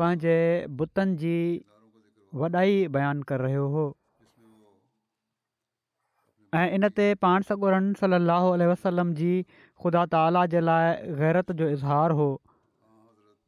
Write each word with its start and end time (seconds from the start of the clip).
पंहिंजे 0.00 0.36
बुतनि 0.80 1.16
जी 1.22 1.34
वॾाई 2.42 2.76
बयानु 2.96 3.24
करे 3.30 3.42
रहियो 3.44 3.64
हो 3.74 3.82
ऐं 6.60 6.68
इन 6.76 6.88
ते 6.98 7.04
पाण 7.26 7.42
सॻोरनि 7.50 7.92
सलाहु 8.00 8.54
वसलम 8.70 9.12
जी 9.20 9.32
ख़ुदा 9.82 10.04
ताला 10.14 10.44
जे 10.54 10.60
लाइ 10.68 11.12
ग़ैरत 11.20 11.52
जो 11.60 11.68
इज़हार 11.76 12.10
हो 12.22 12.28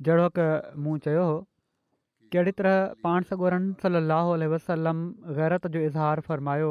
जहिड़ो 0.07 0.29
की 0.39 0.47
मूं 0.85 0.97
चयो 1.07 1.25
हुओ 1.31 1.39
कहिड़ी 2.35 2.53
तरह 2.59 2.95
पाण 3.07 3.29
सॻोरनि 3.31 3.75
सलाहु 3.83 4.39
वसलम 4.55 5.03
ग़ैरत 5.41 5.67
जो 5.77 5.81
इज़हार 5.91 6.21
फ़र्मायो 6.31 6.71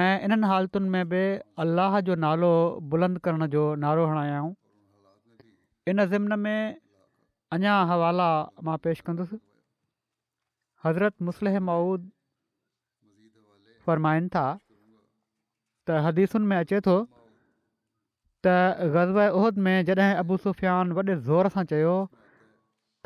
ऐं 0.00 0.08
इन्हनि 0.28 0.48
हालतुनि 0.52 0.88
में 0.94 1.04
बि 1.12 1.20
अल्लाह 1.64 2.00
जो 2.08 2.14
नालो 2.26 2.50
बुलंद 2.94 3.18
करण 3.28 3.46
जो 3.56 3.64
नारो 3.86 4.06
हणायाऊं 4.12 4.52
इन 5.92 6.04
ज़िमन 6.14 6.38
में 6.40 6.60
અન્યા 7.56 7.84
હવાલા 7.90 8.36
માં 8.66 8.80
پیش 8.86 9.02
કરદસ 9.06 9.30
حضرت 10.86 11.14
મુસલહ 11.28 11.54
મૌદ 11.68 12.02
ફરમાયં 13.86 14.26
તા 14.34 14.50
તહદીસન 16.08 16.44
મે 16.50 16.58
છેતો 16.72 16.96
તા 18.48 18.66
ગઝવા 18.96 19.28
ઉહદ 19.40 19.56
મે 19.68 19.72
જદ 19.90 20.00
અબુ 20.24 20.40
સુફિયાન 20.44 20.94
વડે 21.00 21.16
જોરસા 21.30 21.66
ચયો 21.72 21.96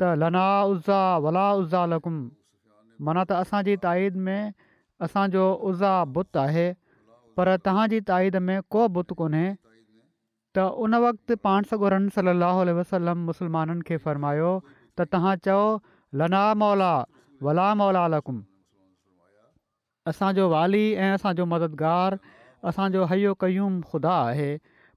તા 0.03 0.13
લના 0.25 0.57
ઉઝા 0.73 1.09
વલા 1.27 1.51
ઉઝા 1.61 1.85
લકુમ 1.93 2.19
મના 3.07 3.25
તા 3.31 3.39
અસાજી 3.45 3.79
તઆયદ 3.87 4.17
મે 4.27 4.37
અસા 5.07 5.27
જો 5.37 5.45
ઉઝા 5.69 5.99
બુત 6.15 6.41
હૈ 6.55 6.69
પર 7.35 7.49
તાહાજી 7.65 8.05
તઆયદ 8.11 8.37
મે 8.47 8.55
કો 8.73 8.81
બુત 8.95 9.09
કોને 9.21 9.43
त 10.55 10.63
उन 10.85 10.95
वक़्तु 11.03 11.35
पाण 11.45 11.63
सॻोरन 11.69 12.03
सली 12.15 12.73
वसलम 12.79 13.19
मुस्लमाननि 13.27 13.81
खे 13.87 13.95
फ़र्मायो 14.05 14.49
त 14.71 14.99
तव्हां 15.13 15.35
चओ 15.45 15.59
लना 16.21 16.41
मौला 16.61 16.91
वला 17.45 17.67
मौला 17.79 18.03
लकुम 18.13 18.37
असांजो 20.11 20.45
वाली 20.53 20.83
ऐं 21.05 21.11
असांजो 21.17 21.43
मददगारु 21.53 22.17
असांजो 22.71 23.01
हयो 23.13 23.33
कयूं 23.43 23.69
ख़ुदा 23.93 24.13
आहे 24.29 24.51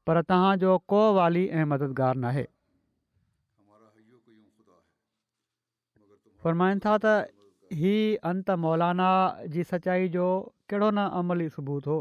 पर 0.07 0.21
तव्हांजो 0.31 0.73
को 0.95 1.01
वाली 1.19 1.47
ऐं 1.61 1.65
मददगारु 1.71 2.19
न 2.19 2.25
आहे 2.33 2.45
फ़रमाईनि 6.43 6.81
था 6.85 6.97
त 7.05 7.15
ही 7.81 7.95
अंत 8.33 8.51
मौलाना 8.67 9.09
जी 9.53 9.63
सचाई 9.73 10.09
जो 10.19 10.27
कहिड़ो 10.71 10.91
न 10.95 10.99
अमली 11.23 11.49
सबूत 11.57 11.87
हो 11.93 11.99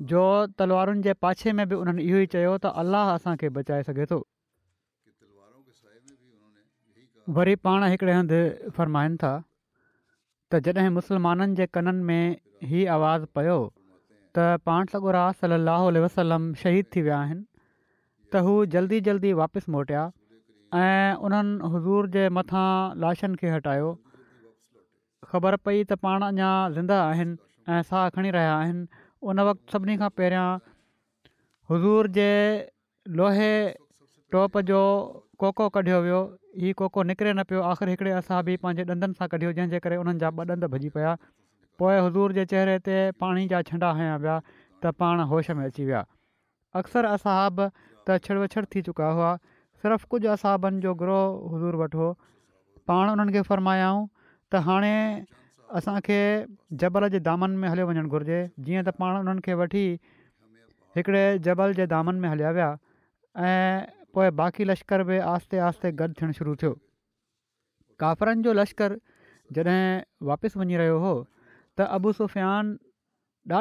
जो 0.00 0.22
तलवारुनि 0.58 1.02
जे 1.02 1.12
पाछे 1.22 1.52
में 1.52 1.68
बि 1.68 1.74
उन्हनि 1.74 2.02
इहो 2.02 2.18
ई 2.22 2.26
चयो 2.34 2.54
त 2.58 2.70
अलाह 2.82 3.10
असांखे 3.14 3.48
बचाए 3.58 3.82
सघे 3.90 4.06
थो 4.10 4.18
वरी 7.36 7.54
पाण 7.64 7.82
हिकिड़े 7.90 8.12
हंधि 8.12 8.40
फ़र्माइनि 8.76 9.16
था 9.22 9.32
त 10.52 10.60
जॾहिं 10.76 10.90
मुस्लमाननि 10.98 11.54
जे 11.60 11.66
कननि 11.76 12.02
में 12.10 12.36
हीउ 12.70 12.90
आवाज़ु 12.96 13.26
पियो 13.38 13.56
त 14.34 14.48
पाण 14.66 14.90
सगुरा 14.94 15.22
सलाहु 15.44 15.94
वसलम 16.06 16.50
शहीद 16.64 16.84
थी 16.96 17.02
विया 17.08 17.18
आहिनि 17.26 17.44
त 18.32 18.42
हू 18.48 18.56
जल्दी 18.74 19.00
जल्दी 19.10 19.32
वापसि 19.42 19.70
मोटिया 19.76 20.02
ऐं 20.80 21.22
उन्हनि 21.28 21.70
हज़ूर 21.76 22.02
जे 22.18 22.28
मथां 22.40 22.66
लाशनि 23.06 23.36
खे 23.42 23.48
हटायो 23.54 23.90
ख़बर 25.30 25.56
पई 25.64 25.80
त 25.86 26.00
पाण 26.06 26.28
अञा 26.34 26.50
ज़िंदा 26.80 26.98
आहिनि 27.14 27.34
ऐं 27.74 27.80
साहु 27.92 28.10
खणी 28.18 28.30
रहिया 28.40 28.54
आहिनि 28.58 28.82
उन 29.30 29.40
वक़्तु 29.48 29.72
सभिनी 29.72 29.96
खां 30.00 30.08
पहिरियां 30.20 30.48
हुज़ूर 31.72 32.06
जे 32.16 32.30
लोहे 33.18 33.52
टोप 34.34 34.58
जो 34.70 34.80
कोको 35.42 35.68
कढियो 35.76 36.00
वियो 36.06 36.18
हीउ 36.64 36.74
कोको 36.80 37.02
निकिरे 37.10 37.32
न 37.32 37.42
पियो 37.48 37.60
आख़िर 37.72 37.88
हिकिड़े 37.92 38.10
असाब 38.20 38.48
ई 38.48 38.56
पंहिंजे 38.64 38.84
ॾंदनि 38.90 39.16
सां 39.20 39.28
कढियो 39.34 39.52
जंहिंजे 39.58 39.80
करे 39.86 39.96
उन्हनि 40.04 40.20
जा 40.24 40.30
ॿ 40.40 40.52
ॾंद 40.52 40.68
भॼी 40.74 40.88
पिया 40.96 41.14
पोइ 41.82 41.94
हज़ूर 42.06 42.36
जे 42.40 42.44
चहिरे 42.52 42.76
ते 42.88 42.98
पाणी 43.24 43.46
जा 43.52 43.62
छंडा 43.70 43.92
हयां 44.00 44.18
पिया 44.26 44.36
त 44.48 44.92
पाण 45.02 45.24
होश 45.32 45.50
में 45.60 45.64
अची 45.68 45.84
विया 45.92 46.04
अक्सर 46.82 47.10
असहाब 47.14 47.64
तछड़ 48.10 48.38
वछिड़ 48.42 48.64
थी 48.74 48.82
चुका 48.90 49.08
हुआ 49.20 49.32
सिर्फ़ु 49.84 50.12
कुझु 50.14 50.28
असहाबनि 50.36 50.84
जो 50.88 50.94
ग्रोह 51.04 51.24
हुज़ूर 51.54 51.80
वटि 51.84 52.10
पाण 52.92 53.14
उन्हनि 53.16 53.36
खे 53.38 53.42
फ़रमायाऊं 53.52 54.04
त 54.54 54.62
हाणे 54.68 54.94
असांखे 55.78 56.16
जबल 56.80 57.06
जे 57.12 57.18
दामन 57.26 57.50
में 57.60 57.68
हलियो 57.68 57.86
वञणु 57.86 58.08
घुर्जे 58.14 58.38
जीअं 58.64 58.82
त 58.86 58.94
पाण 58.98 59.16
उन्हनि 59.20 59.40
खे 59.44 59.54
वठी 59.60 59.84
हिकिड़े 60.96 61.22
जबल 61.46 61.72
जे 61.78 61.86
दामन 61.92 62.20
में 62.24 62.28
हलिया 62.28 62.50
विया 62.58 62.68
ऐं 63.46 63.86
पोइ 64.14 64.28
बाक़ी 64.40 64.64
लश्कर 64.70 65.02
बि 65.08 65.18
आहिस्ते 65.32 65.58
आहिस्ते 65.68 65.90
गॾु 66.00 66.08
थियणु 66.20 66.32
शुरू 66.38 66.54
थियो 66.60 66.72
काफरनि 68.04 68.42
जो 68.46 68.52
लश्कर 68.58 68.94
जॾहिं 69.58 69.82
वापसि 70.30 70.58
वञी 70.58 70.76
रहियो 70.82 70.98
हो 71.06 71.12
त 71.78 71.88
अबू 71.98 72.12
सुफ़ियान 72.20 72.70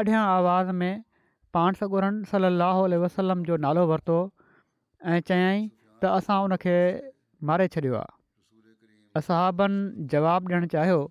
ॾाढियां 0.01 0.21
आवाज़ 0.35 0.71
में 0.83 0.93
पाण 1.57 1.79
सॻुरनि 1.81 2.29
सलाहु 2.33 2.85
वसलम 3.05 3.41
जो 3.49 3.57
नालो 3.67 3.87
वरितो 3.95 4.19
ऐं 5.15 5.19
चयाई 5.33 5.65
त 6.03 6.13
असां 6.21 6.37
उनखे 6.45 6.77
मारे 7.49 7.67
छॾियो 7.79 7.97
आहे 8.03 9.19
असाबनि 9.21 10.07
जवाबु 10.15 10.53
ॾियणु 10.55 10.71
चाहियो 10.77 11.01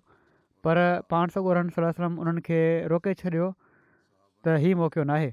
पर 0.65 0.77
पाण 1.11 1.29
सगोरन 1.35 1.69
सलम 1.77 2.17
उन्हनि 2.23 2.41
खे 2.47 2.59
रोके 2.93 3.13
छॾियो 3.21 3.47
त 4.47 4.55
इहा 4.59 4.73
मौक़ो 4.81 5.03
न 5.09 5.15
आहे 5.15 5.31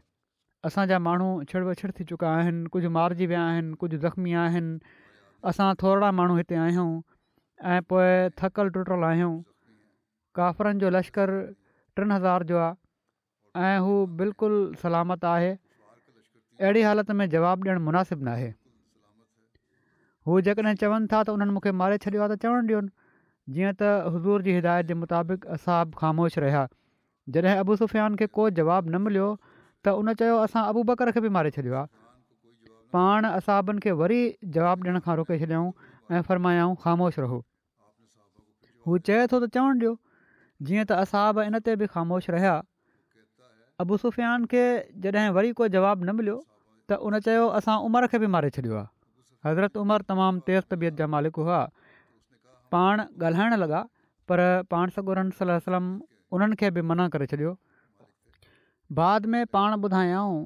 असांजा 0.68 0.98
माण्हू 1.08 1.28
छिड़बछिड़ 1.52 1.90
थी 1.98 2.04
चुका 2.10 2.30
आहिनि 2.38 2.72
कुझु 2.74 2.90
मारिजी 2.96 3.26
विया 3.32 3.42
आहिनि 3.50 3.76
कुझु 3.82 3.96
ज़ख़्मी 4.04 4.32
आहिनि 4.44 4.96
असां 5.50 5.68
थोरा 5.82 6.10
माण्हू 6.20 6.34
हिते 6.40 6.54
आहियूं 6.64 6.88
ऐं 7.74 7.78
पोइ 7.92 8.10
थकल 8.42 8.74
टुटल 8.76 9.06
आहियूं 9.10 9.32
काफरनि 10.40 10.82
जो 10.84 10.90
लश्कर 10.98 11.32
टिनि 12.00 12.14
हज़ार 12.14 12.46
जो 12.52 12.58
आहे 12.64 13.68
ऐं 13.70 13.78
हू 13.86 13.94
बिल्कुलु 14.22 14.58
सलामत 14.84 15.24
आहे 15.34 15.52
अहिड़ी 15.56 16.82
हालति 16.90 17.16
में 17.22 17.28
जवाबु 17.36 17.68
ॾियणु 17.70 17.84
मुनासिबु 17.90 18.24
न 18.30 18.52
हू 20.28 20.40
जेकॾहिं 20.50 20.74
चवनि 20.84 21.08
था 21.14 21.22
त 21.24 21.36
उन्हनि 21.38 21.56
मूंखे 21.58 21.72
मारे 21.82 21.98
छॾियो 22.06 22.22
आहे 22.26 22.36
त 22.36 22.40
चवणु 22.46 22.82
जीअं 23.48 23.72
त 23.80 23.82
हज़ूर 24.14 24.42
जी 24.48 24.54
हिदायत 24.56 24.86
जे 24.90 24.94
मुताबिक़ 25.02 25.44
असाब 25.56 25.94
ख़ामोश 26.00 26.38
रहिया 26.44 26.66
जॾहिं 27.36 27.56
अबू 27.62 27.76
सुफ़ियान 27.82 28.16
खे 28.22 28.26
को 28.38 28.48
जवाबु 28.58 28.90
न 28.90 29.00
मिलियो 29.06 29.28
त 29.84 29.94
उन 30.02 30.12
चयो 30.22 30.34
असां 30.48 30.64
अबू 30.72 30.82
बकर 30.90 31.10
खे 31.16 31.20
बि 31.26 31.32
मारे 31.36 31.50
छॾियो 31.56 31.74
आहे 31.80 31.86
पाण 32.96 33.28
असाबनि 33.30 33.84
खे 33.86 33.94
वरी 34.02 34.20
जवाबु 34.56 34.88
ॾियण 34.88 35.00
खां 35.06 35.16
रोके 35.22 35.38
छॾियाऊं 35.44 35.72
ऐं 36.18 36.22
फरमायाऊं 36.28 36.74
ख़ामोश 36.84 37.18
रहो 37.24 37.40
हू 38.90 38.98
चए 39.08 39.26
थो 39.32 39.40
त 39.46 39.50
चवणु 39.56 39.80
ॾियो 39.82 39.94
जीअं 40.68 40.84
त 40.92 41.00
असाब 41.06 41.40
इन 41.46 41.58
ते 41.68 41.76
बि 41.84 41.90
ख़ामोश 41.96 42.30
रहिया 42.36 42.54
अबूसुफ़ियान 43.86 44.44
खे 44.54 44.64
जॾहिं 45.06 45.30
वरी 45.40 45.52
को 45.62 45.68
जवाबु 45.78 46.04
न 46.06 46.16
मिलियो 46.22 46.38
त 46.92 47.02
उन 47.10 47.20
चयो 47.30 47.48
असां 47.62 47.78
उमिरि 47.90 48.12
खे 48.14 48.22
बि 48.26 48.32
मारे 48.38 48.52
छॾियो 48.58 48.80
आहे 48.82 48.96
हज़रत 49.50 49.76
उमर 49.86 50.02
तमामु 50.14 50.46
तेज़ 50.50 50.64
तबियत 50.74 51.02
जा 51.02 51.06
मालिक 51.16 51.44
हुआ 51.44 51.60
पाण 52.74 53.00
ॻाल्हाइणु 53.24 53.56
लॻा 53.62 53.82
पर 54.28 54.40
पाण 54.70 54.90
सॻोरम 54.96 55.30
सलम 55.40 55.90
उन्हनि 56.36 56.54
खे 56.62 56.70
बि 56.76 56.80
मना 56.92 57.08
करे 57.16 57.26
छॾियो 57.32 57.54
बाद 58.98 59.26
में 59.34 59.40
पाण 59.56 59.74
ॿुधायऊं 59.88 60.38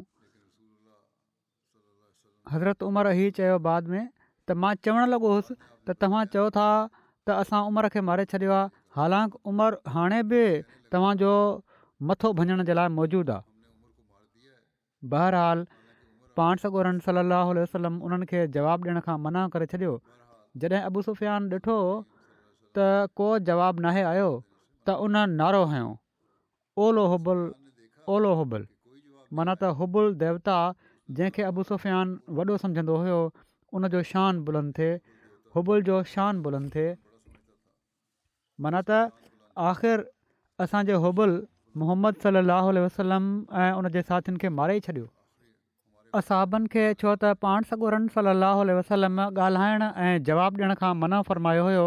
हज़रत 2.52 2.82
उमर 2.86 3.08
ई 3.16 3.30
चयो 3.38 3.58
बाद 3.68 3.86
में 3.94 4.02
त 4.48 4.52
मां 4.64 4.72
चवणु 4.86 5.06
लॻोसि 5.12 5.54
त 5.56 5.90
तव्हां 6.04 6.22
चओ 6.36 6.48
था 6.56 6.66
त 7.26 7.36
असां 7.40 7.60
उमिरि 7.70 7.88
खे 7.94 8.00
मारे 8.08 8.24
छॾियो 8.32 8.52
आहे 8.56 8.72
हालांकि 8.96 9.38
उमिरि 9.52 9.76
हाणे 9.94 10.22
बि 10.32 10.42
तव्हांजो 10.94 11.32
मथो 12.10 12.32
भञण 12.40 12.62
जे 12.70 12.74
लाइ 12.80 12.88
मौजूदु 12.98 13.32
आहे 13.36 14.50
बहरहाल 15.14 15.64
पाण 16.38 16.56
सगोरम 16.64 16.98
सलाहु 17.10 17.62
आलम 17.80 18.00
उन्हनि 18.08 18.26
खे 18.32 18.44
जवाबु 18.58 18.88
ॾियण 18.90 19.00
खां 19.08 19.18
मना 19.28 19.46
करे 19.56 19.66
छॾियो 19.74 19.94
जॾहिं 20.64 20.82
अबू 20.90 21.02
सुफ़ियान 21.10 21.48
ॾिठो 21.60 21.76
त 22.78 22.84
को 23.20 23.26
जवाबु 23.50 23.82
नाहे 23.86 24.02
आयो 24.14 24.28
त 24.86 24.94
उन 25.06 25.18
नारो 25.40 25.60
हयो 25.72 25.90
ओलो 26.86 27.02
हुबुल 27.12 27.42
ओलो 28.16 28.30
हुबुल 28.40 28.64
माना 29.38 29.54
त 29.62 29.70
हुबुल 29.80 30.08
देवता 30.24 30.56
जंहिंखे 31.18 31.46
अबू 31.50 31.64
सुफ़ियान 31.70 32.14
वॾो 32.38 32.56
सम्झंदो 32.64 32.96
हुयो 33.04 33.18
उन 33.78 33.88
जो 33.94 34.02
शान 34.10 34.42
बुलंद 34.48 34.74
थिए 34.78 34.96
हुबुल 35.56 35.82
जो 35.90 36.00
शान 36.14 36.42
बुलंद 36.48 36.70
थिए 36.76 36.90
माना 38.66 38.82
त 38.90 39.00
आख़िर 39.72 40.06
असांजो 40.66 40.98
हुबुलु 41.08 41.38
मुहम्मद 41.82 42.20
सलाहु 42.26 42.74
वसलम 42.86 43.24
ऐं 43.62 43.70
उन 43.82 43.88
जे 43.98 44.02
साथियुनि 44.10 44.40
खे 44.42 44.48
मारे 44.60 44.78
छॾियो 44.88 45.06
असाबनि 46.18 46.68
खे 46.74 46.82
छो 47.02 47.14
त 47.22 47.32
पाण 47.46 47.70
सगुरन 47.70 48.08
सलाहु 48.16 48.66
वसलम 48.80 49.20
ॻाल्हाइण 49.46 49.86
ऐं 50.08 50.12
जवाबु 50.30 50.62
ॾियण 50.62 50.74
खां 50.84 50.92
मना 51.04 51.22
फ़र्मायो 51.30 51.64
हुयो 51.70 51.86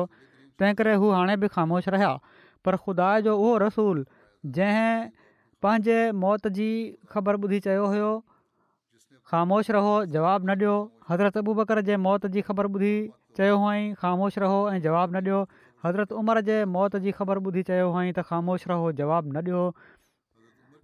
तंहिं 0.62 0.77
करे 0.80 0.94
हू 1.01 1.09
हाणे 1.15 1.36
बि 1.44 1.48
ख़ामोश 1.56 1.89
रहिया 1.95 2.12
पर 2.68 2.75
ख़ुदा 2.86 3.09
जो 3.27 3.33
उहो 3.44 3.50
रसूल 3.63 4.00
जंहिं 4.57 4.95
पंहिंजे 5.65 5.98
मौत 6.24 6.50
जी 6.59 6.69
ख़बर 7.13 7.39
ॿुधी 7.45 7.59
चयो 7.68 7.86
हुयो 7.94 8.09
ख़ामोश 9.31 9.71
रहो 9.77 9.94
जवाबु 10.15 10.48
न 10.50 10.57
ॾियो 10.63 10.74
हज़रत 11.12 11.42
अबू 11.44 11.54
बकर 11.62 11.81
जे 11.92 11.98
मौत 12.07 12.25
जी 12.36 12.44
ख़बर 12.50 12.71
ॿुधी 12.80 12.94
चयो 13.39 13.57
हुई 13.65 13.83
ख़ामोश 14.01 14.38
रहो 14.45 14.59
ऐं 14.71 14.81
जवाबु 14.88 15.15
न 15.18 15.24
ॾियो 15.25 15.39
हज़रत 15.86 16.18
उमिरि 16.24 16.44
जे 16.51 16.60
मौत 16.77 16.98
जी 17.07 17.13
ख़बर 17.19 17.42
ॿुधी 17.50 17.63
चयो 17.71 17.89
हुअईं 17.98 18.12
त 18.18 18.24
ख़ामोश 18.30 18.68
रहो 18.74 18.92
जवाबु 19.01 19.33
न 19.33 19.44
ॾियो 19.50 19.65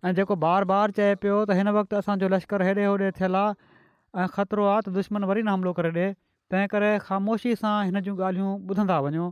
ऐं 0.08 0.12
जेको 0.22 0.36
बार 0.46 0.68
बार 0.74 0.94
चए 1.00 1.14
पियो 1.24 1.40
त 1.46 1.58
हिन 1.62 1.72
वक़्तु 1.80 2.02
असांजो 2.04 2.30
लश्कर 2.36 2.66
हेॾे 2.70 2.86
होॾे 2.92 3.10
थियलु 3.22 3.42
आहे 3.42 3.56
ऐं 3.56 4.28
ख़तिरो 4.38 4.66
आहे 4.74 4.86
त 4.88 4.94
दुश्मन 5.00 5.28
वरी 5.34 5.44
न 5.48 5.56
हमिलो 5.58 5.74
करे 5.82 5.94
ॾिए 5.96 6.12
तंहिं 6.56 6.72
करे 6.76 6.92
ख़ामोशी 7.08 7.56
सां 7.64 7.74
हिन 7.90 8.02
जूं 8.10 8.16
ॻाल्हियूं 8.30 8.54
ॿुधंदा 8.74 9.00
वञो 9.08 9.30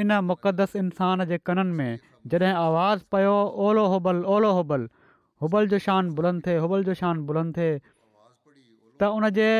इन 0.00 0.12
मुक़दस 0.30 0.74
इंसान 0.80 1.24
जे 1.30 1.36
कननि 1.48 1.72
में 1.78 1.98
जॾहिं 2.32 2.52
आवाज़ु 2.66 3.02
पियो 3.14 3.36
ओलो 3.66 3.84
होबल 3.92 4.22
ओलो 4.34 4.50
होबल 4.58 4.88
हुबल 5.42 5.68
जो 5.74 5.78
शान 5.86 6.10
बुलंद 6.18 6.42
थे 6.46 6.56
हुबल 6.64 6.84
जो 6.88 6.94
शान 7.02 7.24
बुलंद 7.30 7.56
थिए 7.56 7.72
त 9.00 9.08
उनजे 9.18 9.50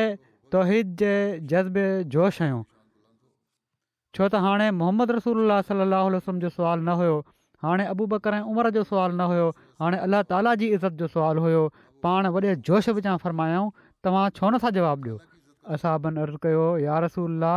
तौहिद 0.55 0.95
जे 1.01 1.11
जज़्बे 1.51 1.85
जोश 2.15 2.41
आहियूं 2.47 2.63
छो 4.17 4.23
त 4.29 4.43
हाणे 4.47 4.69
मोहम्मद 4.81 5.11
रसूल 5.17 5.57
सलाहु 5.71 6.23
जो 6.45 6.53
सुवालु 6.55 6.83
न 6.85 6.97
हुयो 7.03 7.17
हाणे 7.67 7.87
अबूबकर 7.97 8.39
ऐं 8.39 8.41
उमिरि 8.55 8.71
जो 8.79 8.83
सुवालु 8.93 9.17
न 9.21 9.29
हुयो 9.33 9.47
हाणे 9.83 10.01
अलाह 10.07 10.25
ताला 10.33 10.53
जी 10.63 10.71
इज़त 10.79 10.99
जो 11.05 11.09
सुवालु 11.19 11.43
हुयो 11.49 11.63
पाण 12.05 12.29
वॾे 12.37 12.55
जोश 12.71 12.89
विचां 13.01 13.15
फरमायूं 13.27 13.69
तव्हां 14.07 14.25
छो 14.41 14.49
न 14.51 14.61
सां 14.65 14.71
जवाबु 14.81 15.05
ॾियो 15.05 15.21
असां 15.75 15.95
बन 16.03 16.21
अर्ज़ु 16.27 16.41
कयो 16.47 16.67
या 16.87 16.99
रसूल 17.07 17.47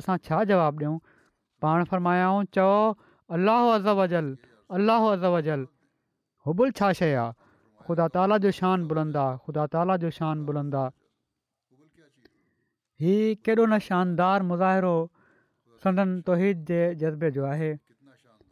असां 0.00 0.18
छा 0.30 0.42
जवाबु 0.52 0.82
ॾियूं 0.86 0.96
पाण 1.66 1.84
फरमायाऊं 1.90 2.46
चओ 2.56 2.74
अलाह 3.36 3.62
اللہ 3.62 4.74
अलाह 4.76 5.04
अज़बल 5.14 5.64
हुबूल 6.46 6.70
छा 6.80 6.86
शइ 7.00 7.12
आहे 7.22 7.32
ख़ुदा 7.86 8.06
ताला 8.16 8.36
जो 8.44 8.50
शान 8.58 8.84
बुलंदा 8.92 9.24
ख़ुदा 9.46 9.64
ताला 9.74 9.96
जो 10.04 10.10
शान 10.18 10.44
बुलंदा 10.50 10.80
हीउ 13.06 13.34
केॾो 13.48 13.64
न 13.66 13.78
शानदार 13.88 14.46
मुज़ाहिरो 14.52 14.94
संदन 15.84 16.14
तौहीद 16.30 16.64
जे 16.72 16.80
जज़्बे 17.04 17.30
जो 17.38 17.44
आहे 17.52 17.70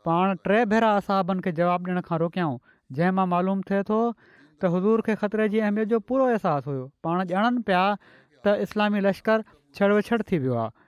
पाण 0.09 0.35
टे 0.49 0.61
भेरा 0.75 0.93
असहाबनि 1.03 1.47
खे 1.49 1.55
जवाबु 1.63 1.91
ॾियण 1.91 2.05
खां 2.11 2.19
रोकियाऊं 2.25 2.61
जंहिं 2.99 3.17
मां 3.21 3.27
मालूम 3.35 3.67
थिए 3.71 3.83
थो 3.93 4.01
त 4.03 4.73
हज़ूर 4.77 5.07
खे 5.11 5.19
ख़तरे 5.25 5.49
जी 5.57 5.65
अहमियत 5.69 5.95
जो 5.97 6.03
पूरो 6.13 6.31
अहसासु 6.37 6.77
हुओ 6.77 6.87
पाण 7.09 7.29
ॼाणनि 7.35 7.67
पिया 7.73 7.83
त 8.07 8.63
इस्लामी 8.69 9.05
लश्कर 9.11 9.45
छड़ 9.81 9.93
विछड़ 9.99 10.23
थी 10.33 10.45
वियो 10.47 10.61
आहे 10.67 10.83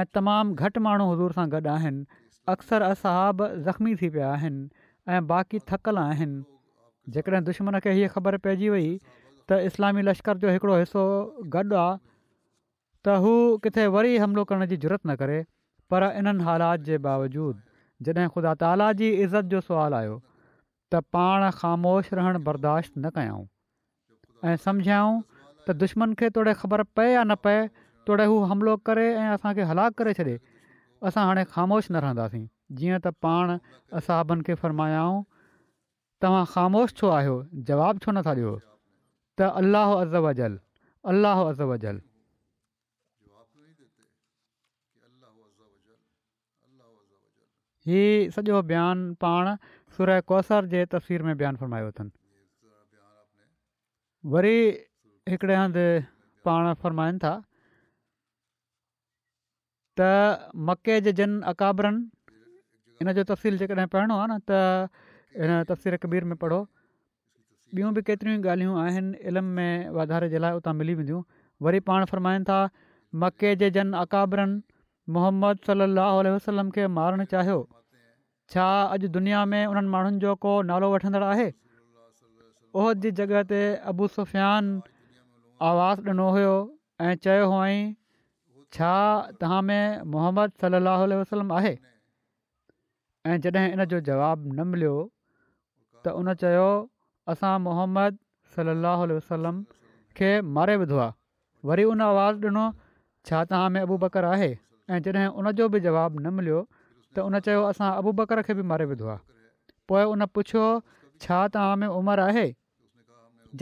ऐं 0.00 0.04
तमामु 0.16 0.54
घटि 0.54 0.80
माण्हू 0.84 1.06
हज़ूर 1.12 1.32
सां 1.38 1.46
गॾु 1.52 1.60
आहिनि 1.70 2.04
अक्सर 2.52 2.82
असां 2.82 3.16
ज़ख़्मी 3.64 3.94
थी 4.02 4.08
पिया 4.14 4.30
आहिनि 4.36 4.60
ऐं 5.16 5.20
बाक़ी 5.32 5.58
थकल 5.72 5.98
आहिनि 6.02 7.12
जेकॾहिं 7.16 7.44
दुश्मन 7.48 7.78
खे 7.86 7.92
हीअ 7.98 8.08
ख़बर 8.14 8.36
पइजी 8.46 8.68
वई 8.74 8.86
त 9.08 9.58
इस्लामी 9.72 10.02
लश्कर 10.08 10.38
जो 10.44 10.54
हिकिड़ो 10.54 10.78
हिसो 10.82 11.04
गॾु 11.56 11.76
आहे 11.82 11.98
त 11.98 13.18
हू 13.26 13.34
किथे 13.66 13.86
वरी 13.96 14.16
हमिलो 14.24 14.44
करण 14.52 14.66
जी 14.72 14.76
ज़रूरत 14.84 15.06
न 15.06 15.16
करे 15.24 15.38
पर 15.94 16.08
इन्हनि 16.22 16.48
हालात 16.48 16.88
जे 16.90 16.98
बावजूदु 17.08 18.06
जॾहिं 18.08 18.32
ख़ुदा 18.38 18.54
ताला 18.64 18.90
जी 19.02 19.10
इज़त 19.28 19.54
जो 19.54 19.60
सुवालु 19.68 20.00
आयो 20.00 20.16
त 20.20 21.04
पाण 21.18 21.48
ख़ामोश 21.60 22.12
रहणु 22.20 22.44
बर्दाश्त 22.50 22.96
न 22.98 23.14
कयऊं 23.20 23.46
ऐं 24.52 24.58
सम्झायूं 24.66 25.14
त 25.20 25.80
दुश्मन 25.86 26.14
खे 26.22 26.30
तोड़े 26.38 26.56
ख़बर 26.64 26.88
पए 26.98 27.08
या 27.14 27.24
न 27.30 27.36
पए 27.46 27.60
तोड़े 28.06 28.24
हू 28.30 28.38
हमिलो 28.50 28.76
करे 28.86 29.06
ऐं 29.14 29.28
असांखे 29.34 29.62
हलाकु 29.70 29.94
करे 30.02 30.12
छॾे 30.18 30.36
असां 31.08 31.24
हाणे 31.26 31.44
ख़ामोश 31.52 31.90
न 31.90 31.96
रहंदासीं 32.04 32.44
जीअं 32.76 32.98
त 33.04 33.08
पाण 33.22 33.56
असहबनि 33.98 34.42
खे 34.46 34.54
फ़र्मायाऊं 34.62 35.18
तव्हां 36.22 36.44
ख़ामोश 36.54 36.90
छो 37.00 37.06
आहियो 37.18 37.36
जवाबु 37.68 37.98
छो 38.04 38.10
नथा 38.18 38.32
ॾियो 38.38 38.54
त 39.38 39.42
अलाहो 39.62 39.94
अज़बल 40.04 40.56
अलाहो 41.10 41.44
अज़ब 41.52 41.66
वज़ला 41.72 42.00
ही 47.86 48.00
सॼो 48.34 48.58
बयानु 48.70 49.14
पाण 49.22 49.48
सुर 49.96 50.08
कौसर 50.32 50.66
जे 50.74 50.80
तस्वीर 50.92 51.22
में 51.28 51.36
बयानु 51.38 51.56
फ़रमायो 51.62 51.86
अथनि 51.92 52.10
वरी 54.34 54.58
हिकिड़े 55.30 55.54
हंधि 55.54 55.86
पाण 56.46 56.72
फ़रमाइनि 56.82 57.18
था 57.24 57.32
त 60.00 60.52
मके 60.68 60.98
जे 61.06 61.12
जन 61.20 61.40
अकाबरनि 61.52 62.00
इन 63.04 63.12
जो 63.18 63.22
तफ़सील 63.30 63.58
जेकॾहिं 63.62 63.86
पढ़णो 63.94 64.16
आहे 64.20 64.28
न 64.34 64.38
त 64.50 64.90
इन 65.44 65.52
तफ़सीर 65.72 65.96
कबीर 66.04 66.24
में 66.30 66.36
पढ़ो 66.44 66.60
ॿियूं 67.76 67.92
बि 67.98 68.02
केतिरियूं 68.08 68.38
ई 68.40 68.44
ॻाल्हियूं 68.54 68.78
आहिनि 68.80 69.20
इल्मु 69.30 69.50
में 69.58 69.90
वाधारे 69.98 70.28
जे 70.32 70.40
लाइ 70.44 70.56
उतां 70.62 70.74
मिली 70.80 70.94
वेंदियूं 71.00 71.20
वरी 71.66 71.80
पाण 71.88 72.04
फ़रमाईनि 72.10 72.44
था 72.50 72.58
मके 73.24 73.54
जे 73.62 73.70
जन 73.76 73.92
अकाबरनि 74.06 74.60
मोहम्मद 75.16 75.64
सलाहु 75.70 76.02
आल 76.08 76.32
वसलम 76.36 76.72
खे 76.76 76.86
मारणु 76.98 77.28
चाहियो 77.36 77.58
छा 78.54 78.66
अॼु 78.96 79.12
दुनिया 79.16 79.44
में 79.54 79.62
उन्हनि 79.64 79.94
माण्हुनि 79.96 80.20
जो 80.26 80.34
को 80.44 80.52
नालो 80.72 80.92
वठंदड़ 80.96 81.22
आहे 81.30 81.48
उह 82.82 82.92
जी 83.06 83.10
जॻह 83.22 83.48
ते 83.54 83.62
सुफ़ियान 84.18 84.74
आवाज़ु 85.72 86.12
ॾिनो 86.12 86.30
हुयो 86.36 86.54
ऐं 87.08 87.14
चयो 87.24 87.48
हुअईं 87.56 87.90
छा 88.76 88.90
तव्हां 89.40 89.62
में 89.68 90.02
मोहम्मद 90.12 90.52
सलाहु 90.60 91.06
वसलम 91.22 91.50
आहे 91.56 91.72
ऐं 93.32 93.38
जॾहिं 93.46 93.72
इन 93.74 93.82
जो 93.90 93.98
जवाबु 94.08 94.52
न 94.52 94.66
मिलियो 94.74 94.92
त 96.06 96.14
उन 96.20 96.32
चयो 96.42 96.68
असां 97.32 97.50
मोहम्मद 97.64 98.20
सलाहु 98.54 99.02
हलियो 99.02 99.18
वसलम 99.18 99.58
खे 100.20 100.30
मारे 100.60 100.76
विधो 100.84 101.02
आहे 101.08 101.14
वरी 101.72 101.84
उन 101.90 102.06
आवाज़ु 102.06 102.40
ॾिनो 102.52 102.64
छा 103.30 103.42
तव्हां 103.52 103.68
में 103.76 103.80
अबु 103.82 103.98
बकरु 104.06 104.32
आहे 104.38 104.48
ऐं 104.54 105.02
जॾहिं 105.08 105.26
उन 105.42 105.50
जो 105.60 105.68
बि 105.76 105.80
जवाबु 105.88 106.22
न 106.24 106.34
मिलियो 106.40 106.64
त 106.64 107.28
उन 107.28 107.38
चयो 107.50 107.60
असां 107.74 107.92
अबु 108.00 108.16
बकर 108.22 108.42
खे 108.48 108.56
बि 108.62 108.66
मारे 108.72 108.88
विधो 108.94 109.12
आहे 109.18 109.80
पोइ 109.92 110.02
उन 110.16 110.26
पुछियो 110.38 110.66
छा 111.26 111.44
तव्हां 111.58 111.76
में 111.84 111.88
उमिरि 112.00 112.26
आहे 112.32 112.48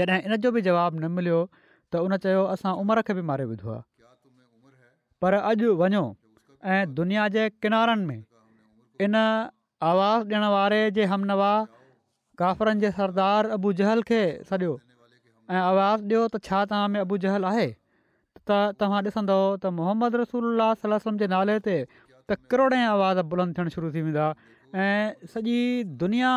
जॾहिं 0.02 0.22
इन 0.30 0.40
जो 0.46 0.54
बि 0.56 0.60
जवाबु 0.72 1.02
न 1.06 1.14
मिलियो 1.20 1.42
त 1.60 2.08
उन 2.08 2.16
चयो 2.26 2.46
असां 2.56 2.78
उमिरि 2.84 3.08
खे 3.10 3.18
बि 3.22 3.30
मारे 3.34 3.52
विधो 3.54 3.70
आहे 3.76 3.86
पर 5.22 5.34
अॼु 5.38 5.72
वञो 5.80 6.04
ऐं 6.74 6.82
दुनिया 6.98 7.26
जे 7.36 7.48
किनारनि 7.64 8.04
में 8.10 8.20
इन 9.06 9.14
आवाज़ु 9.88 10.24
ॾियण 10.30 10.44
वारे 10.54 10.78
जे 10.98 11.04
हमनवा 11.12 11.50
गाफ़रनि 12.42 12.80
जे 12.84 12.90
सरदार 12.98 13.48
अबू 13.56 13.72
जहल 13.80 14.02
खे 14.10 14.20
सॾियो 14.50 14.72
ऐं 15.50 15.60
आवाज़ु 15.60 16.04
ॾियो 16.08 16.22
त 16.36 16.40
छा 16.48 16.62
तव्हां 16.72 16.88
में 16.94 17.00
अबू 17.00 17.18
जहल 17.24 17.48
आहे 17.50 17.66
त 18.48 18.60
तव्हां 18.82 19.02
ॾिसंदव 19.12 19.44
त 19.64 19.74
मोहम्मद 19.80 20.18
रसूल 20.24 20.64
सलम 20.86 21.22
जे 21.24 21.28
नाले 21.36 21.58
ते 21.68 21.76
त 21.92 22.40
करोड़े 22.54 22.80
आवाज़ 22.94 23.22
बुलंद 23.34 23.56
थियण 23.58 23.72
शुरू 23.78 23.92
थी 23.96 24.06
वेंदा 24.08 24.28
ऐं 24.86 25.28
सॼी 25.36 25.58
दुनिया 26.04 26.32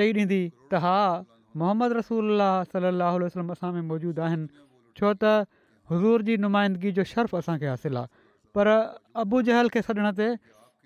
चई 0.00 0.16
ॾींदी 0.20 0.40
त 0.74 0.82
हा 0.86 0.96
मोहम्मद 1.64 1.98
रसूल 2.04 2.46
सलाहु 2.74 3.24
वसलम 3.26 3.54
असां 3.58 3.72
में 3.78 3.82
मौजूदु 3.94 4.26
आहिनि 4.28 4.66
छो 5.02 5.14
त 5.24 5.34
हज़ूर 5.90 6.22
जी 6.22 6.36
नुमाइंदगी 6.44 6.90
जो 6.98 7.04
शर्फ़ 7.12 7.36
असांखे 7.36 7.66
हासिलु 7.66 7.98
आहे 7.98 8.06
पर 8.54 8.68
अबू 9.22 9.40
जहल 9.48 9.68
खे 9.74 9.80
छॾण 9.86 10.10
ते 10.18 10.28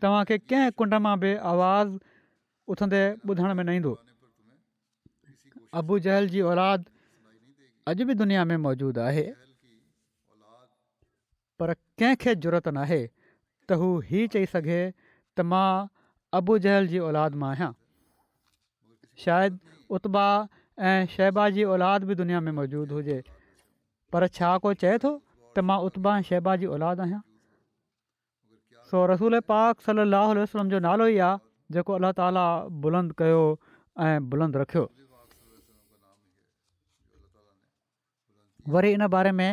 तव्हांखे 0.03 0.37
कंहिं 0.49 0.71
कुंड 0.77 0.95
मां 1.07 1.19
बि 1.21 1.33
आवाज़ 1.53 1.93
उथंदे 2.73 3.03
ॿुधण 3.31 3.53
में 3.57 3.65
न 3.65 3.69
ईंदो 3.81 3.95
अबू 5.81 5.99
जहल 6.07 6.29
जी 6.35 6.41
औलादु 6.53 6.91
अॼु 7.93 8.05
बि 8.11 8.15
दुनिया 8.23 8.45
में 8.51 8.57
मौजूदु 8.69 9.01
आहे 9.09 9.25
पर 11.61 11.73
कंहिंखे 12.01 12.35
ज़रूरत 12.35 12.69
न 12.69 12.77
आहे 12.89 13.01
त 13.07 13.81
हू 13.85 13.89
ही 14.11 14.27
चई 14.37 14.47
सघे 14.57 14.81
त 14.83 15.49
मां 15.53 15.69
अबू 16.41 16.59
जहल 16.69 16.89
जी 16.95 16.99
औलाद 17.11 17.39
मां 17.45 17.51
आहियां 17.55 17.73
शायदि 19.23 19.81
उता 20.01 20.27
ऐं 20.91 20.99
शहबा 21.17 21.49
जी 21.57 21.65
औलाद 21.77 22.05
बि 22.05 22.15
दुनिया 22.23 22.41
में 22.49 22.53
मौजूदु 22.61 23.01
हुजे 23.01 23.23
पर 24.15 24.27
छा 24.39 24.49
को 24.65 24.73
चए 24.81 24.97
थो 25.05 25.11
त 25.11 25.63
मां 25.69 25.77
उत्बा 25.87 26.11
शहबा 26.27 26.27
शेबाजी 26.31 26.67
औलाद 26.75 27.01
आहियां 27.05 27.23
सो 28.91 29.01
रसूल 29.11 29.39
पाक 29.53 29.81
सलाहु 29.87 30.35
आल 30.35 30.41
वसलम 30.43 30.69
जो 30.75 30.81
नालो 30.85 31.07
ई 31.15 31.23
आहे 31.29 31.77
जेको 31.77 31.97
अल्लाह 32.01 32.13
ताला 32.21 32.45
बुलंद 32.85 33.17
कयो 33.23 33.41
ऐं 34.09 34.13
बुलंद 34.35 34.59
रखियो 34.63 34.85
वरी 38.77 38.93
इन 39.01 39.05
बारे 39.17 39.35
में 39.41 39.51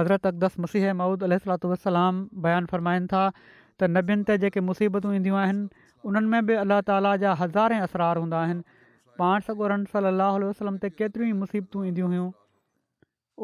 हज़रत 0.00 0.26
अकदस 0.32 0.58
मसीह 0.66 0.88
महुूद 1.02 1.24
अल 1.28 1.38
वसलाम 1.74 2.20
बयानु 2.48 2.72
फ़रमाइनि 2.74 3.10
था 3.14 3.22
त 3.36 3.90
नबियुनि 3.98 4.28
ते 4.32 4.38
जेके 4.46 4.64
मुसीबतूं 4.72 5.14
ईंदियूं 5.20 5.38
आहिनि 5.44 5.86
उन्हनि 6.10 6.32
में 6.34 6.50
बि 6.50 6.58
अल्लाह 6.66 6.82
ताला 6.90 7.14
जा 7.26 7.36
हज़ारे 7.46 7.80
असरार 7.86 8.24
हूंदा 8.24 8.42
आहिनि 8.50 8.84
पाण 9.24 9.46
सॻोरनि 9.50 9.94
सलाहु 9.96 10.44
वसलम 10.50 10.82
ते 10.86 10.92
केतिरियूं 11.00 11.32
ई 11.36 11.40
मुसीबतूं 11.46 11.86
ईंदियूं 11.94 12.12
हुयूं 12.16 12.28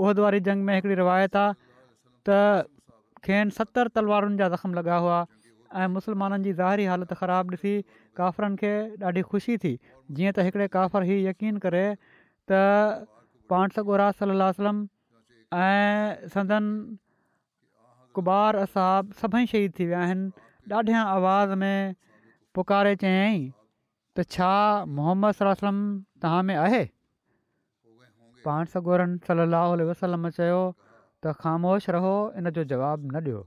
उहद 0.02 0.18
वारी 0.24 0.40
जंग 0.48 0.64
में 0.64 0.74
हिकिड़ी 0.74 0.94
रिवायत 1.02 1.36
आहे 1.42 1.56
त 2.28 2.68
खेनि 3.26 3.50
सतरि 3.58 3.92
तलवारुनि 3.98 4.38
जा 4.40 4.48
ज़ख़्मु 4.48 4.76
लॻा 4.78 4.96
हुआ 5.04 5.18
ऐं 5.82 5.86
मुसलमाननि 5.96 6.44
जी 6.46 6.52
ज़ाहिरी 6.60 6.84
हालति 6.92 7.14
ख़राबु 7.20 7.56
ॾिसी 7.60 7.72
काफ़रनि 8.20 8.56
खे 8.62 8.72
ॾाढी 9.10 9.22
ख़ुशी 9.32 9.56
थी 9.64 9.72
जीअं 10.18 10.32
त 10.36 10.46
हिकिड़े 10.48 10.68
काफ़र 10.76 11.08
ई 11.10 11.16
यकीन 11.28 11.60
करे 11.66 11.84
त 12.52 12.60
पाणसर 13.52 14.06
सलाहु 14.20 14.74
ऐं 15.64 16.28
सदन 16.36 16.70
कुबार 18.18 18.60
साहब 18.76 19.12
सभई 19.22 19.46
शहीद 19.54 19.76
थी 19.78 19.86
विया 19.92 20.02
आहिनि 20.08 20.48
ॾाढियां 20.80 21.04
आवाज़ 21.16 21.54
में 21.62 21.94
पुकारे 22.58 22.94
चयाईं 23.04 23.40
त 23.50 24.28
छा 24.36 24.50
मोहम्मद 25.00 25.40
सलाहु 25.42 25.74
तव्हां 26.24 26.42
में 26.50 26.54
आहे 26.64 26.84
पाण 28.46 28.64
सॻोरन 28.72 29.12
सलाहु 29.28 29.84
वसलम 29.90 30.24
चयो 30.38 30.60
त 31.24 31.32
ख़ामोश 31.42 31.84
रहो 31.96 32.12
इन 32.40 32.50
जो 32.58 32.62
जवाबु 32.72 33.06
न 33.14 33.22
ॾियो 33.28 33.40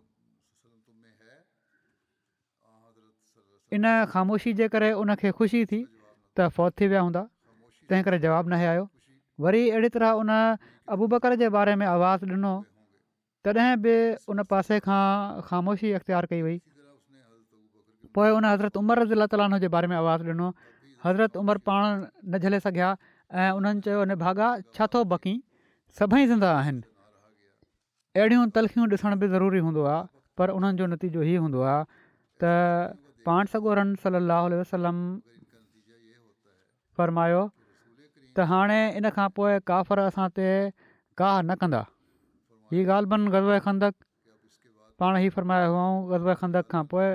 इन 3.78 3.84
ख़ामोशी 4.14 4.52
जे 4.60 4.68
करे 4.74 4.90
उनखे 5.04 5.30
ख़ुशी 5.40 5.62
थी 5.72 5.80
त 5.84 6.48
फौत 6.56 6.74
थी 6.80 6.90
विया 6.94 7.04
हूंदा 7.08 7.22
तंहिं 7.88 8.04
करे 8.08 8.20
जवाबु 8.26 8.52
न 8.54 8.68
आयो 8.74 8.86
वरी 9.46 9.62
अहिड़ी 9.76 9.90
तरह 9.96 10.20
उन 10.24 10.32
अबू 10.96 11.08
बकर 11.16 11.36
जे 11.44 11.48
बारे 11.58 11.76
में 11.82 11.86
आवाज़ु 11.96 12.32
ॾिनो 12.34 12.54
तॾहिं 13.44 13.70
बि 13.84 13.96
उन 14.32 14.44
पासे 14.52 14.80
खां 14.88 15.06
ख़ामोशी 15.50 15.94
इख़्तियारु 16.00 16.30
कई 16.34 16.42
वई 16.48 16.58
पोइ 18.18 18.30
हुन 18.36 18.46
हज़रत 18.54 18.82
उमिरि 18.84 19.04
रज़ीला 19.08 19.70
बारे 19.78 19.88
में 19.94 19.98
आवाज़ु 20.04 20.28
ॾिनो 20.36 20.48
हज़रत 21.06 21.38
उमिरि 21.44 21.62
पाण 21.70 21.82
न 22.32 22.44
झले 22.44 22.60
सघिया 22.68 22.90
ऐं 23.32 23.50
उन्हनि 23.56 23.82
चयो 23.86 24.04
ने 24.10 24.16
भाॻा 24.18 24.48
छा 24.74 24.86
थो 24.94 25.04
बाक़ी 25.06 25.34
सभई 25.98 26.26
ज़िंदा 26.28 26.50
आहिनि 26.60 26.82
अहिड़ियूं 28.18 28.46
तलखियूं 28.56 28.88
ॾिसण 28.90 29.16
बि 29.22 29.28
ज़रूरी 29.34 29.60
हूंदो 29.66 29.84
आहे 29.86 30.04
पर 30.38 30.50
उन्हनि 30.58 30.78
जो 30.82 30.86
नतीजो 30.94 31.22
हीअ 31.28 31.40
हूंदो 31.46 31.60
आहे 31.62 31.84
त 32.42 32.98
पाण 33.26 33.46
सॻोरनि 33.54 34.60
वसलम 34.60 34.98
फ़रमायो 36.98 37.44
त 37.46 38.50
हाणे 38.50 38.80
इन 38.98 39.10
खां 39.18 39.30
पोइ 39.38 39.54
काफ़र 39.72 40.00
असां 40.10 40.28
ते 40.38 40.48
न 41.22 41.56
कंदा 41.62 41.82
हीअ 42.74 42.86
ॻाल्हि 42.90 43.10
बन 43.14 43.30
खंदक 43.68 43.94
पाण 45.00 45.18
ई 45.22 45.30
फ़र्मायो 45.38 45.70
हुओ 45.74 45.86
गज़ब 46.14 46.34
खंदक 46.42 46.66
खां 46.76 46.84
पोइ 46.96 47.08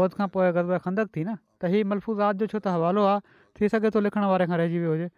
उहद 0.00 0.12
खां 0.18 0.28
पोइ 0.34 0.50
खंदक 0.56 1.14
थी 1.14 1.24
न 1.24 1.36
त 1.60 1.72
हीअ 1.72 1.84
मलफ़ूज़ात 1.92 2.42
जो 2.42 2.46
छो 2.52 2.58
त 2.60 2.72
हवालो 2.76 3.04
आहे 3.12 3.20
थी 3.60 3.68
सघे 3.68 3.90
थो 3.94 4.00
लिखण 4.00 4.24
वारे 4.32 4.46
खां 4.50 4.56
रहिजी 4.58 4.78
वियो 4.82 4.90
हुजे 4.92 5.08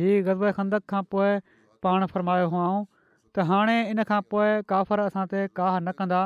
हीउ 0.00 0.22
गज़ब 0.26 0.44
खंद 0.56 0.74
पोइ 1.10 1.32
पाण 1.86 2.06
फ़र्मायो 2.12 2.48
हुआ 2.54 2.66
त 3.34 3.46
हाणे 3.50 3.76
इन 3.90 4.02
खां 4.10 4.20
पोइ 4.34 4.50
काफ़र 4.72 5.00
असां 5.10 5.26
ते 5.34 5.46
काह 5.60 5.78
न 5.86 5.92
कंदा 6.00 6.20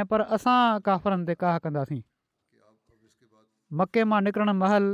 ऐं 0.00 0.04
पर 0.12 0.20
असां 0.38 0.58
काफ़रनि 0.90 1.26
ते 1.30 1.34
काह 1.44 1.58
कंदासीं 1.66 2.02
मके 3.80 4.04
मां 4.12 4.20
निकिरणु 4.28 4.54
महल 4.62 4.86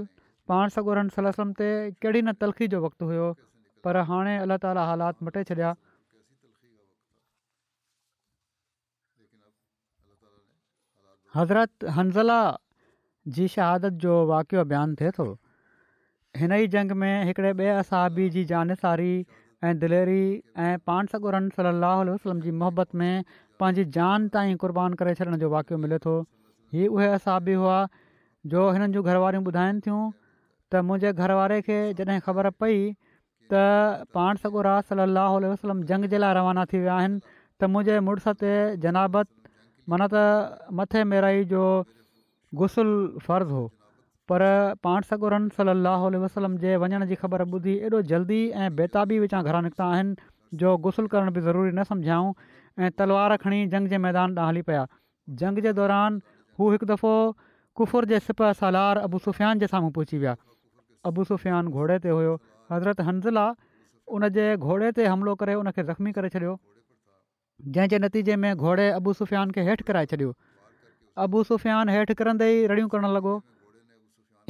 पाण 0.52 0.74
सगुरनि 0.76 1.14
सलसम 1.16 1.52
ते 1.60 1.68
कहिड़ी 2.04 2.22
न 2.22 2.32
तलख़ी 2.44 2.68
जो 2.74 2.82
वक़्तु 2.84 3.08
हुयो 3.12 3.26
पर 3.86 3.96
हाणे 4.10 4.36
अलाह 4.44 4.60
ताला 4.64 4.84
हालात 4.92 5.22
मटे 5.28 5.44
छॾिया 5.50 5.72
हज़रत 11.36 11.84
हंज़ला 11.98 12.40
जी 13.36 13.46
शहादत 13.56 14.00
जो 14.06 14.16
वाक़ियो 14.32 14.64
बयानु 14.74 14.96
थिए 15.00 15.10
थो 15.18 15.26
हिन 16.40 16.52
ई 16.56 16.66
जंग 16.72 16.92
में 17.00 17.24
हिकिड़े 17.28 17.50
ॿिए 17.52 17.72
असाबी 17.78 18.26
जी 18.34 18.42
जानसारी 18.50 19.08
ऐं 19.70 19.72
दिलेरी 19.80 20.22
ऐं 20.66 20.70
पाण 20.90 21.08
सगुरनि 21.14 21.50
सलाहु 21.56 22.04
उल्ह 22.04 22.14
वसलम 22.18 22.38
जी 22.44 22.54
मोहबत 22.62 22.94
में 23.00 23.24
पंहिंजी 23.62 23.84
जान 23.96 24.28
ताईं 24.36 24.54
क़ुर्बान 24.62 24.94
करे 25.02 25.14
छॾण 25.18 25.36
जो 25.42 25.50
वाक़ियो 25.54 25.78
मिले 25.82 25.98
थो 26.06 26.14
हीअ 26.76 26.88
उहे 26.94 27.08
असाबी 27.16 27.56
हुआ 27.64 27.74
जो 28.54 28.62
हिननि 28.76 28.88
जूं 28.96 29.02
घरवारियूं 29.10 29.44
ॿुधाइनि 29.50 29.84
थियूं 29.88 29.98
त 29.98 30.82
मुंहिंजे 30.92 31.12
घरवारे 31.26 31.60
खे 31.68 31.76
जॾहिं 32.00 32.24
ख़बर 32.30 32.48
पई 32.64 32.80
त 33.52 33.64
पाण 34.18 34.42
सॻुरा 34.46 34.74
सलाहु 34.94 35.44
वसलम 35.48 35.84
जंग 35.92 36.10
जे 36.16 36.22
लाइ 36.26 36.38
रवाना 36.40 36.64
थी 36.72 36.82
विया 36.86 36.96
आहिनि 37.02 37.20
त 37.26 37.72
मुंहिंजे 37.74 38.00
मुड़ुस 38.08 38.32
ते 38.46 38.56
जनाबति 38.88 39.54
मन 39.94 40.08
त 40.16 40.74
मथे 40.82 41.04
मेराई 41.12 41.46
जो 41.54 41.66
गुसुल 42.64 42.92
फ़र्ज़ु 43.28 43.60
हो 43.60 43.64
पर 44.28 44.42
पाण 44.82 45.02
सगुरन 45.10 45.48
सली 45.56 45.70
अलाह 45.70 46.02
वसलम 46.24 46.56
जे 46.64 46.74
वञण 46.82 47.04
जी 47.12 47.14
ख़बर 47.22 47.42
ॿुधी 47.58 47.72
एॾो 47.88 48.00
जल्दी 48.12 48.40
ऐं 48.64 48.68
बेताबी 48.80 49.16
विचां 49.22 49.40
घरां 49.52 49.62
निकिता 49.66 49.86
आहिनि 49.94 50.14
जो 50.62 50.74
गुसुल 50.84 51.06
करण 51.14 51.30
बि 51.38 51.40
ज़रूरी 51.46 51.70
न 51.72 51.84
सम्झायूं 51.88 52.32
ऐं 52.84 52.90
तलवार 53.00 53.34
खणी 53.44 53.58
जंग 53.74 53.92
जे 53.94 53.98
मैदान 54.04 54.36
ॾांहुं 54.38 54.50
हली 54.52 54.62
पिया 54.70 54.84
जंग 55.42 55.58
जे 55.66 55.72
दौरान 55.80 56.20
हू 56.60 56.70
हिकु 56.74 56.88
दफ़ो 56.92 57.14
कुफुर 57.80 58.08
जे 58.12 58.20
सिप 58.28 58.42
सालार 58.62 59.02
अबु 59.08 59.22
सुफ़ियान 59.26 59.64
जे 59.64 59.70
साम्हूं 59.74 59.92
पहुची 59.98 60.22
विया 60.24 60.36
अबु 61.10 61.24
सुफ़ियान 61.32 61.68
घोड़े 61.80 61.98
ते 62.08 62.14
हुयो 62.18 62.38
हज़रत 62.74 63.04
हंज़ला 63.08 63.48
उन 64.18 64.56
घोड़े 64.68 64.92
ते 65.00 65.06
हमिलो 65.14 65.34
करे 65.42 65.54
उनखे 65.64 65.82
ज़ख़्मी 65.82 66.12
करे 66.20 66.28
छॾियो 66.36 66.54
जंहिंजे 67.74 67.98
नतीजे 68.08 68.36
में 68.44 68.50
घोड़े 68.56 68.88
अबु 69.00 69.12
सुफ़ियान 69.22 69.50
खे 69.58 69.66
हेठि 69.70 69.86
कराए 69.90 70.06
छॾियो 70.14 70.30
अबु 71.26 71.42
सुफ़ियान 71.50 71.88
हेठि 71.96 72.14
किरंदे 72.20 72.48
ई 72.52 72.66
रड़ियूं 72.72 72.90
करणु 72.94 73.10
लॻो 73.16 73.34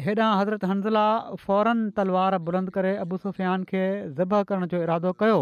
हेॾां 0.05 0.29
हज़रत 0.39 0.65
हंज़ला 0.71 1.03
फौरन 1.43 1.81
तलवार 1.99 2.37
बुलंद 2.47 2.71
करे 2.77 2.91
अबूसुफ़ियान 3.03 3.65
खे 3.73 3.83
ज़बर 4.21 4.47
करण 4.51 4.67
जो 4.75 4.79
इरादो 4.87 5.11
कयो 5.23 5.37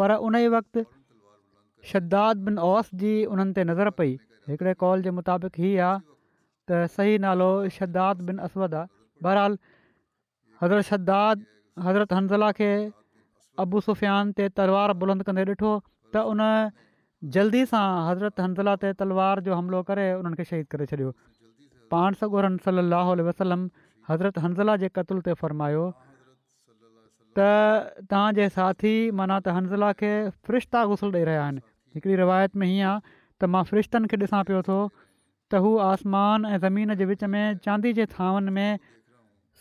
पर 0.00 0.16
उन 0.28 0.36
ई 0.42 0.50
वक़्ति 0.54 0.84
शद्दाद 1.92 2.44
बिन 2.48 2.58
औस 2.66 2.90
जी 3.00 3.14
उन्हनि 3.36 3.56
ते 3.56 3.64
नज़र 3.70 3.90
पई 4.00 4.12
हिकिड़े 4.50 4.74
कॉल 4.82 5.02
जे 5.06 5.12
मुताबिक़ 5.20 5.58
ई 5.60 5.72
आहे 5.86 5.96
त 6.02 6.98
सही 6.98 7.16
नालो 7.24 7.48
शद्दात 7.78 8.22
बिन 8.30 8.44
असवद 8.48 8.76
आहे 8.82 9.24
बहरहाल 9.28 9.58
हज़रत 10.62 10.90
शद्दाद 10.90 11.42
हज़रत 11.88 12.16
हंज़ला 12.18 12.52
खे 12.60 12.70
अबू 13.66 13.84
सुफ़ियान 13.88 14.32
ते 14.42 14.48
तलवार 14.62 14.96
बुलंद 15.02 15.28
कंदे 15.30 15.48
ॾिठो 15.54 15.74
त 16.16 16.24
उन 16.34 16.48
जल्दी 17.38 17.64
सां 17.74 17.86
हज़रत 18.10 18.46
हंज़ला 18.46 18.76
ते 18.86 18.94
तलवार 19.02 19.44
जो 19.50 19.60
हमिलो 19.62 19.82
करे 19.92 20.08
उन्हनि 20.22 20.48
शहीद 20.54 20.72
करे 20.76 20.88
छॾियो 20.94 21.12
पाण 21.92 22.20
सगोरन 22.24 22.56
सली 22.64 22.82
अलाह 22.86 23.10
वसलम 23.32 23.68
हज़रत 24.10 24.38
हंज़ला 24.42 24.76
जे 24.82 24.88
क़तल 24.96 25.20
ते 25.26 25.32
फ़रमायो 25.40 25.82
त 27.38 27.48
तव्हांजे 28.10 28.48
साथी 28.54 28.92
माना 29.18 29.38
त 29.46 29.56
हंज़ला 29.56 29.90
खे 30.02 30.12
फ़रिश्ता 30.48 30.80
गुसल 30.92 31.12
ॾेई 31.14 31.24
रहिया 31.30 31.42
आहिनि 31.48 31.60
हिकिड़ी 31.96 32.16
रिवायत 32.22 32.56
में 32.58 32.66
हीअं 32.66 32.86
आहे 32.92 33.18
त 33.40 33.50
मां 33.56 33.62
फ़रिश्तनि 33.72 34.08
खे 34.14 34.20
ॾिसां 34.24 34.40
पियो 34.52 34.60
थो 34.70 34.78
त 34.94 35.62
हू 35.66 35.70
आसमान 35.88 36.48
ऐं 36.52 36.58
ज़मीन 36.64 36.94
जे 37.02 37.10
विच 37.12 37.22
में 37.34 37.58
चांदी 37.68 37.92
जे 38.00 38.06
थांवनि 38.16 38.54
में 38.60 38.80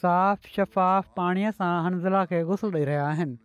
साफ़ 0.06 0.50
शफ़ाफ़ 0.56 1.14
पाणीअ 1.22 1.56
सां 1.60 1.76
हंज़ला 1.90 2.26
खे 2.34 2.44
गुसल 2.54 2.82
ॾेई 2.82 2.92
रहिया 2.94 3.12
आहिनि 3.12 3.40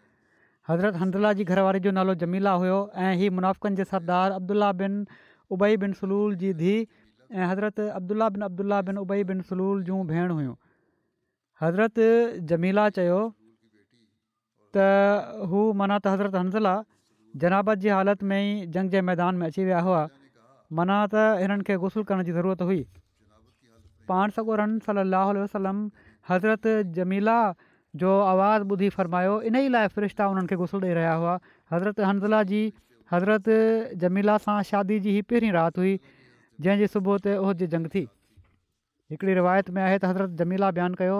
हज़रत 0.71 1.05
हनज़ला 1.05 1.37
जी 1.39 1.53
घरवारी 1.53 1.85
जो 1.85 1.99
नालो 2.01 2.19
जमीला 2.25 2.59
हुयो 2.63 2.81
ऐं 3.05 3.15
हीअ 3.21 3.37
मुनाफ़क़नि 3.41 3.83
जे 3.83 3.93
सरदार 3.95 4.41
अब्दुल्ल्ला 4.41 4.73
बिन 4.83 5.07
उबई 5.55 5.77
बिन 5.85 6.03
सलूल 6.03 6.43
जी 6.45 6.55
धीउ 6.67 6.83
ऐं 6.83 7.47
हज़रत 7.53 7.89
अब्दुला 8.01 8.29
बिन 8.39 8.51
अब्दुल्ल्ला 8.53 8.81
बिन 8.91 9.07
उबई 9.09 9.25
बिन 9.35 9.47
सलूल 9.53 9.89
जूं 9.91 10.03
भेण 10.15 10.31
हुयूं 10.41 10.57
हज़रत 11.63 11.99
जमीला 12.51 12.89
चयो 12.99 13.19
त 14.77 14.87
हू 15.51 15.61
माना 15.81 15.99
त 15.99 16.15
हज़रत 16.15 16.35
हंज़ला 16.43 16.75
जनाबत 17.45 17.77
जी 17.85 17.89
हालति 17.95 18.25
में 18.31 18.39
ई 18.39 18.67
जंग 18.77 18.91
जे 18.97 19.01
मैदान 19.09 19.35
में 19.43 19.47
अची 19.47 19.65
विया 19.69 19.81
हुआ 19.89 20.01
माना 20.79 20.97
त 21.13 21.43
हिननि 21.43 21.63
खे 21.69 21.77
गुसुल 21.83 22.03
करण 22.09 22.23
जी 22.29 22.33
ज़रूरत 22.39 22.63
हुई 22.71 22.81
पाण 24.13 24.35
सगोरनि 24.39 24.81
सलाहु 24.89 25.37
वसलम 25.39 25.79
हज़रत 26.31 26.67
जमीला 26.99 27.37
जो 28.05 28.11
आवाज़ु 28.33 28.67
ॿुधी 28.75 28.91
फ़र्मायो 28.97 29.35
इन 29.53 29.61
ई 29.63 29.69
लाइ 29.77 29.87
फ़रिश्ता 30.01 30.25
उन्हनि 30.35 30.53
खे 30.55 30.61
गुसुल 30.65 30.83
ॾेई 30.89 30.95
रहिया 31.01 31.15
हुआ 31.23 31.35
हज़रत 31.77 32.01
हंज़ला 32.07 32.43
जी 32.51 32.63
हज़रत 33.13 33.47
जमीला 34.07 34.37
सां 34.49 34.59
शादी 34.73 34.99
जी 35.07 35.17
पहिरीं 35.31 35.53
राति 35.61 35.81
हुई 35.87 35.95
जंहिंजी 36.67 36.91
सुबुह 36.97 37.17
ते 37.29 37.37
उहो 37.47 37.53
जी 37.63 37.67
जंग 37.79 37.93
थी 37.97 38.03
हिकिड़ी 39.15 39.35
रिवायत 39.43 39.69
में 39.79 39.83
आहे 39.87 39.97
त 40.01 40.05
हज़रत 40.15 40.39
जमीला 40.45 40.71
बयानु 40.81 40.97
कयो 41.05 41.19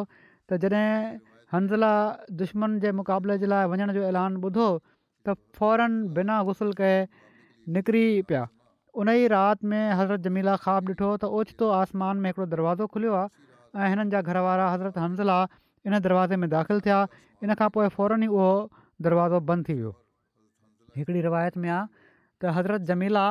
त 0.51 0.57
जॾहिं 0.63 1.21
हंज़ला 1.55 1.93
दुश्मन 2.41 2.79
जे 2.85 2.93
मुक़ाबले 3.01 3.37
जे 3.43 3.47
लाइ 3.53 3.69
वञण 3.75 3.93
जो 3.99 4.03
ऐलान 4.11 4.41
ॿुधो 4.49 4.69
त 5.27 5.37
फौरन 5.59 5.99
बिना 6.19 6.39
गुसल 6.51 6.73
कए 6.81 6.97
निकिरी 7.77 8.05
पिया 8.31 8.43
उन 9.03 9.11
ई 9.17 9.29
राति 9.35 9.67
में 9.73 9.85
हज़रत 10.01 10.29
जमीला 10.29 10.57
ख़्वाबु 10.65 10.93
ॾिठो 10.95 11.11
त 11.23 11.31
ओचितो 11.41 11.69
आसमान 11.81 12.25
में 12.25 12.31
हिकिड़ो 12.31 12.47
दरवाज़ो 12.55 12.87
खुलियो 12.97 13.13
आहे 13.21 13.31
ऐं 13.83 13.89
हिननि 13.95 14.15
जा 14.17 14.23
घर 14.31 14.41
वारा 14.49 14.67
हज़रत 14.77 14.99
हंज़ला 15.05 15.39
इन 15.91 15.99
दरवाज़े 16.09 16.41
में 16.45 16.49
दाख़िलु 16.57 16.85
थिया 16.89 16.99
इन 17.45 17.55
खां 17.61 17.69
पोइ 17.77 17.89
फौरन 17.99 18.27
ई 18.29 18.41
उहो 18.41 18.51
दरवाज़ो 19.09 19.41
बंदि 19.53 19.67
थी 19.73 19.77
वियो 19.79 19.93
हिकिड़ी 20.99 21.21
रिवायत 21.31 21.57
में 21.65 21.71
आहे 21.77 21.87
त 22.43 22.55
हज़रत 22.59 22.91
जमीला 22.93 23.25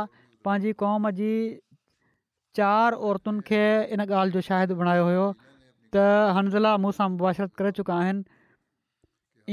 पंहिंजी 0.48 0.74
क़ौम 0.84 1.10
जी 1.22 1.32
चारि 2.60 3.03
औरतुनि 3.12 3.48
खे 3.51 3.63
इन 3.96 4.06
ॻाल्हि 4.08 4.38
जो 4.38 4.41
शाहिदु 4.48 4.75
बणायो 4.82 5.06
हुयो 5.10 5.27
त 5.95 6.01
हंज़िला 6.36 6.71
मूंसां 6.83 7.07
मुबाशरत 7.13 7.51
करे 7.60 7.71
चुका 7.77 7.93
आहिनि 8.01 8.24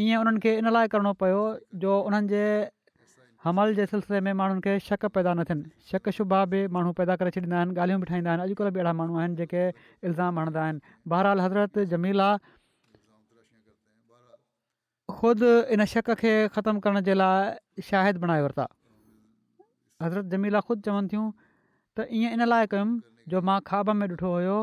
ईअं 0.03 0.19
उन्हनि 0.23 0.39
खे 0.43 0.51
इन 0.63 0.71
लाइ 0.73 0.87
करणो 0.93 1.13
पियो 1.23 1.41
जो 1.83 1.93
उन्हनि 2.09 2.29
जे 2.33 2.45
हमल 3.45 3.75
जे 3.75 3.87
सिलसिले 3.93 4.21
में 4.27 4.33
माण्हुनि 4.41 4.63
खे 4.67 4.73
शक 4.89 5.07
पैदा 5.17 5.35
न 5.35 5.45
थियनि 5.51 5.67
शक 5.91 6.09
शुभा 6.17 6.45
बि 6.53 6.61
माण्हू 6.75 6.93
पैदा 7.01 7.17
करे 7.19 7.31
छॾींदा 7.35 7.57
आहिनि 7.63 7.75
ॻाल्हियूं 7.81 8.01
बि 8.03 8.07
ठाहींदा 8.11 8.31
आहिनि 8.31 8.43
अॼुकल्ह 8.47 8.71
बि 8.71 8.81
अहिड़ा 8.81 8.93
माण्हू 9.01 9.19
आहिनि 9.25 9.37
जेके 9.43 9.63
इल्ज़ाम 10.11 10.39
हणंदा 10.41 10.63
आहिनि 10.67 10.81
बहरहाल 11.15 11.41
हज़रत 11.47 11.79
जमीला 11.95 12.31
ख़ुदि 15.19 15.53
इन 15.75 15.85
शक 15.97 16.11
खे 16.23 16.33
ख़तमु 16.55 16.79
करण 16.87 17.01
जे 17.11 17.15
लाइ 17.21 17.83
शाहिद 17.91 18.17
बणाए 18.23 18.41
वरिता 18.47 18.67
हज़रत 20.03 20.25
जमीला 20.35 20.61
ख़ुदि 20.67 20.83
चवनि 20.91 21.09
थियूं 21.13 21.27
त 21.99 22.07
ईअं 22.19 22.33
इन 22.39 22.47
लाइ 22.55 22.67
कयुमि 22.75 23.27
जो 23.35 23.41
मां 23.51 23.61
खाब 23.71 23.91
में 24.01 24.07
ॾिठो 24.09 24.29
हुयो 24.35 24.59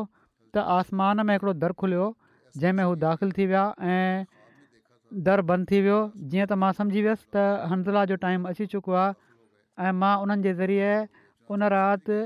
त 0.56 0.64
आसमान 0.80 1.24
में 1.28 1.34
हिकिड़ो 1.36 1.52
दर 1.62 1.74
खुलियो 1.82 2.04
जंहिंमें 2.60 2.84
हू 2.88 2.92
दाख़िलु 3.06 3.32
थी 3.38 3.44
विया 3.52 3.64
ऐं 3.92 4.24
दर 5.28 5.40
बंदि 5.48 5.68
थी 5.70 5.80
वियो 5.86 5.98
जीअं 6.32 6.44
त 6.52 6.58
मां 6.62 6.70
सम्झी 6.80 7.02
वियसि 7.06 7.26
त 7.36 7.44
हंज़ला 7.72 8.04
जो 8.12 8.16
टाइम 8.24 8.48
अची 8.52 8.66
चुको 8.74 8.94
आहे 9.00 9.16
ऐं 9.88 9.92
मां 10.02 10.14
उन्हनि 10.26 10.46
जे 10.46 10.54
ज़रिए 10.60 10.94
उन 11.56 11.66
राति 11.76 12.20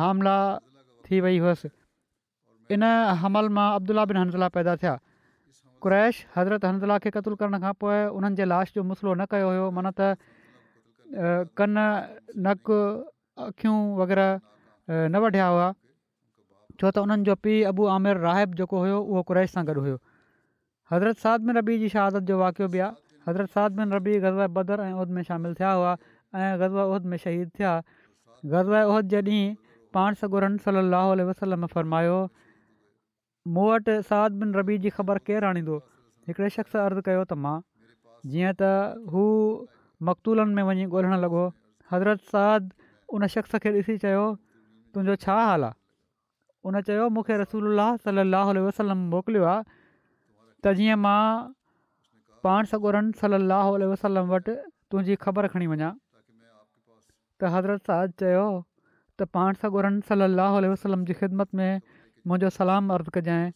हामला 0.00 0.38
थी 1.08 1.20
वई 1.26 1.38
حمل 1.42 1.76
इन 2.76 2.82
हमल 3.24 3.48
मां 3.58 3.68
अब्दुला 3.80 4.04
बिन 4.12 4.16
हनज़ला 4.22 4.48
पैदा 4.56 4.74
थिया 4.84 4.94
क्रैश 5.84 6.16
हज़रत 6.36 6.64
हंज़ला 6.68 6.98
खे 7.04 7.10
क़तलु 7.16 7.36
करण 7.42 7.60
खां 7.66 7.72
पोइ 7.84 7.98
उन्हनि 8.20 8.36
जे 8.40 8.44
लाश 8.54 8.72
जो 8.78 8.82
मसलो 8.92 9.14
न 9.22 9.26
कयो 9.34 9.48
हुयो 9.52 9.68
मन 9.80 9.88
त 10.00 10.08
कन 11.60 11.76
नक 12.46 12.72
अखियूं 13.50 13.78
वग़ैरह 14.00 14.32
न 15.12 15.24
वढिया 15.24 15.46
हुआ 15.54 15.68
छो 16.80 16.90
त 16.96 17.02
उन्हनि 17.04 17.24
जो 17.26 17.34
पीउ 17.44 17.62
अबू 17.74 17.82
आमिर 17.98 18.14
आमिराइबु 18.22 18.54
जेको 18.58 18.76
हुयो 18.82 18.98
उहो 19.12 19.22
कुरैश 19.28 19.50
सां 19.54 19.62
गॾु 19.68 19.82
हुयो 19.84 19.96
हज़रत 20.92 21.16
साद 21.22 21.40
बिन 21.48 21.56
रबी 21.58 21.76
जी 21.82 21.88
शहादत 21.94 22.22
जो 22.30 22.36
वाक़ियो 22.42 22.68
बि 22.74 22.78
आहे 22.86 22.94
हज़रत 23.28 23.50
साद 23.54 23.72
बिन 23.80 23.94
रबी 23.98 24.14
गज़वादर 24.24 24.80
ऐं 24.86 24.92
उहिद 24.98 25.10
में 25.16 25.22
शामिलु 25.30 25.54
थिया 25.62 25.72
हुआ 25.80 25.92
ऐं 26.42 26.52
ग़ज़वा 26.62 26.84
उहिद 26.90 27.10
में 27.10 27.16
शहीद 27.24 27.50
थिया 27.58 27.72
गज़वा 28.54 28.82
उहिहिद 28.90 29.10
जे 29.14 29.22
ॾींहुं 29.30 29.54
पाण 29.98 30.18
सां 30.22 30.30
गुरन 30.34 30.58
सली 30.68 31.26
वसलम 31.32 31.66
फ़रमायो 31.74 32.16
मूं 33.56 33.66
वटि 33.72 33.96
साद 34.12 34.38
बिन 34.44 34.54
रबी 34.60 34.78
जी 34.86 34.94
ख़बर 34.98 35.20
केरु 35.30 35.50
आणींदो 35.50 35.78
हिकिड़े 36.30 36.50
शख़्स 36.58 36.78
अर्ज़ु 36.84 37.04
कयो 37.10 37.24
त 37.32 37.40
मां 37.46 37.56
जीअं 38.34 38.54
त 38.62 38.70
हू 39.16 39.24
मकतूलनि 40.10 40.60
में 40.62 40.70
वञी 40.70 40.86
ॻोल्हण 40.94 41.22
लॻो 41.26 41.42
हज़रत 41.94 42.32
साद 42.36 42.72
उन 43.18 43.28
शख़्स 43.36 43.62
खे 43.66 43.76
ॾिसी 43.80 43.98
चयो 44.06 44.24
तुंहिंजो 44.94 45.20
छा 45.26 45.38
हाल 45.48 45.68
आहे 45.70 45.77
उन 46.66 46.80
चयो 46.86 47.04
मूंखे 47.16 47.36
रसूल 47.40 47.80
सलाहु 48.04 48.62
वसलम 48.68 48.98
मोकिलियो 49.14 49.44
आहे 49.50 49.62
त 50.64 50.72
जीअं 50.80 50.96
मां 51.02 51.18
पाण 52.46 52.70
सॻोरनि 52.72 53.12
सलाहु 53.20 53.74
उल 53.78 53.84
वसलम 53.92 54.32
वटि 54.32 54.54
तुंहिंजी 54.92 55.14
ख़बर 55.26 55.48
खणी 55.54 55.70
वञा 55.74 55.90
त 55.94 57.52
हज़रत 57.54 57.90
साज़ 57.90 58.18
चयो 58.24 58.46
त 59.20 59.28
पाण 59.38 59.60
सॻोरनि 59.62 60.04
सलाहु 60.10 60.66
वसलम 60.74 61.04
जी 61.10 61.18
ख़िदमत 61.22 61.54
में 61.62 61.72
मुंहिंजो 62.26 62.52
सलाम 62.58 62.92
अर्ज़ु 62.98 63.14
कजांइ 63.18 63.50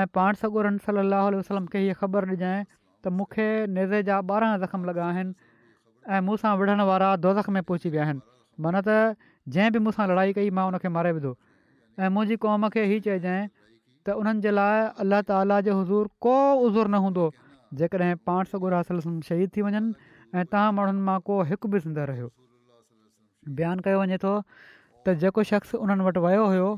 ऐं 0.00 0.04
पाण 0.20 0.38
सॻोरनि 0.44 0.84
सलाहु 0.90 1.32
वसलम 1.40 1.70
खे 1.74 1.84
हीअ 1.86 1.98
ख़बर 2.04 2.28
ॾिजांइ 2.36 2.62
त 3.06 3.14
मूंखे 3.20 3.48
नेज़े 3.78 4.02
जा 4.10 4.18
ॿारहं 4.32 4.58
ज़ख़्म 4.64 4.88
लॻा 4.90 5.06
आहिनि 5.14 5.36
ऐं 6.16 6.22
मूंसां 6.30 6.56
विढ़ण 6.62 6.88
वारा 6.92 7.12
दोज़ख 7.26 7.54
में 7.58 7.62
पहुची 7.70 7.90
विया 7.96 8.06
आहिनि 8.10 8.30
माना 8.66 8.82
त 8.88 8.98
जंहिं 9.58 9.72
बि 9.78 9.84
मूंसां 9.88 10.06
लड़ाई 10.12 10.34
कई 10.40 10.50
मां 10.58 10.66
उनखे 10.72 10.88
मारे 10.98 11.14
विधो 11.20 11.34
ऐं 12.04 12.08
मुंहिंजी 12.14 12.36
क़ौम 12.44 12.68
खे 12.76 12.82
हीअ 12.92 13.00
चइजांइ 13.04 13.44
त 14.06 14.14
उन्हनि 14.22 14.40
जे 14.46 14.50
लाइ 14.56 14.80
अलाह 15.04 15.20
ताला 15.28 15.60
जो 15.68 15.76
हज़ूर 15.80 16.08
को 16.24 16.34
उज़ूर 16.68 16.88
न 16.92 17.00
हूंदो 17.04 17.26
जेकॾहिं 17.82 18.16
पाण 18.28 18.50
सौ 18.52 18.58
गुरास 18.64 18.90
शहीद 19.28 19.50
थी 19.56 19.62
वञनि 19.68 19.88
ऐं 20.38 20.44
तव्हां 20.52 20.72
माण्हुनि 20.80 21.00
मां 21.08 21.18
को 21.28 21.38
हिकु 21.52 21.68
बि 21.74 21.78
ज़िंदा 21.86 22.04
रहियो 22.10 22.28
बयानु 23.60 23.86
कयो 23.88 24.00
वञे 24.02 24.18
थो 24.26 24.32
त 25.08 25.14
जेको 25.24 25.46
शख़्स 25.52 25.74
उन्हनि 25.86 26.04
वटि 26.08 26.20
वियो 26.26 26.44
हुयो 26.50 26.68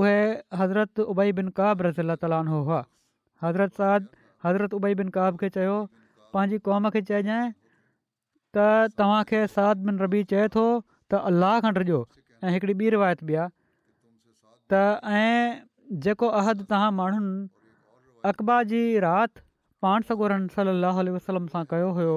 उहे 0.00 0.16
हज़रत 0.62 1.04
उबाई 1.14 1.36
बिन 1.42 1.52
काब 1.60 1.84
रसी 1.88 2.02
अल 2.06 2.14
तालो 2.24 2.40
हुआ 2.54 2.80
हज़रत 3.44 3.78
साद 3.80 4.08
हज़रत 4.48 4.74
उबई 4.80 4.98
बिन 5.02 5.12
काब 5.18 5.38
खे 5.44 5.48
चयो 5.58 5.76
पंहिंजी 6.38 6.58
क़ौम 6.70 6.88
खे 6.96 7.02
चइजाए 7.12 7.46
त 8.56 8.68
तव्हांखे 9.02 9.46
साद 9.58 9.86
बिन 9.90 10.02
रबी 10.06 10.24
चए 10.34 10.48
थो 10.58 10.66
त 10.80 11.22
अलाह 11.34 11.60
खंड 11.68 11.84
जो 11.92 12.02
ऐं 12.44 12.56
हिकिड़ी 12.58 12.74
ॿी 12.84 12.90
रिवायत 12.96 13.24
बि 13.30 13.34
आहे 13.44 13.56
त 14.72 14.78
ऐं 15.10 16.00
जेको 16.06 16.28
अहदु 16.38 16.64
तव्हां 16.72 16.88
माण्हुनि 17.00 17.36
अक़बा 18.30 18.56
जी 18.72 18.80
राति 19.04 19.42
पाण 19.86 20.04
सगोरन 20.08 20.46
सली 20.56 20.72
अलाह 20.74 20.98
वसलम 21.14 21.46
सां 21.54 21.62
कयो 21.70 21.86
हुयो 21.98 22.16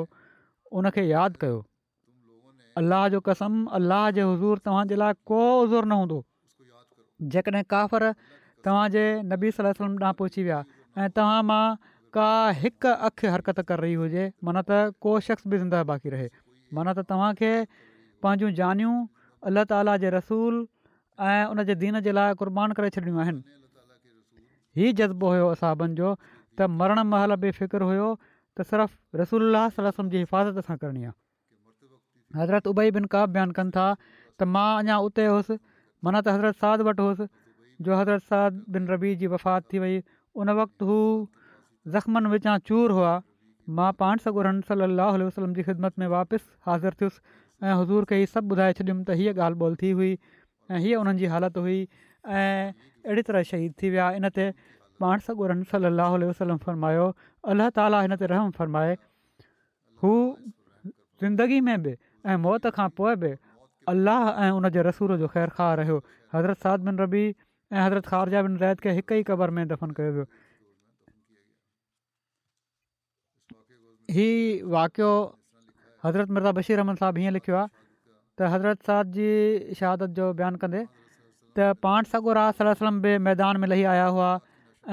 उनखे 0.81 1.05
यादि 1.11 1.41
कयो 1.43 1.59
अलाह 2.81 3.05
जो 3.13 3.21
कसम 3.27 3.55
अलाह 3.79 4.03
जे 4.17 4.25
हज़ूर 4.31 4.63
तव्हांजे 4.67 4.97
लाइ 5.03 5.17
को 5.31 5.39
ज़ूर 5.73 5.87
न 5.91 5.97
हूंदो 6.01 6.19
जेकॾहिं 7.35 7.63
काफ़र 7.75 8.07
तव्हांजे 8.67 9.05
नबी 9.31 9.51
सलमां 9.59 10.13
पहुची 10.23 10.43
विया 10.49 10.59
ऐं 11.03 11.09
तव्हां 11.19 11.39
मां 11.53 11.63
का 12.19 12.27
हिकु 12.63 12.93
अखि 13.11 13.33
हरकत 13.35 13.63
कर 13.71 13.85
रही 13.85 13.97
हुजे 14.03 14.27
माना 14.49 14.65
त 14.71 14.99
को 15.07 15.15
शख़्स 15.29 15.47
बि 15.53 15.63
ज़िंदा 15.63 15.83
बाक़ी 15.95 16.15
रहे 16.17 16.27
माना 16.79 16.97
त 16.99 17.07
तव्हांखे 17.13 17.53
पंहिंजूं 18.25 18.53
जानियूं 18.61 18.95
अल्ला 19.49 19.65
ताला 19.73 19.97
जे 20.05 20.11
रसूल 20.19 20.59
ऐं 21.21 21.45
उनजे 21.53 21.73
दीन 21.81 21.99
जे 22.05 22.12
लाइ 22.17 22.34
क़ुर्बान 22.41 22.71
करे 22.77 22.89
छॾणियूं 22.97 23.17
आहिनि 23.23 23.41
हीउ 24.79 24.91
जज़्बो 24.99 25.27
हुयो 25.34 25.47
असाबनि 25.55 25.95
जो 25.99 26.13
त 26.60 26.67
मरण 26.81 27.01
महल 27.13 27.36
बेफ़िक्रु 27.43 27.89
हुयो 27.89 28.07
त 28.60 28.65
सिर्फ़ु 28.71 29.19
रसूल 29.21 29.55
वलम 29.57 30.10
जी 30.13 30.21
हिफ़ाज़त 30.23 30.65
सां 30.69 30.77
करणी 30.86 31.03
आहे 31.10 31.13
हज़रत 32.41 32.67
उबई 32.73 32.91
बिन 32.97 33.05
का 33.13 33.25
बयानु 33.38 33.57
कनि 33.60 33.75
था 33.77 33.86
त 34.39 34.49
मां 34.55 34.67
अञा 34.81 34.97
उते 35.10 35.25
हुउसि 35.34 35.60
माना 36.05 36.23
त 36.25 36.36
हज़रत 36.38 36.63
साद 36.63 36.86
वटि 36.89 37.05
हुउसि 37.10 37.29
जो 37.86 37.95
हज़रत 38.01 38.23
साद 38.34 38.63
बिन 38.77 38.88
रबी 38.95 39.13
जी 39.23 39.31
वफ़ात 39.36 39.69
थी 39.73 39.79
वई 39.86 40.01
उन 40.41 40.49
वक़्तु 40.63 40.86
हू 40.91 40.99
ज़ख़्मनि 40.99 42.34
विचां 42.38 42.57
चूर 42.71 42.97
हुआ 42.99 43.13
मां 43.79 43.91
पाण 44.03 44.23
सॻु 44.27 44.38
सलाहु 44.73 45.23
वसलम 45.29 45.53
जी 45.60 45.67
ख़िदमत 45.71 45.99
में 46.03 46.07
वापसि 46.19 46.47
हाज़िर 46.69 47.01
थियुसि 47.01 47.39
ऐं 47.69 47.73
हज़ूर 47.81 48.05
खे 48.10 48.21
ई 48.23 48.29
सभु 48.38 48.55
ॿुधाए 48.55 48.73
छॾियुमि 48.77 49.03
त 49.07 49.17
हीअ 49.17 49.34
ॻाल्हि 49.38 49.60
ॿोल 49.65 49.75
थी 49.81 49.89
हुई 49.97 50.13
ऐं 50.71 50.79
हीअ 50.79 50.99
उन्हनि 50.99 51.19
जी 51.19 51.25
हालति 51.36 51.60
हुई 51.60 51.79
ऐं 52.39 52.71
अहिड़ी 53.05 53.21
तरह 53.27 53.43
शहीद 53.51 53.73
थी 53.81 53.89
विया 53.93 54.10
इन 54.17 54.27
ते 54.36 54.45
पाण 55.03 55.19
सॻो 55.27 55.45
रम 55.51 55.63
वसलम 55.67 56.57
फ़रमायो 56.65 57.07
अलाह 57.51 57.69
ताला 57.79 58.01
हिन 58.07 58.15
ते 58.21 58.25
रहम 58.31 58.51
फ़र्माए 58.60 58.93
हू 60.03 60.12
ज़िंदगी 61.21 61.60
में 61.67 61.77
बि 61.84 61.95
ऐं 62.25 62.36
मौत 62.45 62.67
खां 62.77 62.88
पोइ 62.99 63.15
बि 63.23 63.31
अलाह 63.93 64.29
ऐं 64.45 64.51
उन 64.60 64.69
जे 64.77 64.81
रसूर 64.88 65.15
जो 65.23 65.27
ख़ैरु 65.36 65.51
ख़्वाह 65.57 65.73
रहियो 65.81 65.97
हज़रत 66.36 66.57
साद 66.63 66.79
बिन 66.88 66.97
रबी 67.03 67.25
ऐं 67.73 67.81
हज़रत 67.81 68.05
ख़ारजा 68.13 68.41
बिन 68.47 68.57
रैत 68.63 68.79
खे 68.88 68.91
हिक 69.01 69.12
ई 69.12 69.23
क़बर 69.31 69.49
में 69.57 69.67
दफ़न 69.73 69.91
कयो 69.99 70.12
वियो 70.15 70.25
हीउ 74.17 74.69
वाक़ियो 74.77 75.12
हज़रत 76.05 76.29
मिर्ा 76.38 76.51
बशीर 76.62 76.77
रहमन 76.84 76.95
साहबु 77.03 77.19
हीअं 77.25 77.31
लिखियो 77.39 77.57
आहे 77.62 77.69
त 78.39 78.48
हज़रत 78.54 78.89
साहब 78.89 79.12
जी 79.17 79.30
शहादत 79.80 80.17
जो 80.20 80.28
बयानु 80.41 80.60
कंदे 80.63 80.82
त 80.82 81.72
पाण 81.86 82.08
सॻुरास 82.12 82.62
सलम 82.62 83.00
बि 83.06 83.15
मैदान 83.28 83.60
में 83.63 83.67
लही 83.72 83.84
आया 83.94 84.06
हुआ 84.17 84.30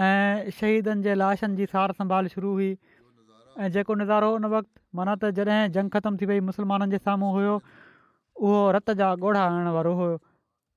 ऐं 0.06 0.50
शहीदनि 0.60 1.06
जे 1.08 1.14
लाशनि 1.20 1.58
जी 1.60 1.68
सार 1.74 1.94
संभाल 2.00 2.30
शुरू 2.34 2.54
हुई 2.60 2.70
ऐं 2.72 3.70
जेको 3.76 3.98
नज़ारो 4.02 4.32
उन 4.38 4.50
वक़्तु 4.54 4.96
माना 5.00 5.14
त 5.22 5.30
जॾहिं 5.38 5.70
जंग 5.78 5.90
ख़तमु 5.98 6.20
थी 6.22 6.30
वई 6.32 6.42
मुस्लमाननि 6.48 6.96
जे 6.98 7.02
साम्हूं 7.06 7.30
हुयो 7.38 7.54
उहो 7.68 8.58
रत 8.78 8.94
जा 9.02 9.12
ॻोढ़ा 9.26 9.44
आणण 9.44 9.70
वारो 9.78 9.94
हुयो 10.02 10.18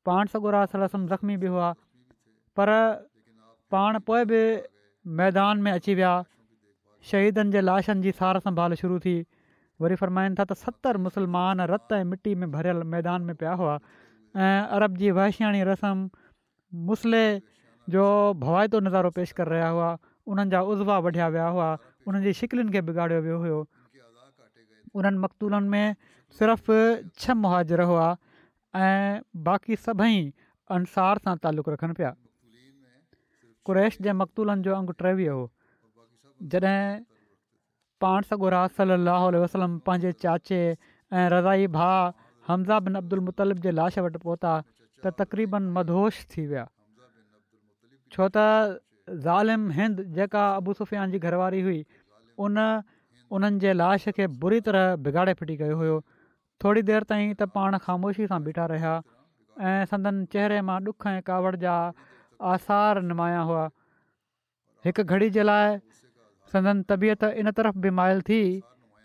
पाण 0.09 0.33
सगुरासम 0.35 1.07
ज़ख़्मी 1.13 1.37
बि 1.45 1.53
हुआ 1.55 1.73
पर 2.59 2.75
पाण 3.75 3.99
पोइ 4.11 4.25
बि 4.33 4.39
मैदान 5.21 5.67
में 5.67 5.71
अची 5.71 5.95
विया 6.01 6.15
शहीदनि 7.11 7.57
जे 7.57 7.61
लाशनि 7.69 8.07
जी 8.07 8.15
सार 8.23 8.39
संभाल 8.47 8.81
शुरू 8.85 8.99
थी 9.05 9.17
वरी 9.83 9.95
फरमाइनि 10.01 10.35
था 10.39 10.45
त 10.53 10.53
सतरि 10.63 10.99
मुस्लमान 11.09 11.65
रत 11.73 11.97
ऐं 11.97 12.05
मिटी 12.13 12.33
में 12.41 12.49
भरियल 12.55 12.85
मैदान 12.93 13.21
में 13.29 13.35
पिया 13.41 13.53
हुआ 13.61 13.75
ऐं 14.37 14.61
अरब 14.77 14.97
जी 15.01 15.11
वहशियाणी 15.17 15.61
रसम 15.69 16.03
मुस्ले 16.89 17.23
जो 17.95 18.05
भवायतो 18.45 18.79
नज़ारो 18.87 19.11
पेश 19.17 19.31
करे 19.41 19.53
रहिया 19.53 19.69
हुआ 19.77 19.89
उन्हनि 20.33 20.51
जा 20.55 20.61
उज़वा 20.73 20.97
वढिया 21.07 21.27
विया 21.37 21.47
हुआ 21.57 21.69
उन्हनि 22.07 22.23
जी 22.29 22.33
शिकिलनि 22.39 22.75
खे 22.77 22.81
बिगाड़ियो 22.89 23.21
वियो 23.27 23.39
हुओ 23.45 23.59
उन्हनि 25.01 25.23
मक़तूलनि 25.27 25.69
में 25.75 25.95
सिर्फ़ु 26.39 26.77
छह 27.23 27.39
मुहाजर 27.45 27.87
हुआ 27.93 28.05
ऐं 28.87 29.21
बाक़ी 29.49 29.75
सभई 29.87 30.17
अंसार 30.77 31.23
सां 31.27 31.35
तालुक़ु 31.47 31.75
रखनि 31.77 31.95
पिया 32.01 32.11
कुरैश 33.69 33.97
जे 34.07 34.13
मक़तूलनि 34.21 34.61
जो 34.67 34.75
अंगु 34.81 34.93
टेवीह 35.05 35.31
हो 35.39 35.43
जॾहिं 36.53 36.99
पाण 38.03 38.21
सॻोर 38.33 38.53
सलाहु 38.77 39.29
वसलम 39.45 39.77
पंहिंजे 39.89 40.11
चाचे 40.25 40.59
ऐं 41.17 41.25
रज़ाई 41.33 41.67
भाउ 41.79 42.05
हमज़ा 42.49 42.77
बिन 42.85 42.95
अब्दुल 43.01 43.19
मुतलिब 43.31 43.65
जे 43.65 43.71
लाश 43.79 43.97
वटि 44.05 44.19
पहुता 44.27 44.53
त 45.03 45.11
तक़रीबन 45.21 45.63
मदहोश 45.77 46.21
थी 46.35 46.45
विया 46.53 46.63
छो 48.15 48.29
त 48.37 48.45
ज़ालिम 49.27 49.69
हिंद 49.79 50.01
जेका 50.19 50.45
सुफ़ियान 50.81 51.13
जी 51.15 51.21
घरवारी 51.29 51.61
हुई 51.67 51.79
उन 52.47 52.63
उन्हनि 53.37 53.73
लाश 53.81 54.09
खे 54.19 54.27
बुरी 54.45 54.61
तरह 54.69 54.95
बिगाड़े 55.07 55.33
फिटी 55.41 55.57
कयो 55.61 55.77
हुयो 55.81 55.99
थोरी 56.65 56.83
देरि 56.89 57.09
ताईं 57.11 57.27
त 57.35 57.49
पाण 57.59 57.77
ख़ामोशी 57.85 58.27
सां 58.31 58.39
बीठा 58.47 58.65
रहिया 58.73 58.95
ऐं 59.69 59.85
संदनि 59.93 60.25
चहिरे 60.35 60.59
मां 60.71 60.79
ॾुख 60.91 61.07
ऐं 61.11 61.15
कावड़ 61.29 61.53
जा 61.65 61.75
आसार 62.55 63.01
निमाया 63.11 63.45
हुआ 63.51 63.63
हिकु 64.87 65.03
घड़ी 65.15 65.29
जे 65.37 65.45
लाइ 65.51 65.77
संदन 66.51 66.81
तबियत 66.91 67.23
इन 67.41 67.51
तरफ़ 67.57 67.77
बि 67.83 67.89
माइल 67.99 68.21
थी 68.29 68.39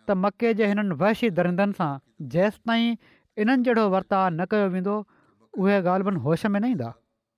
त 0.09 0.14
मके 0.24 0.52
जे 0.61 0.66
हिननि 0.72 0.94
वैशी 1.02 1.28
दरिंदनि 1.38 1.76
सां 1.80 1.90
जेसिताईं 2.35 2.87
इन्हनि 3.44 3.66
जहिड़ो 3.68 3.85
वर्ताव 3.94 4.28
न 4.28 4.46
कयो 4.54 4.68
वेंदो 4.76 4.94
उहे 5.64 5.76
ॻाल्हिॿनि 5.92 6.22
होश 6.26 6.46
में 6.54 6.59
न 6.64 6.70
ईंदा 6.76 6.88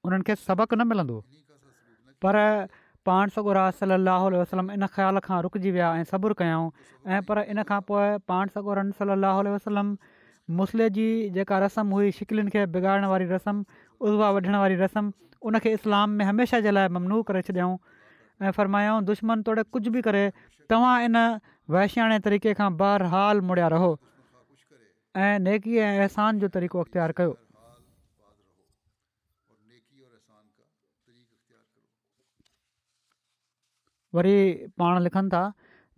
उन्हनि 0.09 0.29
खे 0.29 0.37
सबक़ु 0.49 0.77
न 0.77 0.87
मिलंदो 0.93 1.19
पर 2.25 2.39
पाण 3.11 3.35
सगोरा 3.37 3.67
रास 3.67 3.81
सल 3.85 3.97
अल 3.99 4.39
वसलम 4.43 4.71
इन 4.79 4.87
ख़्याल 4.97 5.19
खां 5.29 5.41
रुकिजी 5.49 5.71
विया 5.77 5.91
ऐं 6.03 6.09
सबुरु 6.15 6.39
कयऊं 6.41 6.65
ऐं 7.19 7.21
पर 7.29 7.43
इन 7.57 7.63
खां 7.73 7.81
पोइ 7.91 8.09
पाण 8.33 8.55
सगोरम 8.57 8.91
सलाह 9.03 9.43
वसलम 9.57 9.93
मुसले 10.63 10.89
जी 10.99 11.07
जेका 11.39 11.61
रस्म 11.67 11.99
हुई 11.99 12.15
शिकिलुनि 12.19 12.55
खे 12.57 12.65
बिगाड़ण 12.75 13.07
वारी 13.15 13.29
रस्म 13.37 13.57
उज़वा 13.85 14.33
वढण 14.39 14.59
वारी 14.65 14.79
रस्म 14.83 15.07
उनखे 15.51 15.73
इस्लाम 15.79 16.19
में 16.21 16.25
हमेशह 16.33 16.67
जे 16.69 16.77
लाइ 16.79 16.93
ममनू 16.99 17.23
करे 17.31 17.43
छॾियऊं 17.49 17.77
ऐं 18.43 18.51
फरमायाऊं 18.55 19.05
दुश्मन 19.05 19.43
तोड़े 19.43 19.63
कुझु 19.75 19.91
बि 19.91 20.01
करे 20.07 20.31
तव्हां 20.71 20.97
इन 21.05 21.17
वैशियाणे 21.75 22.19
तरीक़े 22.27 22.53
खां 22.59 22.71
बहरहाल 22.83 23.41
मुड़िया 23.51 23.69
रहो 23.75 23.93
ऐं 25.27 25.39
नेकी 25.47 25.79
ऐं 25.79 25.93
अहसान 25.99 26.39
जो 26.41 26.49
तरीक़ो 26.57 26.81
अख़्तियारु 26.81 27.13
कयो 27.21 27.35
वरी 34.15 34.37
पाण 34.79 35.01
लिखनि 35.07 35.29
था 35.35 35.43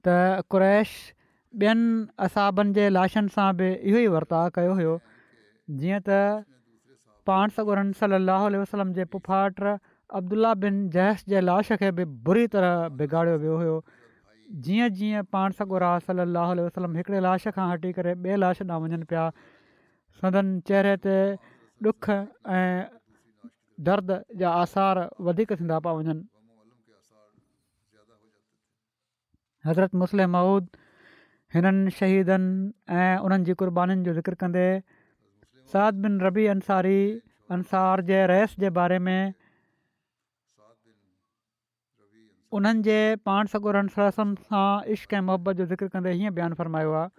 त 0.06 0.16
क्रैश 0.52 0.92
ॿियनि 1.60 1.84
असाबनि 2.24 2.72
जे 2.80 2.88
लाशनि 2.96 3.34
सां 3.36 3.48
बि 3.60 3.68
इहो 3.90 3.98
ई 3.98 4.06
वर्ताउ 4.16 4.50
कयो 4.56 4.72
हुयो 4.80 4.96
जीअं 5.82 6.00
त 6.08 6.18
पाण 7.30 7.54
सॻुरनि 7.60 7.94
सली 8.00 8.64
वसलम 8.64 8.92
जे 8.98 9.04
पुफाट 9.14 9.62
अब्दुला 10.18 10.52
बिन 10.62 10.88
जयश 10.94 11.24
जे 11.30 11.40
लाश 11.40 11.70
खे 11.80 11.90
बि 11.98 12.04
बुरी 12.28 12.46
तरह 12.54 12.88
बिगाड़ियो 13.00 13.36
वियो 13.42 13.56
हुयो 13.62 13.74
जीअं 14.66 14.88
जीअं 15.00 15.22
पाण 15.34 15.52
सॻो 15.58 15.78
रा 15.82 15.90
सलाहु 16.06 16.64
वसलम 16.66 16.96
हिकिड़े 17.00 17.20
लाश 17.26 17.46
खां 17.58 17.66
हटी 17.72 17.92
करे 17.98 18.14
ॿिए 18.24 18.38
लाश 18.44 18.62
ॾांहुं 18.70 18.80
वञनि 18.86 19.06
पिया 19.12 19.26
सदन 20.22 20.50
चहिरे 20.70 20.94
ते 21.06 21.14
ॾुख 21.90 22.10
ऐं 22.10 22.66
दर्द 23.90 24.12
जा 24.42 24.50
आसार 24.66 25.02
वधीक 25.30 25.56
थींदा 25.62 25.78
पिया 25.86 25.94
वञनि 26.02 26.18
हज़रत 29.68 29.94
मुस्लिम 30.02 30.30
माउद 30.38 30.68
हिननि 31.54 31.90
शहीदनि 32.00 33.00
ऐं 33.00 33.16
उन्हनि 33.26 33.44
जी 33.50 33.54
कुर्बानीुनि 33.62 34.04
जो 34.04 34.12
ज़िक्र 34.18 34.42
कंदे 34.42 34.66
साद 35.74 36.04
बिन 36.06 36.20
रबी 36.26 36.46
अंसारी 36.56 37.00
अंसार 37.58 38.00
जे 38.12 38.18
रहिस 38.34 38.54
जे 38.64 38.70
बारे 38.80 38.98
में 39.08 39.20
उन्हनि 42.58 42.82
जे 42.84 42.94
पाण 43.28 43.46
सगोरनि 43.50 43.92
सलम 43.96 44.30
सां 44.46 44.84
इश्क 44.94 45.14
ऐं 45.16 45.20
मुहबत 45.26 45.56
जो 45.58 45.64
ज़िक्र 45.72 45.86
कंदे 45.90 46.12
हीअं 46.22 46.32
बयानु 46.38 46.54
फ़रमायो 46.60 46.92
आहे 47.00 47.10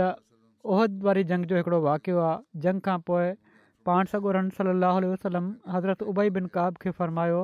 त 0.00 0.08
उहद 0.74 0.98
वारी 1.06 1.22
जंग 1.30 1.44
जो 1.52 1.56
हिकिड़ो 1.60 1.78
वाक़ियो 1.86 2.18
आहे 2.24 2.60
जंग 2.66 2.80
खां 2.88 2.96
पोइ 3.10 3.30
पाण 3.88 4.10
सॻोरम 4.10 4.50
सली 4.58 5.08
वसलम 5.12 5.46
हज़रत 5.76 6.02
उबई 6.14 6.32
बिन 6.38 6.50
काब 6.58 6.76
खे 6.84 6.90
फ़रमायो 6.98 7.38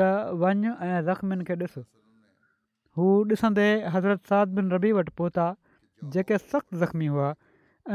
त 0.00 0.10
वञु 0.42 0.72
ऐं 0.88 0.98
ज़ख़्मियुनि 1.10 1.46
खे 1.52 1.58
ॾिसु 1.62 1.84
हू 2.98 3.08
ॾिसंदे 3.36 3.68
हज़रत 3.98 4.32
साद 4.32 4.58
बिन 4.58 4.74
रबी 4.78 4.92
वटि 5.00 5.14
पहुता 5.22 5.46
जेके 6.16 6.38
सख़्तु 6.46 6.80
ज़ख़्मी 6.82 7.12
हुआ 7.14 7.30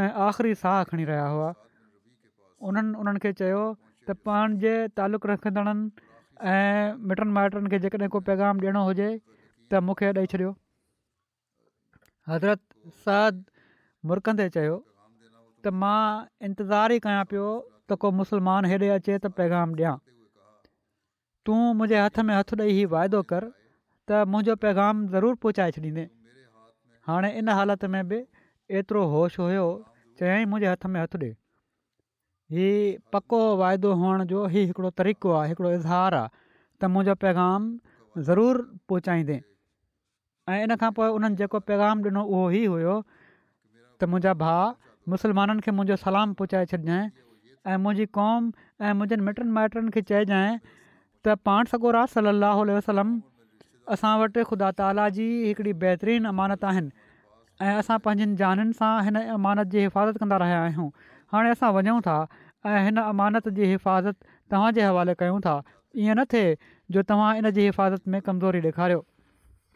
ऐं 0.04 0.08
आख़िरी 0.30 0.56
साह 0.64 0.80
खणी 0.94 1.10
रहिया 1.12 1.28
हुआ 1.36 1.52
उन्हनि 2.72 2.96
उन्हनि 3.06 3.26
खे 3.28 3.34
चयो 3.46 3.62
त 4.08 4.18
पाण 4.32 4.58
जे 4.66 4.76
तालुक़ु 5.02 5.32
रखंदड़नि 5.34 6.10
ऐं 6.52 6.96
मिटनि 7.10 7.32
माइटनि 7.36 7.70
खे 7.72 7.78
जेकॾहिं 7.84 8.08
को 8.14 8.20
पैगाम 8.30 8.58
ॾियणो 8.62 8.82
हुजे 8.86 9.08
त 9.72 9.80
मूंखे 9.90 10.08
ॾेई 10.20 10.26
छॾियो 10.32 10.50
हज़रत 12.30 12.60
सद 13.04 13.38
मुरकंदे 14.12 14.48
चयो 14.56 14.74
त 15.66 15.72
मां 15.84 16.00
इंतज़ारु 16.48 16.98
ई 16.98 17.04
कयां 17.08 17.22
पियो 17.34 17.46
त 17.52 17.98
को 18.04 18.12
मुसलमान 18.20 18.68
हेॾे 18.72 18.90
अचे 18.98 19.16
त 19.24 19.32
पैगाम 19.40 19.76
ॾियां 19.82 19.94
तूं 21.48 21.60
मुंहिंजे 21.82 22.02
हथ 22.04 22.20
में 22.32 22.34
हथु 22.40 22.60
ॾेई 22.64 22.74
ई 22.74 22.90
वाइदो 22.96 23.22
कर 23.32 23.48
त 23.54 24.28
मुंहिंजो 24.34 24.58
पैगाम 24.66 25.06
ज़रूरु 25.16 25.40
पहुचाए 25.48 25.78
छॾींदे 25.78 26.06
हाणे 27.12 27.32
इन 27.44 27.54
हालति 27.60 27.92
में 27.96 28.02
बि 28.12 28.20
एतिरो 28.82 29.06
होश 29.16 29.40
हुयो 29.46 29.68
चयाईं 30.20 30.52
मुंहिंजे 30.56 30.76
हथ 30.76 30.92
में 30.98 31.00
हथु 31.06 31.24
ॾे 31.26 31.32
ही 32.52 32.98
पको 33.14 33.40
वाइदो 33.58 33.94
हुअण 34.00 34.24
जो 34.28 34.48
ई 34.48 34.64
हिकिड़ो 34.72 34.90
तरीक़ो 35.02 35.32
आहे 35.36 35.50
हिकिड़ो 35.50 35.72
इज़हार 35.72 36.14
आहे 36.14 36.30
त 36.82 36.90
मुंहिंजो 36.94 37.16
पैगाम 37.24 37.62
ज़रूरु 38.28 38.64
पहुचाईंदे 38.90 39.38
ऐं 40.52 40.58
इन 40.64 40.76
खां 40.84 40.92
पोइ 41.00 41.08
उन्हनि 41.18 41.36
जेको 41.40 41.60
पैगाम 41.72 42.04
ॾिनो 42.08 42.24
उहो 42.24 42.44
ई 42.52 42.64
हुयो 42.74 42.96
त 43.04 44.12
मुंहिंजा 44.12 44.34
भाउ 44.44 44.66
मुसलमाननि 45.16 45.62
खे 45.68 45.72
मुंहिंजो 45.78 45.96
सलाम 46.04 46.34
पहुचाए 46.44 46.66
छॾिजांइ 46.74 47.06
ऐं 47.74 47.78
मुंहिंजी 47.86 48.06
क़ौम 48.20 48.52
ऐं 48.88 48.94
मुंहिंजे 49.02 49.24
मिटनि 49.30 49.58
माइटनि 49.60 49.90
खे 49.98 50.02
चइजांइ 50.12 50.60
त 51.24 51.40
पाण 51.50 51.72
सगोरा 51.72 52.04
रा 52.26 52.52
वसलम 52.60 53.16
असां 53.96 54.14
वटि 54.20 54.44
ख़ुदा 54.52 54.70
ताला 54.84 55.08
जी 55.16 55.24
हिकिड़ी 55.48 55.74
बहितरीनु 55.86 56.28
अमानत 56.36 56.64
आहिनि 56.74 57.10
ऐं 57.64 57.74
असां 57.80 57.98
पंहिंजनि 58.06 58.36
जाननि 58.44 58.78
सां 58.84 58.94
हिन 59.08 59.20
अमानत 59.40 59.74
जी 59.76 59.80
हिफ़ाज़त 59.88 60.22
कंदा 60.24 60.38
रहिया 60.44 60.62
आहियूं 60.68 60.90
हाणे 61.34 61.50
असां 61.54 61.72
वञूं 61.76 62.00
था 62.08 62.15
ऐं 62.69 62.84
हिन 62.86 62.98
अमानत 63.02 63.48
जी 63.58 63.63
हिफ़ाज़त 63.72 64.15
तव्हांजे 64.52 64.82
हवाले 64.86 65.13
कयूं 65.19 65.39
था 65.46 65.60
ईअं 66.02 66.15
न 66.17 66.24
थिए 66.32 66.54
जो 66.96 67.02
तव्हां 67.10 67.30
इन 67.38 67.50
जी 67.56 67.63
हिफ़ाज़त 67.65 68.08
में 68.13 68.19
कमज़ोरी 68.28 68.62
ॾेखारियो 68.67 69.00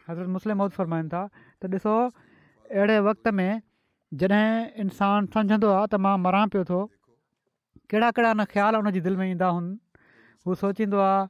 हज़रत 0.08 0.28
मुस्लिम 0.36 0.58
मौत 0.62 0.70
फरमाइनि 0.78 1.08
था 1.14 1.22
त 1.62 1.72
ॾिसो 1.74 1.94
अहिड़े 2.10 2.98
वक़्त 3.08 3.28
में 3.40 3.50
जॾहिं 4.20 4.84
इंसानु 4.86 5.30
सम्झंदो 5.36 5.72
आहे 5.78 5.88
त 5.94 6.00
मां 6.06 6.14
मरा 6.28 6.44
पियो 6.54 6.64
थो 6.70 6.80
कहिड़ा 7.90 8.10
कहिड़ा 8.18 8.32
न 8.32 8.50
ख़्याल 8.54 8.80
उन 8.82 8.90
जी 8.96 9.02
दिलि 9.10 9.20
में 9.24 9.26
ईंदा 9.30 9.50
उन 9.58 9.68
हू 10.46 10.58
सोचींदो 10.64 11.02
आहे 11.10 11.20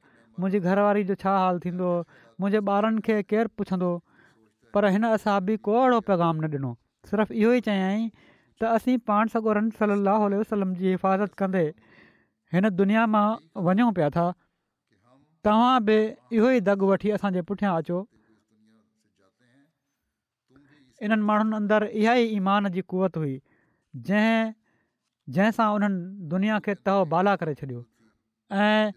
मुंहिंजी 0.40 0.64
घरवारी 0.68 1.06
जो 1.12 1.16
छा 1.24 1.36
हाल 1.42 1.62
थींदो 1.66 1.90
मुंहिंजे 2.40 2.66
ॿारनि 2.78 3.04
खे 3.08 3.16
केरु 3.32 3.56
पुछंदो 3.62 3.90
पर 4.76 4.92
हिन 4.96 5.10
असां 5.16 5.38
बि 5.50 5.56
को 5.70 5.80
अहिड़ो 5.84 6.00
पैगाम 6.10 6.44
न 6.44 6.54
ॾिनो 6.58 6.74
सिर्फ़ु 7.12 7.40
इहो 7.42 7.56
ई 7.60 7.66
चयाईं 7.70 8.06
त 8.60 8.64
असीं 8.74 8.96
पाण 9.06 9.28
सगोरन 9.32 9.68
सली 9.78 9.96
وسلم 9.96 10.38
वसलम 10.40 10.72
जी 10.78 10.90
हिफ़ाज़त 10.90 11.34
कंदे 11.38 11.64
हिन 12.56 12.68
दुनिया 12.80 13.02
मां 13.14 13.26
वञूं 13.66 13.90
पिया 13.98 14.08
था 14.16 14.24
तव्हां 15.48 15.76
बि 15.90 15.98
इहो 16.38 16.50
ई 16.56 16.62
दगु 16.68 16.88
वठी 16.92 17.10
असांजे 17.18 17.40
पुठियां 17.50 17.74
अचो 17.82 17.98
इन्हनि 21.06 21.26
माण्हुनि 21.30 21.56
अंदरि 21.60 21.90
इहा 22.02 22.14
ईमान 22.38 22.68
जी 22.76 22.82
कुवत 22.94 23.16
हुई 23.22 23.36
जंहिं 24.10 24.50
जंहिंसां 25.36 25.68
उन्हनि 25.74 26.02
दुनिया 26.34 26.58
खे 26.66 26.74
तह 26.88 27.02
बाला 27.14 27.34
करे 27.42 27.54
छॾियो 27.62 27.84
ऐं 28.64 28.90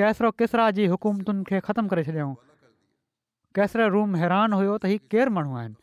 केसरो 0.00 0.30
किसरा 0.42 0.70
जी 0.78 0.86
हुकूमतुनि 0.94 1.42
खे 1.50 1.60
ख़तमु 1.70 1.90
करे 1.94 2.04
छॾियऊं 2.10 3.88
रूम 3.98 4.14
हैरान 4.22 4.52
हुयो 4.60 4.78
त 4.78 4.94
हीउ 4.94 5.02
केरु 5.16 5.34
माण्हू 5.38 5.58
आहिनि 5.64 5.76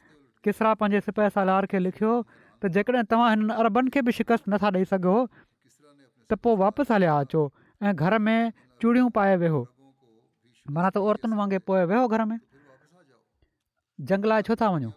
किसरा 0.47 0.73
पंहिंजे 0.79 1.05
सिपह 1.09 1.29
सालार 1.37 1.65
खे 1.73 1.81
लिखियो 1.85 2.15
त 2.63 2.69
जेकॾहिं 2.75 3.03
तव्हां 3.11 3.29
हिननि 3.33 3.53
अरबनि 3.61 3.89
खे 3.95 4.01
बि 4.07 4.11
शिकस्त 4.19 4.49
नथा 4.55 4.69
ॾेई 4.79 4.85
सघो 4.91 5.15
त 6.31 6.39
पोइ 6.45 6.55
वापसि 6.63 6.93
हलिया 6.95 7.15
अचो 7.27 7.41
ऐं 7.83 7.93
घर 8.01 8.17
में 8.27 8.37
चूड़ियूं 8.81 9.09
पाए 9.17 9.35
वेहो 9.43 9.61
माना 10.75 10.89
त 10.95 11.03
औरतुनि 11.09 11.35
वांगुरु 11.39 11.63
पोइ 11.69 11.81
वेहो 11.91 12.05
घर 12.13 12.21
में 12.31 12.37
जंगलाए 14.11 14.41
छो 14.47 14.53
था 14.61 14.67
वञो 14.75 14.91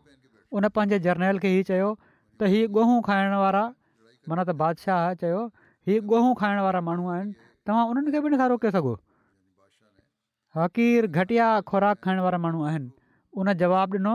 उन 0.59 0.68
पंहिंजे 0.79 0.99
जर्नर 1.07 1.38
खे 1.42 1.49
हीअ 1.57 1.66
चयो 1.73 1.90
त 2.38 2.49
हीअ 2.55 2.71
ॻोहूं 2.79 2.99
खाइण 3.11 3.35
वारा 3.42 3.64
माना 4.33 4.42
त 4.49 4.57
बादशाह 4.62 5.03
चयो 5.25 5.40
हीअ 5.90 6.01
ॻोहूं 6.21 6.33
खाइण 6.40 6.59
वारा 6.68 6.81
माण्हू 6.88 7.05
आहिनि 7.16 7.37
तव्हां 7.66 7.85
उन्हनि 7.90 8.11
खे 8.16 8.21
बि 8.27 8.35
नथा 8.37 8.47
रोके 8.55 8.71
सघो 8.79 8.94
हक़ीर 10.57 11.07
घटिया 11.21 11.51
खुराक 11.73 11.97
खाइण 12.07 12.21
वारा 12.27 12.38
माण्हू 12.47 12.61
आहिनि 12.73 12.88
उन 13.42 13.53
जवाबु 13.62 13.97
ॾिनो 14.03 14.14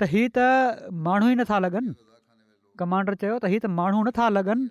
त 0.00 0.08
हीअ 0.14 0.28
त 0.38 0.92
माण्हू 1.08 1.26
ई 1.36 1.42
नथा 1.44 1.56
लॻनि 1.66 1.92
कमांडर 2.78 3.14
चयो 3.22 3.38
त 3.42 3.50
हीअ 3.52 3.60
त 3.64 3.72
माण्हू 3.80 4.02
नथा 4.04 4.28
लॻनि 4.30 4.66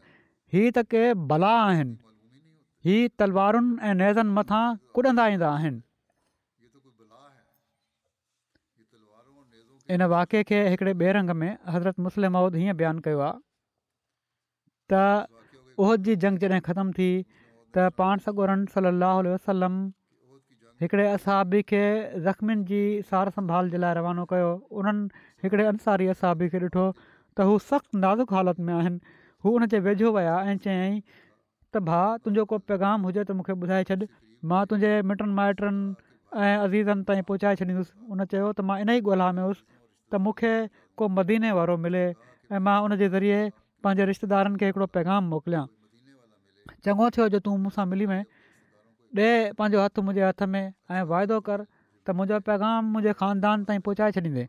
हीअ 0.53 0.69
त 0.75 0.79
के 0.91 1.03
भला 1.31 1.51
आहिनि 1.65 1.95
हीअ 2.85 3.07
तलवार 3.19 3.55
कुॾंदा 4.93 5.27
ईंदा 5.29 5.49
आहिनि 5.53 5.79
इन 9.93 10.01
वाके 10.13 10.41
खे 10.47 10.57
हिकिड़े 10.69 10.91
ॿेरंग 10.93 11.29
में 11.41 11.51
हज़रत 11.75 11.99
मुस्लिम 12.07 12.35
हीअं 12.53 12.75
बयानु 12.79 13.01
कयो 13.05 13.19
आहे 13.27 13.39
त 14.89 15.01
उहद 15.85 16.03
जी 16.07 16.15
जंग 16.23 16.37
जॾहिं 16.43 16.61
ख़तमु 16.67 16.91
थी 16.97 17.07
त 17.75 17.87
पाण 18.01 18.21
सगोरन 18.25 18.65
सली 18.73 18.93
वसलम 19.29 19.79
हिकिड़े 20.81 21.05
असाबी 21.13 21.61
खे 21.69 21.81
ज़ख़्मियुनि 22.25 22.63
जी 22.71 22.81
सार 23.09 23.29
संभाल 23.37 23.69
जे 23.71 23.77
लाइ 23.83 23.93
रवानो 23.99 24.25
कयो 24.33 24.51
उन्हनि 24.81 25.25
हिकिड़े 25.43 25.65
अंसारी 25.71 26.07
असाबी 26.13 26.47
खे 26.53 26.59
ॾिठो 26.65 26.85
त 27.39 27.45
हू 27.47 27.57
सख़्तु 27.65 27.97
नाज़ुक 28.03 28.31
हालति 28.35 28.63
में 28.67 28.73
आहिनि 28.75 28.99
हू 29.43 29.51
हुनजे 29.55 29.79
वेझो 29.87 30.07
विया 30.15 30.35
ऐं 30.53 30.55
चयाईं 30.63 30.95
त 31.71 31.73
भाउ 31.89 32.17
तुंहिंजो 32.23 32.43
को 32.51 32.55
पैगाम 32.69 32.99
हुजे 33.07 33.23
त 33.29 33.35
मूंखे 33.39 33.53
ॿुधाए 33.63 33.83
छॾि 33.89 33.95
मां 34.51 34.61
तुंहिंजे 34.69 34.91
मिटनि 35.09 35.33
माइटनि 35.37 35.83
ऐं 36.47 36.55
अज़ीज़नि 36.67 37.01
ताईं 37.07 37.23
पहुचाए 37.29 37.59
छॾींदुसि 37.61 37.95
उन 38.11 38.23
चयो 38.31 38.49
त 38.57 38.65
मां 38.69 38.77
इन 38.83 38.91
ई 38.95 39.03
ॻोल्हा 39.11 39.29
में 39.37 39.43
हुउसि 39.43 39.63
त 39.67 40.21
मूंखे 40.25 40.53
को 40.97 41.09
मदीने 41.19 41.53
वारो 41.59 41.77
मिले 41.87 42.03
ऐं 42.51 42.59
मां 42.67 42.77
उन 42.89 42.97
ज़रिए 43.03 43.39
पंहिंजे 43.87 44.09
रिश्तेदारनि 44.11 44.61
खे 44.63 44.89
पैगाम 44.97 45.31
मोकिलियां 45.35 45.63
चङो 46.89 47.09
थियो 47.19 47.29
जे 47.37 47.43
तूं 47.47 47.55
मूंसां 47.67 47.87
मिली 47.93 48.09
वएं 48.11 48.23
ॾे 49.21 49.29
पंहिंजो 49.61 49.87
हथ 49.87 50.03
मुंहिंजे 50.09 50.25
हथ 50.29 50.45
में 50.57 50.63
ऐं 50.65 51.07
वाइदो 51.15 51.39
कर 51.47 51.63
त 51.65 52.19
मुंहिंजो 52.19 52.43
पैगाम 52.51 52.91
मुंहिंजे 52.91 53.13
खानदान 53.23 53.63
ताईं 53.71 53.85
पहुचाए 53.89 54.17
छॾींदे 54.21 54.45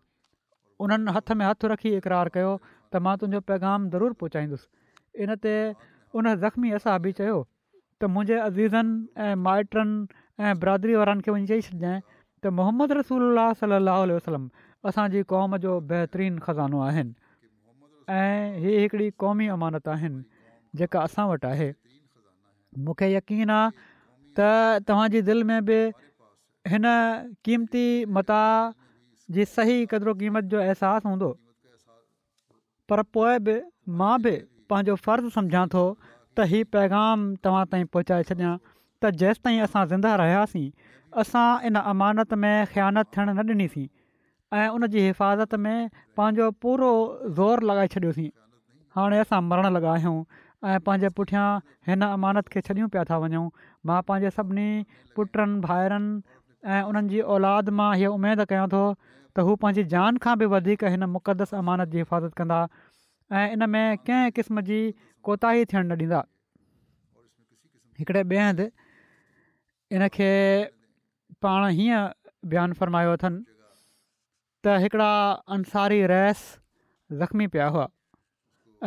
उन्हनि 0.84 1.14
हथ 1.20 1.34
में 1.38 1.46
हथु 1.52 1.70
रखी 1.76 1.92
कयो 2.10 2.50
त 2.94 3.02
मां 3.06 3.16
तुंहिंजो 3.22 3.40
पैगाम 3.50 3.88
ज़रूरु 3.94 4.14
पहुचाईंदुसि 4.22 5.24
इनते 5.26 5.52
उन 5.58 6.28
ज़ख़्मी 6.44 6.70
असां 6.78 6.94
बि 7.04 7.12
चयो 7.18 7.36
त 7.40 8.10
मुंहिंजे 8.14 8.38
अज़ीज़नि 8.46 9.26
ऐं 9.26 9.34
माइटनि 9.42 10.46
ऐं 10.46 10.52
बिरादरी 10.64 10.96
वारनि 11.02 11.26
खे 11.28 11.36
वञी 11.36 11.46
चई 11.50 11.64
छॾिजांइ 11.68 11.98
त 12.44 12.52
मोहम्मद 12.60 12.96
रसूल 13.00 13.26
अलाह 13.28 13.52
सलाह 13.60 14.00
वसलम 14.14 14.48
असांजी 14.90 15.22
क़ौम 15.34 15.56
जो 15.66 15.74
बहितरीनु 15.92 16.42
ख़ज़ानो 16.46 16.80
आहिनि 16.86 17.14
ऐं 18.18 18.58
हीअ 18.64 18.80
हिकिड़ी 18.84 19.08
क़ौमी 19.24 19.46
अमानत 19.56 19.90
आहिनि 19.96 20.22
जेका 20.82 21.02
असां 21.10 21.26
वटि 21.34 21.50
आहे 21.52 21.68
मूंखे 22.88 23.12
यकीन 23.12 23.52
आहे 23.58 23.88
त 24.40 24.48
तव्हांजी 24.88 25.20
दिलि 25.30 25.46
में 25.52 25.58
बि 25.70 25.78
हिन 26.74 26.90
क़ीमती 27.46 27.84
मता 28.18 28.40
जी 29.38 29.48
सही 29.54 29.78
क़दुरु 29.94 30.16
क़ीमत 30.24 30.50
जो 30.56 30.60
अहसासु 30.64 31.08
हूंदो 31.12 31.28
पर 32.90 33.02
पोइ 33.16 33.38
बि 33.48 33.54
मां 33.98 34.14
बि 34.22 34.30
पंहिंजो 34.72 34.94
फ़र्ज़ु 35.04 35.30
सम्झां 35.38 35.64
थो 35.74 35.82
त 36.04 36.46
हीउ 36.52 36.68
पैगाम 36.76 37.24
तव्हां 37.46 37.66
ताईं 37.74 37.90
पहुचाए 37.96 38.28
छॾियां 38.30 38.54
त 39.02 39.12
زندہ 39.20 39.50
असां 39.64 39.82
ज़िंदा 39.92 40.14
रहियासीं 40.22 40.66
असां 41.22 41.46
इन 41.68 41.82
अमानत 41.92 42.34
में 42.44 42.54
ख़्यानत 42.72 43.12
थियणु 43.16 43.34
न 43.34 43.52
ॾिनीसीं 43.54 43.86
ऐं 44.58 44.66
उन 44.78 44.86
जी 44.94 45.04
हिफ़ाज़त 45.06 45.54
में 45.66 46.16
पंहिंजो 46.20 46.48
पूरो 46.64 46.90
ज़ोर 47.28 47.62
लॻाए 47.70 47.86
छॾियोसीं 47.94 48.28
हाणे 48.98 49.20
असां 49.26 49.40
मरण 49.52 49.70
लॻा 49.76 49.92
आहियूं 49.92 50.16
ऐं 50.38 50.82
पंहिंजे 50.88 51.10
पुठियां 51.20 51.46
हिन 51.90 52.06
अमानत 52.08 52.50
खे 52.56 52.64
छॾियूं 52.70 52.88
पिया 52.96 53.04
था 53.12 53.20
वञूं 53.26 53.44
मां 53.90 54.00
पंहिंजे 54.10 54.32
सभिनी 54.40 54.66
पुटनि 55.18 55.62
भाइरनि 55.68 56.12
ऐं 56.72 56.92
उन्हनि 56.92 57.14
जी 57.14 57.22
औलाद 57.36 57.72
मां 57.82 57.90
हीअ 58.02 58.12
उमेदु 58.18 58.48
कयां 58.54 58.66
थो 58.76 58.82
त 59.36 59.46
हू 59.46 59.52
पंहिंजी 59.62 59.82
जान 59.94 60.18
खां 60.24 60.34
बि 60.42 60.46
वधीक 60.52 60.84
हिन 60.92 61.04
मुक़दस 61.16 61.54
अमानत 61.60 61.90
जी 61.94 62.02
हिफ़ाज़त 62.04 62.36
कंदा 62.40 62.58
ऐं 63.38 63.56
इन 63.56 63.68
में 63.74 63.98
कंहिं 64.08 64.30
क़िस्म 64.38 64.62
जी 64.70 64.78
कोताही 65.28 65.68
थियणु 65.72 65.88
न 65.90 65.98
ॾींदा 66.04 66.22
हिकिड़े 68.00 68.22
ॿिए 68.22 68.40
हंधि 68.44 68.66
इनखे 69.98 70.30
पाण 71.46 71.68
हीअं 71.80 72.02
बयानु 72.54 72.74
फ़रमायो 72.80 73.12
अथनि 73.18 73.42
त 73.46 74.78
हिकिड़ा 74.86 75.10
अंसारी 75.58 76.00
रैस 76.14 76.40
ज़ख़्मी 77.20 77.46
पिया 77.54 77.68
हुआ 77.76 77.86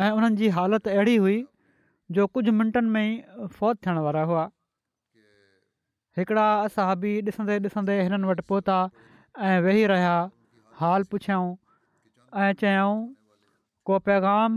ऐं 0.04 0.10
उन्हनि 0.18 0.36
जी 0.42 0.52
हालति 0.58 0.94
अहिड़ी 0.98 1.16
हुई 1.24 1.38
जो 2.18 2.26
कुझु 2.36 2.52
मिंटनि 2.60 2.90
में 2.98 3.06
ई 3.08 3.48
फौत 3.56 3.80
थियण 3.86 4.02
वारा 4.08 4.26
हुआ 4.32 4.44
हिकिड़ा 6.18 6.46
असां 6.68 6.86
ॾिसंदे 7.06 7.60
ॾिसंदे 7.72 8.00
हिननि 8.02 8.34
ऐं 9.42 9.60
वेही 9.60 9.86
रहिया 9.86 10.14
हाल 10.80 11.02
पुछियऊं 11.10 11.54
ऐं 12.40 12.52
चयऊं 12.60 12.96
को 13.86 13.98
पैगाम 14.06 14.50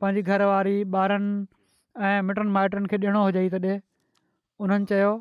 पंहिंजी 0.00 0.22
घरवारी 0.22 0.78
ॿारनि 0.92 1.32
ऐं 2.08 2.20
मिटनि 2.28 2.50
माइटनि 2.56 2.86
खे 2.88 2.96
ॾिनो 3.00 3.22
हुजे 3.24 3.44
ई 3.46 3.48
तॾहिं 3.54 3.78
उन्हनि 4.60 4.84
चयो 4.92 5.12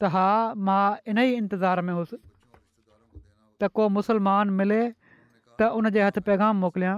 त 0.00 0.08
हा 0.16 0.24
मां 0.68 0.84
इन 1.12 1.18
ई 1.18 1.34
इंतज़ार 1.44 1.80
में 1.84 1.92
हुयुसि 1.94 2.16
त 3.60 3.68
को 3.76 3.88
मुसलमान 4.00 4.56
मिले 4.60 4.80
त 5.60 5.68
उन 5.76 5.90
जे 5.96 6.02
हथु 6.06 6.20
पैगाम 6.30 6.60
मोकिलियां 6.64 6.96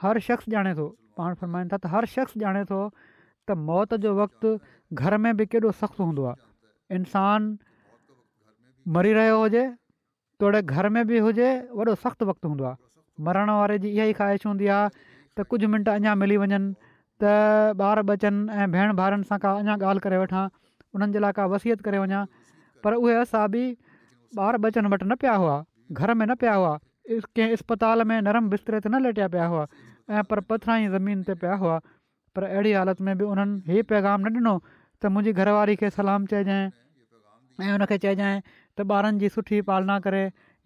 हर 0.00 0.20
शख़्स 0.30 0.48
ॼाणे 0.56 0.74
थो 0.80 0.88
पाण 1.20 1.34
फरमाईनि 1.42 1.72
था 1.74 1.80
त 1.82 1.92
हर 1.96 2.08
शख़्स 2.16 2.36
ॼाणे 2.46 2.64
थो 2.72 2.80
त 3.48 3.58
मौत 3.68 3.94
जो 4.06 4.16
वक़्ति 4.22 4.56
घर 4.96 5.18
में 5.28 5.32
बि 5.42 5.46
केॾो 5.56 5.74
सख़्तु 5.84 6.02
हूंदो 6.12 6.24
आहे 6.32 7.02
मरी 8.96 9.12
रहियो 9.20 9.38
हुजे 9.44 9.68
तोड़े 10.40 10.62
घर 10.62 10.88
में 10.96 11.04
बि 11.06 11.18
हुजे 11.24 11.48
वॾो 11.78 11.94
सख़्तु 12.02 12.26
वक़्तु 12.26 12.48
हूंदो 12.48 12.64
आहे 12.66 13.24
मरण 13.24 13.50
वारे 13.56 13.78
जी 13.84 13.88
इहा 13.94 14.04
ई 14.10 14.12
ख़्वाहिश 14.20 14.46
हूंदी 14.48 14.66
आहे 14.74 14.88
त 15.38 15.44
कुझु 15.52 15.68
मिंट 15.72 15.88
अञा 15.94 16.14
मिली 16.20 16.36
वञनि 16.42 16.58
त 17.20 17.22
ॿार 17.88 18.02
बचनि 18.10 18.56
ऐं 18.60 18.68
भेण 18.74 18.92
भाउनि 19.00 19.28
सां 19.30 19.38
का 19.44 19.50
अञा 19.62 19.74
ॻाल्हि 19.84 20.04
करे 20.06 20.18
वठां 20.22 20.44
उन्हनि 20.96 21.12
जे 21.16 21.20
लाइ 21.24 21.32
का 21.40 21.46
वसियत 21.54 21.82
करे 21.88 21.98
वञा 22.04 22.20
पर 22.86 22.96
उहे 23.02 23.14
असां 23.24 23.44
बि 23.56 23.64
ॿार 24.46 24.58
बचनि 24.66 24.92
वटि 24.94 25.08
न 25.12 25.20
पिया 25.24 25.34
हुआ 25.44 25.56
घर 25.98 26.14
में 26.22 26.26
न 26.26 26.34
पिया 26.44 26.54
हुआ 26.62 26.72
कंहिं 27.12 27.58
इस्पताल 27.58 28.04
में 28.12 28.16
नरम 28.28 28.48
बिस्तरे 28.54 28.80
ते 28.86 28.90
न 28.94 29.02
लेटिया 29.08 29.28
पिया 29.36 29.46
हुआ 29.56 29.66
ऐं 30.20 30.22
पर 30.32 30.42
पथरां 30.52 30.78
ज़मीन 30.96 31.22
ते 31.28 31.34
पिया 31.44 31.58
हुआ 31.66 31.76
पर 32.38 32.48
अहिड़ी 32.48 32.72
हालति 32.78 33.04
में 33.04 33.12
बि 33.20 33.28
उन्हनि 33.34 33.60
हीउ 33.74 33.88
पैगाम 33.92 34.26
न 34.28 34.36
ॾिनो 34.40 34.56
त 34.66 35.12
मुंहिंजी 35.12 35.38
घरवारी 35.42 35.76
खे 35.84 35.92
सलाम 35.98 36.26
चइजांइ 36.34 36.66
ऐं 37.68 37.86
चइजांइ 37.92 38.42
त 38.78 38.90
ॿारनि 38.96 39.20
जी 39.22 39.28
सुठी 39.36 39.60
पालना 39.70 39.98
करे 40.06 40.22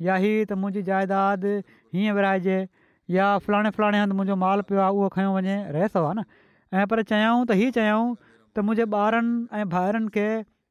या 0.06 0.16
ही 0.24 0.32
त 0.48 0.58
मुंहिंजी 0.62 0.82
जाइदाद 0.88 1.44
हीअं 1.52 2.16
विरिहाइजे 2.18 2.56
या 3.16 3.26
फलाणे 3.46 3.70
फलाणे 3.76 4.00
हंधि 4.04 4.18
मुंहिंजो 4.20 4.36
माल 4.44 4.60
पियो 4.70 4.80
आहे 4.86 4.96
उहो 4.98 5.08
खयों 5.18 5.34
वञे 5.36 5.56
रहे 5.76 5.88
थो 5.94 6.04
आहे 6.08 6.16
न 6.18 6.24
ऐं 6.82 6.88
पर 6.92 7.02
चयाऊं 7.12 7.44
त 7.50 7.58
हीअ 7.62 7.76
चयऊं 7.78 8.08
त 8.16 8.66
मुंहिंजे 8.68 8.88
ॿारनि 9.04 9.34
ऐं 9.60 9.68
भाइरनि 9.76 10.12
खे 10.16 10.26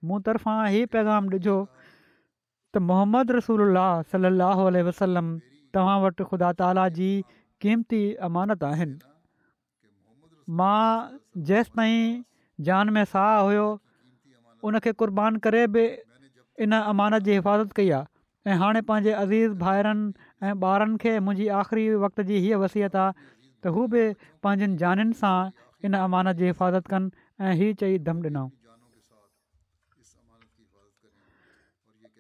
मूं 0.10 0.20
तर्फ़ां 0.28 0.88
पैगाम 0.98 1.30
ॾिजो 1.38 1.58
त 2.76 2.84
मोहम्मद 2.92 3.36
रसूल 3.40 3.66
सलाहु 4.14 4.68
वसलम 4.92 5.34
तव्हां 5.76 5.98
वटि 6.08 6.24
ख़ुदा 6.32 6.52
ताला 6.62 6.88
जी 7.00 7.12
क़ीमती 7.66 8.02
अमानत 8.30 8.64
आहिनि 8.72 9.00
मां 10.62 10.82
जेसि 11.52 11.92
जान 12.70 12.90
में 12.96 13.04
साह 13.12 13.32
हुयो 13.46 13.66
उनखे 14.70 14.92
कुर्बान 15.02 15.38
करे 15.46 15.62
बि 15.76 15.84
इन 16.62 16.72
अमानत 16.76 17.22
जी 17.24 17.34
हिफ़ाज़त 17.34 17.72
कई 17.76 17.90
आहे 17.90 18.52
ऐं 18.52 18.56
हाणे 18.58 18.82
पंहिंजे 18.90 19.12
अज़ीज़ 19.12 19.52
भाइरनि 19.62 20.14
ऐं 20.48 20.54
ॿारनि 20.62 20.98
खे 21.02 21.20
मुंहिंजी 21.20 21.48
आख़िरी 21.60 21.90
वक़्त 22.04 22.22
जी 22.30 22.38
हीअ 22.46 22.58
वसियत 22.62 22.96
आहे 22.96 23.14
त 23.64 23.74
हू 23.76 23.86
बि 23.94 24.04
पंहिंजनि 24.44 24.78
जाननि 24.84 25.14
सां 25.22 25.50
इन 25.88 25.94
अमानत 26.02 26.36
जी 26.42 26.46
हिफ़ाज़त 26.46 26.88
कनि 26.94 27.46
ऐं 27.46 27.54
इहा 27.58 27.74
चई 27.84 27.98
दमु 28.10 28.26
ॾिनऊं 28.30 28.50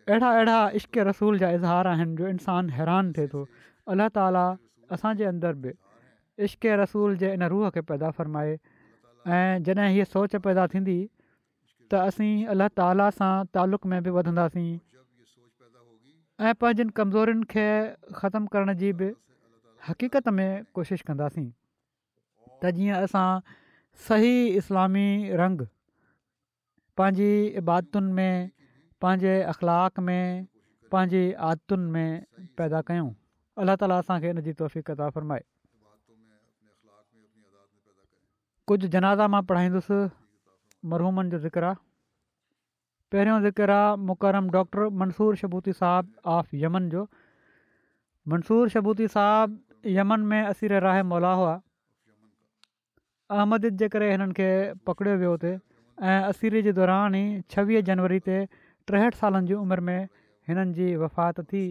अहिड़ा 0.09 0.35
अहिड़ा 0.37 0.55
इश्क 0.81 0.97
रसूल 1.11 1.37
जा 1.45 1.49
इज़हार 1.59 1.87
आहिनि 1.87 2.15
जो 2.21 2.27
इंसानु 2.27 2.71
हैरान 2.79 3.11
थिए 3.17 3.27
थो 3.33 3.45
अल्ला 3.93 4.07
ताला 4.17 4.41
असांजे 4.97 5.25
अंदरु 5.33 5.59
बि 5.65 5.73
इश्क़ 6.47 6.67
रसूल 6.83 7.15
जे 7.23 7.31
इन 7.33 7.43
रूह 7.53 7.69
खे 7.77 7.81
पैदा 7.93 8.09
फ़रमाए 8.17 8.57
ऐं 9.35 9.63
जॾहिं 9.67 9.87
हीअ 9.95 10.05
सोच 10.15 10.35
पैदा 10.47 10.67
थींदी 10.75 10.97
त 11.91 11.93
असीं 12.11 12.45
अलाह 12.53 12.67
ताला 12.77 13.09
सां 13.17 13.33
तालुक़ 13.55 13.87
में 13.91 13.99
बि 14.03 14.09
वधंदासीं 14.17 14.67
ऐं 16.47 16.53
पंहिंजनि 16.61 16.91
कमज़ोरनि 16.97 17.45
खे 17.51 17.67
ख़तमु 18.19 18.47
करण 18.53 18.71
जी 18.81 18.89
बि 18.99 19.07
हक़ीक़त 19.87 20.27
में 20.37 20.51
कोशिशि 20.77 21.03
कंदासीं 21.09 21.45
त 22.61 22.71
जीअं 22.79 23.03
असां 23.07 23.27
सही 24.07 24.33
इस्लामी 24.63 25.07
रंग 25.43 25.65
पंहिंजी 27.01 27.31
इबादतुनि 27.63 28.11
में 28.19 28.51
पंहिंजे 29.05 29.35
अख़लाक़ 29.53 29.97
में 30.09 30.47
पंहिंजी 30.95 31.23
आदतुनि 31.51 31.87
में 31.93 32.09
पैदा 32.61 32.79
कयूं 32.89 33.09
अलाह 33.63 33.75
ताला 33.83 33.95
असांखे 34.03 34.29
हिन 34.33 34.41
जी 34.49 34.81
कदा 34.91 35.09
फरमाए 35.19 35.43
कुझु 38.71 38.87
जनाज़ा 38.97 39.27
मां 39.31 39.41
पढ़ाईंदुसि 39.47 39.99
मरहूमनि 40.91 41.29
जो 41.29 41.37
ذکرہ 41.45 41.69
आहे 41.69 41.81
पहिरियों 43.13 43.41
ज़िक्र 43.41 43.73
मुकरम 44.09 44.49
डॉक्टर 44.53 44.87
मंसूर 44.99 45.35
शबूती 45.41 45.73
साहबु 45.79 46.29
ऑफ 46.35 46.53
यमन 46.61 46.89
जो 46.93 47.03
मंसूर 48.33 48.69
शबूती 48.75 49.07
साहबु 49.15 49.89
यमन 49.97 50.21
में 50.31 50.41
असीरे 50.41 50.79
مولا 50.79 51.01
मौला 51.11 51.61
अहमद 53.41 53.65
जे 53.81 53.87
करे 53.89 54.11
हिननि 54.11 54.33
खे 54.33 54.49
पकड़ियो 54.87 55.15
वियो 55.17 55.31
हुते 55.31 55.51
ऐं 56.01 56.21
असीरे 56.33 56.61
जे 56.67 56.73
दौरान 56.79 57.15
ई 57.15 57.41
छवीह 57.49 57.81
जनवरी 57.89 58.19
ते 58.27 58.37
टेहठि 58.87 59.17
सालनि 59.17 59.47
जी 59.47 59.53
उमिरि 59.53 59.81
में 59.89 60.09
हिननि 60.49 60.73
जी 60.79 60.95
वफ़ात 61.03 61.41
थी 61.53 61.63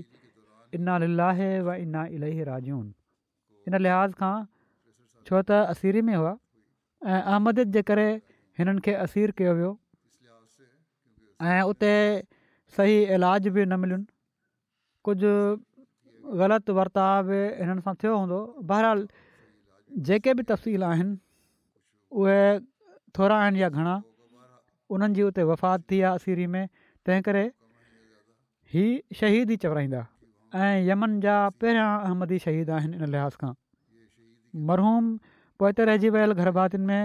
इना 0.78 0.98
लीलाहे 1.04 1.50
व 1.62 1.74
इना 1.84 2.06
इलाही 2.16 2.44
राजून 2.50 2.86
इन 3.68 3.78
लिहाज़ 3.86 4.12
खां 4.22 4.34
छो 5.26 5.42
त 5.42 5.62
असीरे 5.74 6.02
में 6.08 6.14
हुआ 6.16 6.34
ऐं 7.12 7.20
अहमद 7.22 7.64
जे 7.76 7.82
करे 7.90 8.08
हिननि 8.58 8.80
खे 8.84 8.92
असीर 9.04 9.30
कयो 9.38 9.52
वियो 9.58 9.72
ऐं 11.48 11.60
उते 11.72 11.94
सही 12.76 12.96
इलाज 13.16 13.48
बि 13.56 13.62
न 13.68 13.72
मिलनि 13.84 14.04
कुझु 15.08 15.32
ग़लति 16.40 16.72
वर्ताव 16.78 17.22
बि 17.30 17.40
हिननि 17.62 17.80
सां 17.86 17.94
थियो 18.02 18.14
हूंदो 18.20 18.38
बहिरहाल 18.70 19.00
जेके 20.08 20.34
बि 20.36 20.42
तफ़सील 20.52 20.82
आहिनि 20.92 21.14
उहे 22.20 22.40
थोरा 23.18 23.36
आहिनि 23.44 23.62
या 23.62 23.68
घणा 23.78 23.94
उन्हनि 24.96 25.14
जी 25.18 25.22
उते 25.32 25.42
वफ़ात 25.50 25.80
थी 25.90 26.00
आहे 26.06 26.14
असीरी 26.20 26.46
में 26.54 26.64
तंहिं 27.06 27.22
करे 27.28 27.44
ही 28.74 28.84
शहीद 29.20 29.50
ई 29.50 29.56
चवराईंदा 29.64 30.00
ऐं 30.62 30.74
यमन 30.90 31.20
जा 31.24 31.34
पहिरियां 31.60 31.90
अहमदी 32.06 32.38
शहीद 32.46 32.70
आहिनि 32.78 32.96
इन 33.02 33.12
लिहाज़ 33.16 33.36
खां 33.42 33.52
मरहूम 34.70 35.12
पोइ 35.58 35.72
रहिजी 35.88 36.10
में 36.90 37.00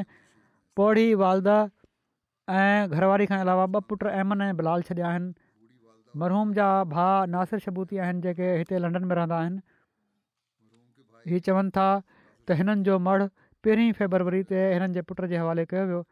पौड़ी 0.77 1.05
वालदा, 1.19 1.53
ऐं 2.55 2.89
घरवारी 2.95 3.25
खां 3.29 3.37
अलावा 3.43 3.63
ॿ 3.75 3.85
पुट 3.91 4.03
अमन 4.23 4.41
ऐं 4.47 4.49
बिलाल 4.57 4.83
छॾिया 4.89 5.05
आहिनि 5.11 5.31
मरहूम 6.23 6.51
जा 6.57 6.67
भाउ 6.91 7.23
नासिर 7.35 7.63
छबूती 7.63 8.01
आहिनि 8.07 8.21
जेके 8.25 8.49
हिते 8.59 8.81
लंडन 8.83 9.07
में 9.11 9.15
रहंदा 9.19 9.39
आहिनि 9.45 11.31
हीअ 11.31 11.39
चवनि 11.47 11.73
था 11.79 11.87
त 12.03 12.59
हिननि 12.61 12.85
जो 12.89 12.99
मर् 13.07 13.25
पहिरीं 13.67 13.89
फेबरवरी 14.01 14.43
ते 14.53 14.61
हिननि 14.73 14.99
जे 14.99 15.05
पुट 15.13 15.25
जे 15.33 15.41
हवाले 15.45 15.65
कयो 15.73 15.87
वियो 15.93 16.03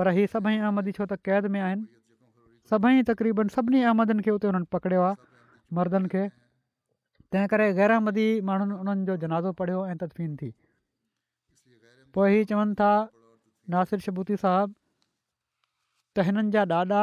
पर 0.00 0.12
हीअ 0.20 0.30
सभई 0.38 0.56
अहमदी 0.62 0.96
छो 1.00 1.10
त 1.12 1.20
क़ैद 1.30 1.50
में 1.56 1.60
आहिनि 1.68 1.86
सभई 2.72 3.04
तक़रीबनि 3.14 3.56
सभिनी 3.60 3.82
अहमदनि 3.90 4.26
खे 4.28 4.36
उते 4.38 4.52
हुननि 4.52 4.72
पकड़ियो 4.78 5.04
आहे 5.10 5.22
मर्दनि 5.80 6.14
खे 6.16 6.24
तंहिं 7.32 7.54
करे 7.54 7.68
गैरामदी 7.84 8.26
माण्हुनि 8.52 8.80
उन्हनि 8.82 9.06
जो 9.12 9.20
जनाज़ो 9.26 9.54
पढ़ियो 9.62 9.84
ऐं 9.92 9.98
तदफीन 10.04 10.36
थी 10.42 10.52
पोइ 12.18 12.28
इहे 12.34 12.44
चवनि 12.54 12.78
था 12.84 12.92
नासिर 13.72 13.98
शबुती 14.04 14.36
साहिबु 14.42 14.76
त 16.16 16.22
हिननि 16.28 16.50
जा 16.54 16.62
ॾाॾा 16.76 17.02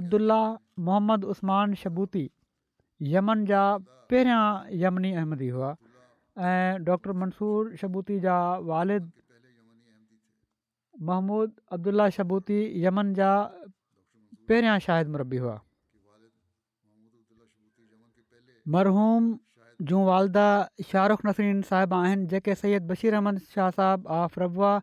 अब्दुला 0.00 0.40
मोहम्मद 0.88 1.24
उस्मान 1.32 1.74
शबूती 1.80 2.22
यमन 3.14 3.42
जा 3.50 3.62
पहिरियां 4.12 4.44
यमिनी 4.82 5.10
अहमदी 5.22 5.48
हुआ 5.54 5.70
ऐं 6.50 6.84
डॉक्टर 6.90 7.16
मंसूर 7.22 7.74
शबूती 7.82 8.18
जा 8.26 8.36
वारिद 8.70 9.10
मोहम्मू 11.10 11.40
अब्दुला 11.78 12.06
शबूती 12.18 12.60
यमन 12.84 13.12
जा 13.20 13.32
पहिरियां 13.58 14.78
शाहिद 14.88 15.14
मुरबी 15.16 15.42
हुआ 15.46 15.58
मरहूम 18.76 19.30
जूं 19.90 20.06
वालदा 20.14 20.48
शाहरुख़ 20.92 21.26
नसरीन 21.30 21.60
साहिब 21.72 22.00
आहिनि 22.02 22.26
जेके 22.34 22.58
सैद 22.64 22.90
बशीर 22.94 23.14
अहमद 23.20 23.46
शाह 23.56 23.70
साहबु 23.80 24.12
आफ़ 24.24 24.42
रबा 24.44 24.74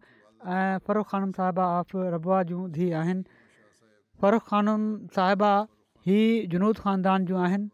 ऐं 0.48 0.78
फ़रख़ 0.88 1.08
ख़ानम 1.10 1.32
साहिबा 1.36 1.64
आफ़ 1.80 1.96
रबुआ 2.16 2.42
जूं 2.52 2.70
धीउ 2.76 2.94
आहिनि 2.98 3.24
फ़रख़ 4.22 4.44
ख़ानम 4.48 5.12
साहिबा 5.16 5.50
ही 6.08 6.20
जुनूद 6.54 6.78
ख़ानदान 6.84 7.26
जूं 7.32 7.40
आहिनि 7.46 7.68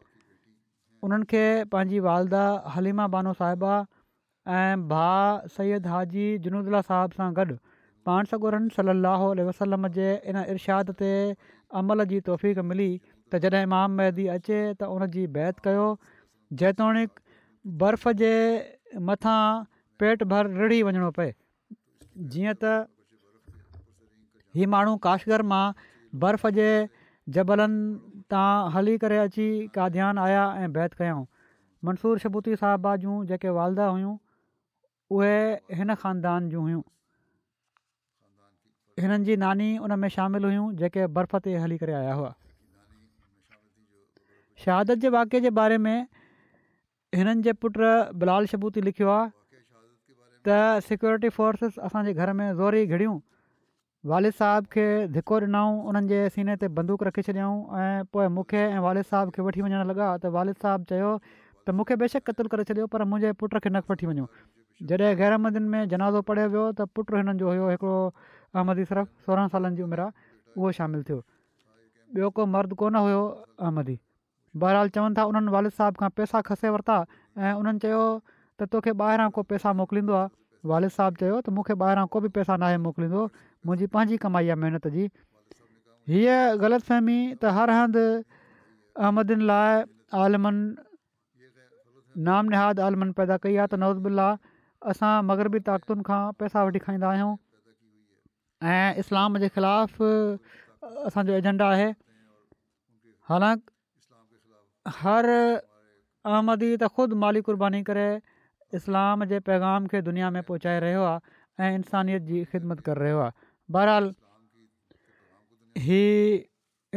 उन्हनि 1.06 1.26
खे 1.30 1.44
पंहिंजी 1.72 2.00
वालदा 2.08 2.42
हलीमा 2.76 3.08
बानो 3.16 3.34
साहिबा 3.42 3.74
ऐं 4.58 4.88
भाउ 4.90 5.54
सैद 5.58 5.88
हाजी 5.94 6.26
जुनूदला 6.48 6.82
साहब 6.90 7.18
सां 7.20 7.30
गॾु 7.42 7.58
पाण 8.10 8.32
सगुरन 8.34 8.68
सली 8.78 9.44
वसलम 9.52 9.88
जे 10.00 10.10
इन 10.34 10.42
इर्शाद 10.56 10.92
ते 11.04 11.14
अमल 11.82 12.06
जी 12.14 12.20
तौफ़ीक़ 12.32 12.60
मिली 12.74 12.90
त 13.30 13.44
जॾहिं 13.46 13.70
इमाम 13.70 13.98
महदी 14.02 14.26
अचे 14.40 14.58
त 14.58 14.92
उन 14.98 15.32
बैत 15.38 15.66
कयो 15.70 15.88
जेतोणीकि 16.62 17.42
बर्फ़ 17.86 18.12
जे 18.26 18.34
मथां 19.12 19.40
पेट 20.02 20.24
भर 20.36 20.52
रिड़ी 20.60 20.84
वञिणो 20.90 21.10
पए 21.20 21.34
जीअं 22.18 22.54
त 22.64 22.66
हीअ 24.58 24.68
माण्हू 24.72 24.96
काशगर 25.06 25.42
मां 25.52 25.64
बर्फ़ 26.22 26.48
जे 26.58 26.68
जबलनि 27.36 28.24
तां 28.32 28.72
हली 28.76 28.98
करे 29.04 29.18
अची 29.24 29.48
काद्यानु 29.76 30.22
आया 30.22 30.44
ऐं 30.62 30.72
बैत 30.78 30.94
कयाऊं 31.02 31.26
मंसूर 31.86 32.18
शबूती 32.24 32.56
साहबा 32.64 32.96
जूं 33.04 33.18
जेके 33.32 33.50
वालदा 33.60 33.88
हुयूं 33.96 34.16
उहे 35.18 35.36
हिन 35.80 35.96
खानदान 36.04 36.50
जूं 36.54 36.62
हुयूं 36.68 36.82
हिननि 39.04 39.26
जी 39.32 39.36
नानी 39.46 39.68
उन 39.88 40.00
में 40.04 40.08
शामिल 40.18 40.46
हुयूं 40.52 40.72
जेके 40.84 41.08
बर्फ़ 41.20 41.36
ते 41.48 41.56
हली 41.66 41.78
करे 41.84 41.94
आया 42.04 42.14
हुआ 42.22 42.34
शहादत 44.66 45.06
जे 45.06 45.10
वाक्य 45.20 45.40
जे 45.48 45.50
बारे 45.62 45.78
में 45.88 45.98
हिननि 47.16 47.42
जे 47.50 47.54
पुटु 47.66 47.92
बिलाल 48.24 48.46
शबूती 48.54 48.82
लिखियो 48.90 49.10
आहे 49.18 49.30
त 50.48 50.50
सिक्योरिटी 50.88 51.30
फोर्सिस 51.36 51.78
असांजे 51.84 52.14
घर 52.14 52.32
में 52.40 52.48
ज़ोर 52.56 52.74
ई 52.80 52.86
घिड़ियूं 52.86 53.18
वारिद 54.10 54.34
साहिब 54.40 54.66
खे 54.74 54.84
धिको 55.14 55.38
ॾिनऊं 55.44 55.72
उन्हनि 55.92 56.08
जे 56.10 56.20
सीने 56.36 56.56
ते 56.64 56.68
बंदूक 56.80 57.04
रखी 57.08 57.22
छॾियऊं 57.28 57.58
ऐं 57.84 58.04
पोइ 58.18 58.28
मूंखे 58.36 58.62
ऐं 58.76 58.82
वालिद 58.86 59.06
साहिब 59.14 59.30
खे 59.38 59.42
वठी 59.48 59.62
वञणु 59.68 59.86
लॻा 59.92 60.10
त 60.26 60.30
वालिद 60.38 60.58
साहिब 60.66 60.84
चयो 60.92 61.10
त 61.22 61.76
मूंखे 61.80 61.96
बेशक 62.04 62.24
क़तल 62.30 62.48
करे 62.54 62.64
छॾियो 62.72 62.86
पर 62.96 63.04
मुंहिंजे 63.14 63.32
पुट 63.40 63.58
खे 63.66 63.70
नक 63.78 63.90
वठी 63.94 64.08
वञो 64.12 64.26
जॾहिं 64.92 65.10
गैरामदियुनि 65.24 65.70
में 65.74 65.82
जनाज़ो 65.96 66.22
पढ़ियो 66.30 66.48
वियो 66.56 66.66
त 66.82 66.88
पुटु 66.94 67.18
हिननि 67.22 67.38
जो 67.42 67.50
हुयो 67.52 67.66
हिकिड़ो 67.74 67.98
अहमदी 68.56 68.86
सिरफ़ु 68.92 69.26
सोरहं 69.30 69.52
सालनि 69.56 69.82
जी 69.82 69.86
उमिरि 69.90 70.06
आहे 70.06 70.28
उहो 70.58 70.72
शामिलु 70.82 71.08
थियो 71.10 71.20
ॿियो 72.20 72.30
को 72.40 72.46
मर्दु 72.58 72.80
कोन 72.84 73.02
हुयो 73.06 73.24
अहमदी 73.70 73.98
बहरहाल 74.66 74.94
चवनि 75.00 75.18
था 75.22 75.28
उन्हनि 75.34 75.58
वारिद 75.58 75.78
साहिब 75.82 76.02
खां 76.04 76.14
पैसा 76.22 76.44
खसे 76.52 76.70
वरिता 76.78 77.02
ऐं 77.48 77.54
उन्हनि 77.64 77.94
त 78.62 78.68
तोखे 78.76 78.92
ॿाहिरां 79.02 79.30
को 79.36 79.42
पैसा 79.52 79.72
मोकिलींदो 79.82 80.14
आहे 80.20 80.30
वालिद 80.72 80.92
साहब 80.98 81.16
चयो 81.22 81.38
त 81.46 81.54
मूंखे 81.58 81.76
ॿाहिरां 81.84 82.06
को 82.16 82.22
बि 82.26 82.30
पैसा 82.40 82.56
नाहे 82.64 82.78
मोकिलींदो 82.88 83.24
मुंहिंजी 83.68 83.88
पंहिंजी 83.96 84.18
कमाई 84.26 84.52
आहे 84.54 84.60
महिनत 84.64 84.86
जी 84.96 85.08
हीअ 86.14 86.36
ग़लति 86.64 86.88
फ़हमी 86.92 87.18
त 87.20 87.54
हर 87.58 87.74
हंधि 87.78 88.06
अहमदियुनि 89.04 89.46
लाइ 89.52 89.84
आलमन 90.26 90.62
नाम 92.30 92.52
निहाद 92.56 92.80
आलमन 92.88 93.12
पैदा 93.20 93.38
कई 93.46 93.56
आहे 93.58 93.68
त 93.74 93.82
नवज़ुल्ला 93.84 94.28
असां 94.94 95.14
मगरबी 95.32 95.62
ताक़तुनि 95.72 96.06
खां 96.12 96.20
पैसा 96.44 96.64
वठी 96.70 96.84
खाईंदा 96.88 97.10
आहियूं 97.16 97.34
ऐं 98.76 99.04
इस्लाम 99.04 99.38
जे 99.44 99.50
ख़िलाफ़ 99.58 101.02
असांजो 101.10 101.38
एजेंडा 101.42 101.68
आहे 101.76 101.90
हालांकि 103.32 104.96
हर 105.02 105.30
अहमदी 105.34 106.72
त 106.74 106.94
ख़ुदि 106.98 107.20
माली 107.26 107.42
कुर्बानी 107.50 107.84
करे 107.92 108.08
इस्लाम 108.80 109.18
जे 109.32 109.38
पैगाम 109.48 109.82
खे 109.92 110.00
दुनिया 110.08 110.28
में 110.36 110.42
पहुचाए 110.48 110.78
रहियो 110.86 111.04
आहे 111.12 111.66
ऐं 111.66 111.70
इंसानियत 111.80 112.24
जी 112.32 112.40
ख़िदमत 112.54 112.80
करे 112.88 113.04
रहियो 113.06 113.20
आहे 113.26 113.46
बहरहाल 113.78 114.10
हीउ 115.86 116.42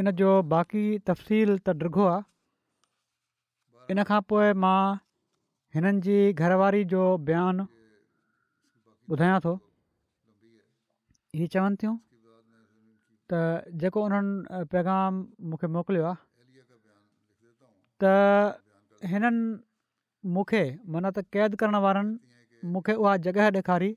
इन 0.02 0.10
जो 0.22 0.32
बाक़ी 0.54 0.86
तफ़सील 1.10 1.54
त 1.68 1.76
ॾिघो 1.84 2.08
आहे 2.14 3.92
इन 3.94 4.02
खां 4.10 4.20
पोइ 4.32 4.48
मां 4.64 4.80
हिननि 5.76 6.02
जी 6.08 6.18
घरवारी 6.42 6.82
जो 6.94 7.04
बयानु 7.30 7.68
ॿुधायां 9.16 9.38
थो 9.46 9.54
हीअ 11.38 11.48
चवनि 11.54 11.76
थियूं 11.82 11.94
त 13.32 13.40
जेको 13.84 14.02
उन्हनि 14.08 14.62
पैगाम 14.74 15.22
मूंखे 15.52 15.70
मोकिलियो 15.78 16.10
आहे 16.12 16.20
मूंखे 20.36 20.60
मन 20.94 21.06
त 21.10 21.22
क़ैद 21.34 21.54
करण 21.62 21.76
वारनि 21.86 22.68
मूंखे 22.76 22.92
उहा 23.02 23.16
जॻहि 23.26 23.42
ॾेखारी 23.58 23.90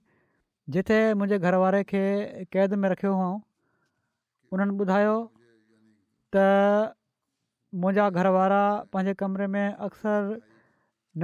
जिते 0.76 0.97
मुंहिंजे 1.22 1.39
घर 1.49 1.55
वारे 1.63 1.80
खे 1.91 2.01
क़ैद 2.55 2.74
में 2.82 2.89
रखियो 2.93 3.13
हुओ 3.22 3.32
उन्हनि 4.57 4.76
ॿुधायो 4.86 5.15
त 6.36 6.43
मुंहिंजा 7.86 8.05
घरवारा 8.22 8.61
पंहिंजे 8.93 9.13
कमरे 9.24 9.47
में 9.55 9.67
अक्सर 9.88 10.28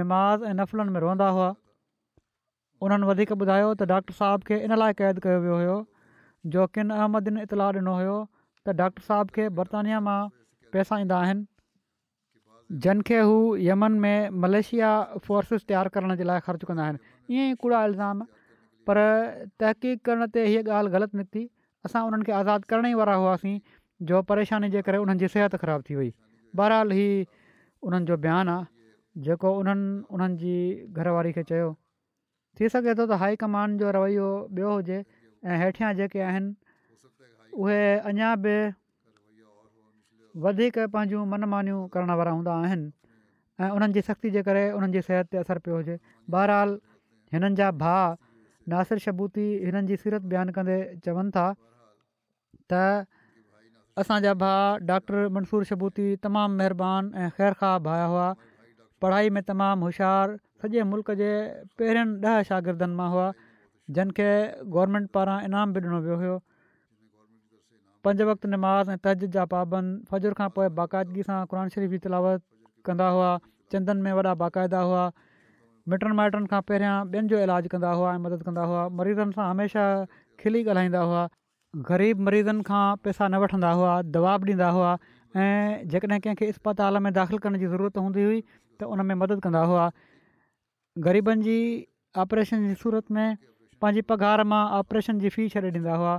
निमाज़ 0.00 0.44
ऐं 0.50 0.54
नफ़लनि 0.62 0.90
में 0.96 1.00
रहंदा 1.06 1.28
हुआ 1.36 1.48
उन्हनि 2.88 3.06
वधीक 3.12 3.32
ॿुधायो 3.38 3.70
त 3.74 3.88
डॉक्टर 3.92 4.18
साहिब 4.22 4.48
खे 4.50 4.58
इन 4.66 4.76
लाइ 4.82 4.92
क़ैद 5.02 5.20
कयो 5.26 5.38
वियो 5.44 5.54
हुयो 5.62 5.78
जो 6.56 6.66
किन 6.78 6.90
इतलाउ 7.46 7.78
ॾिनो 7.78 7.96
हुयो 8.00 8.18
त 8.66 8.76
डॉक्टर 8.82 9.08
साहिब 9.12 9.30
खे 9.38 9.48
बरतानिया 9.60 10.00
मां 10.10 10.18
पैसा 10.76 10.98
ईंदा 11.06 11.20
आहिनि 11.26 11.46
जन 12.84 13.00
खे 13.08 13.18
हू 13.18 13.36
यमन 13.66 13.92
में 14.00 14.30
मलेशिया 14.44 14.88
फोर्सिस 15.26 15.64
तयारु 15.70 15.90
करण 15.92 16.14
जे 16.20 16.24
लाइ 16.30 16.40
ख़र्चु 16.46 16.66
कंदा 16.70 16.82
आहिनि 16.84 16.98
ईअं 17.36 17.52
ई 17.52 17.54
कूड़ा 17.62 17.84
इल्ज़ाम 17.84 18.22
पर 18.88 18.98
तहक़ीक़ 19.60 20.00
करण 20.08 20.26
ते 20.34 20.44
हीअ 20.46 20.62
ॻाल्हि 20.78 20.92
ग़लति 20.92 21.18
निकिती 21.18 21.44
असां 21.88 22.02
उन्हनि 22.08 22.24
खे 22.24 22.32
आज़ादु 22.40 22.68
करण 22.68 22.86
ई 22.86 22.94
वारा 23.00 23.14
हुआसीं 23.24 23.58
जो 24.12 24.20
परेशानी 24.30 24.70
जे 24.76 24.82
करे 24.88 24.98
उन्हनि 25.04 25.18
जी 25.24 25.28
सिहत 25.36 25.56
ख़राबु 25.64 25.88
थी 25.88 25.94
वई 26.00 26.12
बहरहाल 26.60 26.90
ही 26.98 27.08
उन्हनि 27.90 28.06
जो 28.12 28.16
बयानु 28.26 28.52
आहे 28.56 29.22
जेको 29.28 29.54
उन्हनि 29.60 29.88
उन्हनि 30.18 30.36
जी 30.44 30.56
घरवारी 30.92 31.32
खे 31.38 31.42
चयो 31.52 31.72
थी 32.60 32.68
सघे 32.74 32.94
थो 33.00 33.06
त 33.06 33.20
हाई 33.22 33.40
जो 33.84 33.90
रवैयो 33.98 34.28
ॿियो 34.58 34.74
हुजे 34.76 35.00
ऐं 35.46 35.58
हेठियां 35.64 35.94
जेके 36.02 36.20
आहिनि 36.28 36.54
उहे 37.62 37.80
अञा 38.12 38.34
बि 38.44 38.56
वधीक 40.44 40.78
पंहिंजूं 40.94 41.24
मन 41.34 41.44
मानियूं 41.52 41.80
करण 41.94 42.10
वारा 42.18 42.32
हूंदा 42.38 42.52
आहिनि 42.62 42.90
ऐं 43.64 43.70
उन्हनि 43.76 43.92
जी 43.98 44.02
सख़्ती 44.08 44.30
जे 44.36 44.42
करे 44.48 44.62
उन्हनि 44.78 44.92
जी 44.96 45.00
सिहत 45.06 45.30
ते 45.34 45.38
असरु 45.42 45.60
पियो 45.66 45.78
हुजे 45.80 45.96
ॿाहिरहाल 46.34 46.74
हिननि 47.36 47.58
जा 47.60 47.70
भाउ 47.82 48.08
नासिर 48.74 49.02
शबूती 49.06 49.46
हिननि 49.66 49.88
जी 49.92 49.96
सीरत 50.02 50.28
बयानु 50.34 50.54
कंदे 50.58 50.76
चवनि 51.06 51.34
था 51.38 51.46
त 52.72 52.82
असांजा 54.02 54.34
भाउ 54.44 54.76
डॉक्टर 54.90 55.26
मंसूर 55.38 55.68
शबूती 55.72 56.06
तमामु 56.28 56.58
महिरबानी 56.62 57.24
ऐं 57.26 57.30
ख़ैर 57.40 57.58
भाउ 57.88 58.10
हुआ 58.12 58.28
पढ़ाई 59.04 59.34
में 59.38 59.42
तमामु 59.52 59.88
होशियारु 59.90 60.38
सॼे 60.62 60.86
मुल्क 60.92 61.10
जे 61.22 61.32
पहिरियनि 61.80 62.18
ॾह 62.28 62.38
शागिर्दनि 62.52 62.96
मां 63.00 63.10
हुआ 63.16 63.26
जिन 63.98 64.14
खे 64.20 64.28
गवर्मेंट 64.76 65.10
पारां 65.18 65.38
इनाम 65.50 65.74
बि 65.74 65.84
ॾिनो 65.88 66.00
वियो 66.06 66.18
हुयो 66.22 66.36
पंज 68.08 68.20
वक़्तु 68.26 68.48
नमाज़ 68.48 68.90
ऐं 68.90 68.96
तहज़द 69.04 69.30
जा 69.36 69.44
पाबंद 69.52 70.08
फ़जुर 70.10 70.34
खां 70.36 70.48
पोइ 70.56 70.68
बाक़ाइदगी 70.76 71.22
सां 71.28 71.38
क़ुर 71.48 71.68
शरीफ़ 71.72 71.90
जी 71.96 71.98
तिलावत 72.04 72.42
कंदा 72.88 73.08
हुआ 73.16 73.32
चंदनि 73.72 74.00
में 74.04 74.12
वॾा 74.18 74.32
बाक़ाइदा 74.42 74.80
हुआ 74.90 75.02
मिटनि 75.92 76.16
माइटनि 76.20 76.48
खां 76.52 76.60
पहिरियां 76.70 76.94
ॿियनि 77.14 77.28
जो 77.32 77.40
इलाजु 77.48 77.72
कंदा 77.74 77.90
हुआ 77.98 78.12
ऐं 78.18 78.22
मदद 78.28 78.46
कंदा 78.46 78.64
हुआ 78.72 78.84
मरीज़नि 79.00 79.38
सां 79.38 79.48
हमेशह 79.50 80.16
खिली 80.44 80.62
ॻाल्हाईंदा 80.68 81.02
हुआ 81.10 81.26
ग़रीब 81.90 82.22
मरीज़नि 82.30 82.64
खां 82.70 82.84
पैसा 83.08 83.28
न 83.28 83.42
वठंदा 83.44 83.72
हुआ 83.80 83.92
दवा 84.16 84.16
दवाबु 84.16 84.50
ॾींदा 84.52 84.70
हुआ 84.78 84.94
ऐं 85.42 85.88
जेकॾहिं 85.96 86.20
कंहिंखे 86.28 86.50
इस्पताल 86.54 87.00
में 87.08 87.12
दाख़िल 87.20 87.44
करण 87.48 87.64
जी 87.64 87.70
ज़रूरत 87.74 88.02
हूंदी 88.04 88.26
हुई 88.28 88.40
त 88.54 88.90
उन 88.96 89.04
में 89.10 89.14
मदद 89.26 89.44
कंदा 89.48 89.66
हुआ 89.74 89.84
ग़रीबनि 91.10 91.48
जी 91.50 91.58
ऑपरेशन 92.24 92.66
जी 92.68 92.80
सूरत 92.86 93.14
में 93.18 93.38
पंहिंजी 93.38 94.06
पघार 94.14 94.46
मां 94.54 94.64
ऑपरेशन 94.80 95.24
जी 95.26 95.36
फी 95.38 95.48
छॾे 95.56 95.64
ॾींदा 95.78 96.00
हुआ 96.04 96.16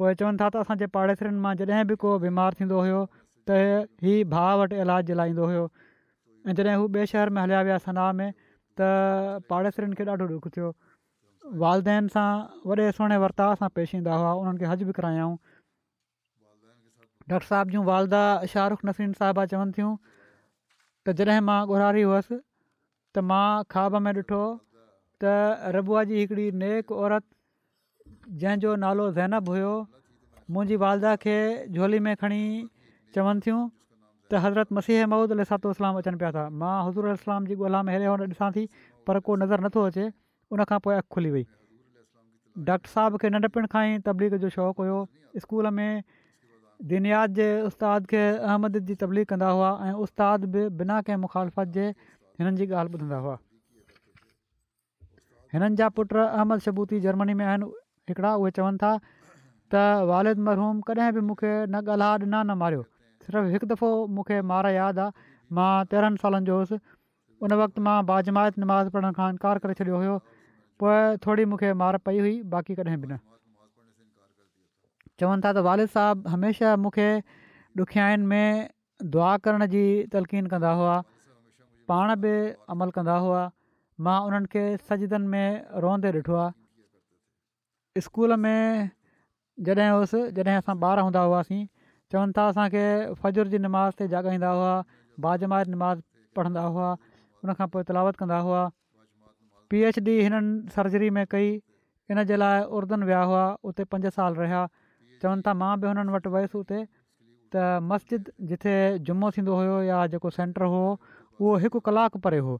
पोइ 0.00 0.14
चवनि 0.18 0.36
था 0.40 0.48
त 0.54 0.62
असांजे 0.64 0.86
पाड़ेसरनि 0.96 1.38
मां 1.46 1.54
जॾहिं 1.60 1.86
बि 1.90 1.96
को 2.04 2.10
बीमार 2.24 2.54
थींदो 2.60 2.82
हुओ 2.86 3.00
त 3.50 3.60
ई 4.06 4.22
भाउ 4.34 4.58
वटि 4.60 4.76
इलाज 4.84 5.06
जे 5.10 5.14
लाइ 5.20 5.30
ईंदो 5.34 5.46
हुयो 5.50 5.64
ऐं 5.66 6.54
जॾहिं 6.60 6.74
हू 6.82 6.88
ॿिए 6.96 7.06
शहर 7.12 7.32
में 7.36 7.40
हलिया 7.42 7.62
विया 7.68 7.78
सना 7.86 8.06
में 8.20 8.28
त 8.80 8.90
पाड़ेसरनि 9.52 9.98
खे 10.00 10.04
ॾाढो 10.10 10.28
ॾुखु 10.34 10.52
थियो 10.56 10.70
वालदेन 11.64 12.10
सां 12.16 12.28
वॾे 12.72 12.86
सुहिणे 12.98 13.18
वर्ता 13.24 13.48
असां 13.56 13.70
पेश 13.78 13.94
ईंदा 14.00 14.18
हुआ 14.22 14.32
उन्हनि 14.42 14.70
हज 14.72 14.84
बि 14.90 14.94
करायाऊं 14.98 15.36
डॉक्टर 17.32 17.48
साहिब 17.50 17.72
जूं 17.76 17.82
वालदा 17.90 18.22
शाहरुख़ 18.52 18.84
नसीन 18.90 19.12
साहबा 19.22 19.46
चवनि 19.54 19.76
थियूं 19.78 19.92
त 20.12 21.16
जॾहिं 21.22 21.44
मां 21.50 21.58
ॻोरारी 21.74 22.06
हुअसि 22.10 22.34
त 22.34 23.26
मां 23.32 23.44
ख़्वाब 23.76 24.00
में 24.08 24.12
ॾिठो 24.22 24.42
त 25.24 25.74
रबुआ 25.78 26.04
जी 26.12 26.22
हिकिड़ी 26.22 26.46
नेक 26.64 26.96
औरत 27.02 27.28
जंहिंजो 28.36 28.74
नालो 28.80 29.04
ज़ैनब 29.12 29.48
हुयो 29.52 29.68
मुंहिंजी 30.54 30.76
वालदा 30.84 31.12
खे 31.22 31.36
झोली 31.76 31.98
में 32.06 32.14
खणी 32.22 32.40
चवनि 33.14 33.40
थियूं 33.44 33.60
त 34.30 34.40
हज़रत 34.46 34.72
मसीह 34.78 35.06
महमूद 35.12 35.32
अलातोलाम 35.36 35.96
अचनि 36.00 36.16
पिया 36.22 36.30
था 36.36 36.42
मां 36.62 36.72
हज़ूर 36.88 37.10
इस्लाम 37.12 37.46
जी 37.48 37.54
ॻोल्हा 37.60 37.82
में 37.88 37.92
हले 37.94 38.06
हुन 38.12 38.20
ॾिसां 38.28 38.50
थी 38.56 38.64
पर 39.06 39.20
को 39.28 39.36
नज़र 39.44 39.64
नथो 39.66 39.84
अचे 39.92 40.04
उनखां 40.56 40.78
पोइ 40.88 40.94
अघु 41.02 41.08
खुली 41.16 41.30
वई 41.36 41.44
डॉक्टर 42.70 42.92
साहब 42.96 43.18
खे 43.24 43.30
नंढपण 43.36 43.70
खां 43.76 43.84
ई 43.94 43.98
तबलीग 44.10 44.36
जो 44.44 44.52
शौक़ु 44.58 44.80
हुयो 44.82 44.98
स्कूल 45.46 45.70
में 45.80 46.02
दुनियात 46.92 47.30
जे 47.40 47.48
उस्ताद 47.72 48.06
खे 48.12 48.22
अहमद 48.36 48.78
जी 48.92 49.00
तबलीग 49.06 49.26
कंदा 49.34 49.48
हुआ 49.56 49.72
ऐं 49.88 49.92
उस्तादु 50.06 50.68
बिना 50.82 51.00
कंहिं 51.08 51.24
मुखालफ़त 51.26 51.74
जे 51.80 51.88
हिननि 51.90 52.56
जी 52.62 52.70
ॻाल्हि 52.74 52.98
ॿुधंदा 52.98 53.24
हुआ 53.26 53.36
हिननि 55.56 55.76
जा 55.82 55.88
पुट 56.00 56.16
अहमद 56.28 56.64
शबूती 56.68 57.00
जर्मनी 57.08 57.34
में 57.42 57.46
आहिनि 57.50 57.72
हिकिड़ा 58.08 58.34
उहे 58.42 58.50
चवनि 58.58 58.78
था 58.82 58.92
त 59.72 60.08
वालिद 60.10 60.38
मरहूम 60.48 60.80
कॾहिं 60.90 61.12
बि 61.16 61.20
मूंखे 61.30 61.52
न 61.68 61.82
ॻाल्हा 61.94 62.12
ॾिना 62.18 62.40
न 62.42 62.56
मारियो 62.62 62.82
सिर्फ़ु 63.26 63.48
हिकु 63.54 63.68
दफ़ो 63.74 63.88
मूंखे 64.18 64.36
मार 64.50 64.68
यादि 64.76 65.02
आहे 65.04 65.28
मां 65.56 65.70
तेरहनि 65.94 66.22
सालनि 66.22 66.46
जो 66.50 66.56
हुउसि 66.60 66.78
उन 67.46 67.54
वक़्तु 67.62 67.84
मां 67.88 67.96
बाजमायत 68.10 68.60
नमाज़ 68.64 68.92
पढ़ण 68.94 69.10
खां 69.18 69.26
इनकार 69.34 69.60
करे 69.64 69.76
छॾियो 69.80 70.00
हुयो 70.02 70.16
पोइ 70.82 70.96
थोरी 71.26 71.44
मूंखे 71.52 71.72
मार 71.82 71.98
पई 72.08 72.22
हुई 72.24 72.34
बाक़ी 72.56 72.78
कॾहिं 72.80 72.98
बि 73.04 73.12
न 73.12 73.20
चवनि 75.20 75.44
था 75.44 75.52
त 75.52 75.66
वालिद 75.68 75.94
साहिबु 75.98 76.34
हमेशह 76.36 76.80
मूंखे 76.86 77.10
ॾुखियाईनि 77.82 78.26
में 78.32 78.70
दुआ 79.16 79.30
करण 79.48 79.68
जी 79.74 79.84
तलकीन 80.16 80.46
कंदा 80.54 80.70
हुआ 80.80 80.94
पाण 81.92 82.12
बि 82.24 82.34
अमल 82.76 82.90
कंदा 82.98 83.18
हुआ 83.26 83.42
मां 84.08 84.16
उन्हनि 84.30 84.50
खे 84.56 84.64
सजिदनि 84.92 85.34
में 85.36 85.46
रहंदे 85.84 86.10
ॾिठो 86.20 86.40
आहे 86.46 86.50
स्कूल 88.06 88.36
में 88.36 88.90
जॾहिं 89.66 89.90
हुउसि 89.90 90.20
जॾहिं 90.38 90.56
असां 90.62 90.74
ॿार 90.80 90.98
हूंदा 91.06 91.20
हुआसीं 91.28 91.64
चवनि 92.12 92.32
था 92.36 92.42
असांखे 92.50 92.82
फजुर 93.22 93.46
जी 93.54 93.58
नमाज़ 93.66 93.92
ते 94.00 94.08
जाॻाईंदा 94.14 94.50
हुआ 94.58 94.74
बाजमाद 95.26 95.68
नमाज़ 95.74 95.98
पढ़ंदा 96.36 96.62
हुआ 96.74 96.90
हुन 97.38 97.66
पोइ 97.76 97.82
तलावत 97.90 98.20
कंदा 98.22 98.38
हुआ 98.48 98.60
पी 99.72 99.80
एच 99.90 99.98
डी 100.08 100.14
हिननि 100.20 100.72
सर्जरी 100.76 101.10
में 101.18 101.24
कई 101.34 101.50
इन 102.14 102.22
जे 102.30 102.36
लाइ 102.42 102.62
उरदन 102.78 103.02
विया 103.10 103.22
हुआ 103.30 103.42
उते 103.70 103.84
पंज 103.94 104.06
साल 104.18 104.38
रहिया 104.42 104.62
चवनि 105.22 105.42
था 105.48 105.54
मां 105.62 105.72
बि 105.80 105.90
हुननि 105.92 106.12
वटि 106.16 106.32
वियुसि 106.36 106.58
हुते 106.58 106.80
त 107.56 107.66
मस्जिद 107.90 108.32
जिथे 108.52 108.74
जुमो 109.10 109.30
थींदो 109.36 109.58
हुयो 109.60 109.76
या 109.90 110.06
जेको 110.14 110.30
सेंटर 110.38 110.64
हुओ 110.74 110.88
उहो 110.94 111.56
हिकु 111.66 111.80
कलाकु 111.90 112.22
परे 112.28 112.40
हुओ 112.48 112.58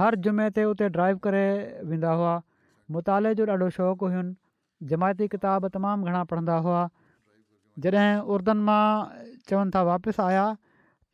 हर 0.00 0.16
जुमे 0.28 0.48
ते 0.58 0.64
उते 0.74 0.88
ड्राइव 0.98 1.18
करे 1.26 1.42
वेंदा 1.90 2.12
हुआ 2.20 2.38
मुताले 2.96 3.30
जो 3.40 3.44
ॾाढो 3.50 3.68
शौक़ु 3.76 4.06
हुयुनि 4.12 4.32
जमायती 4.90 5.26
किताब 5.34 5.66
तमामु 5.76 6.04
घणा 6.10 6.22
पढ़ंदा 6.32 6.56
हुआ 6.66 6.80
जॾहिं 7.86 8.12
उरदनि 8.36 8.64
मां 8.68 8.86
चवनि 9.50 9.72
था 9.76 9.80
वापसि 9.90 10.22
आया 10.28 10.46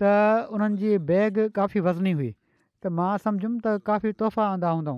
त 0.02 0.10
उन्हनि 0.56 0.78
जी 0.82 0.90
बैग 1.10 1.38
काफ़ी 1.58 1.80
वज़नी 1.88 2.12
हुई 2.20 2.30
त 2.30 2.94
मां 3.00 3.10
सम्झुमि 3.26 3.60
त 3.66 3.76
काफ़ी 3.90 4.12
तोहफ़ा 4.22 4.44
आंदा 4.56 4.70
हूंदा 4.78 4.94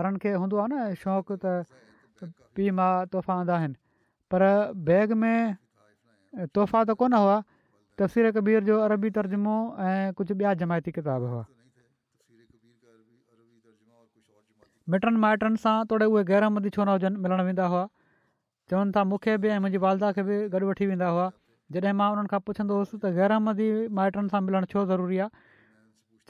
ॿारनि 0.00 0.22
खे 0.24 0.32
हूंदो 0.42 0.60
आहे 0.64 0.68
न 0.72 1.00
शौक़ु 1.04 1.38
त 1.44 2.28
पीउ 2.56 2.76
मां 2.80 2.90
तोहफ़ा 3.14 3.38
आंदा 3.40 3.58
आहिनि 3.62 3.76
पर 4.34 4.46
बैग 4.90 5.18
में 5.24 5.40
तोहफ़ा 5.56 6.84
त 6.84 7.00
कोन 7.02 7.18
हुआ 7.22 7.38
तफ़सीर 8.02 8.30
कबीर 8.38 8.64
जो 8.70 8.80
अरबी 8.88 9.14
तर्जुमो 9.20 9.56
ऐं 9.88 10.12
कुझु 10.20 10.34
ॿिया 10.42 10.54
जमायती 10.64 10.96
किताब 11.00 11.28
हुआ 11.32 11.44
मिटनि 14.92 15.16
माइटनि 15.24 15.56
सां 15.64 15.74
तोड़े 15.90 16.06
उहे 16.14 16.22
गहरामदी 16.30 16.70
छो 16.76 16.82
न 16.84 16.94
हुजनि 16.96 17.16
मिलणु 17.26 17.42
वेंदा 17.50 17.66
हुआ 17.74 17.82
चवनि 18.72 18.92
था 18.96 19.04
मूंखे 19.12 19.36
बि 19.44 19.48
ऐं 19.52 19.58
मुंहिंजी 19.66 19.78
वालदा 19.84 20.10
खे 20.18 20.22
बि 20.30 20.36
गॾु 20.54 20.66
वठी 20.70 20.88
वेंदा 20.92 21.08
हुआ 21.16 21.26
जॾहिं 21.76 21.94
मां 22.00 22.08
उन्हनि 22.14 22.32
खां 22.32 22.40
पुछंदो 22.48 22.72
हुउसि 22.80 22.96
त 23.04 23.12
गहरामदी 23.18 23.68
माइटनि 24.00 24.32
सां 24.34 24.40
मिलणु 24.48 24.68
छो 24.74 24.84
ज़रूरी 24.92 25.20
आहे 25.24 25.44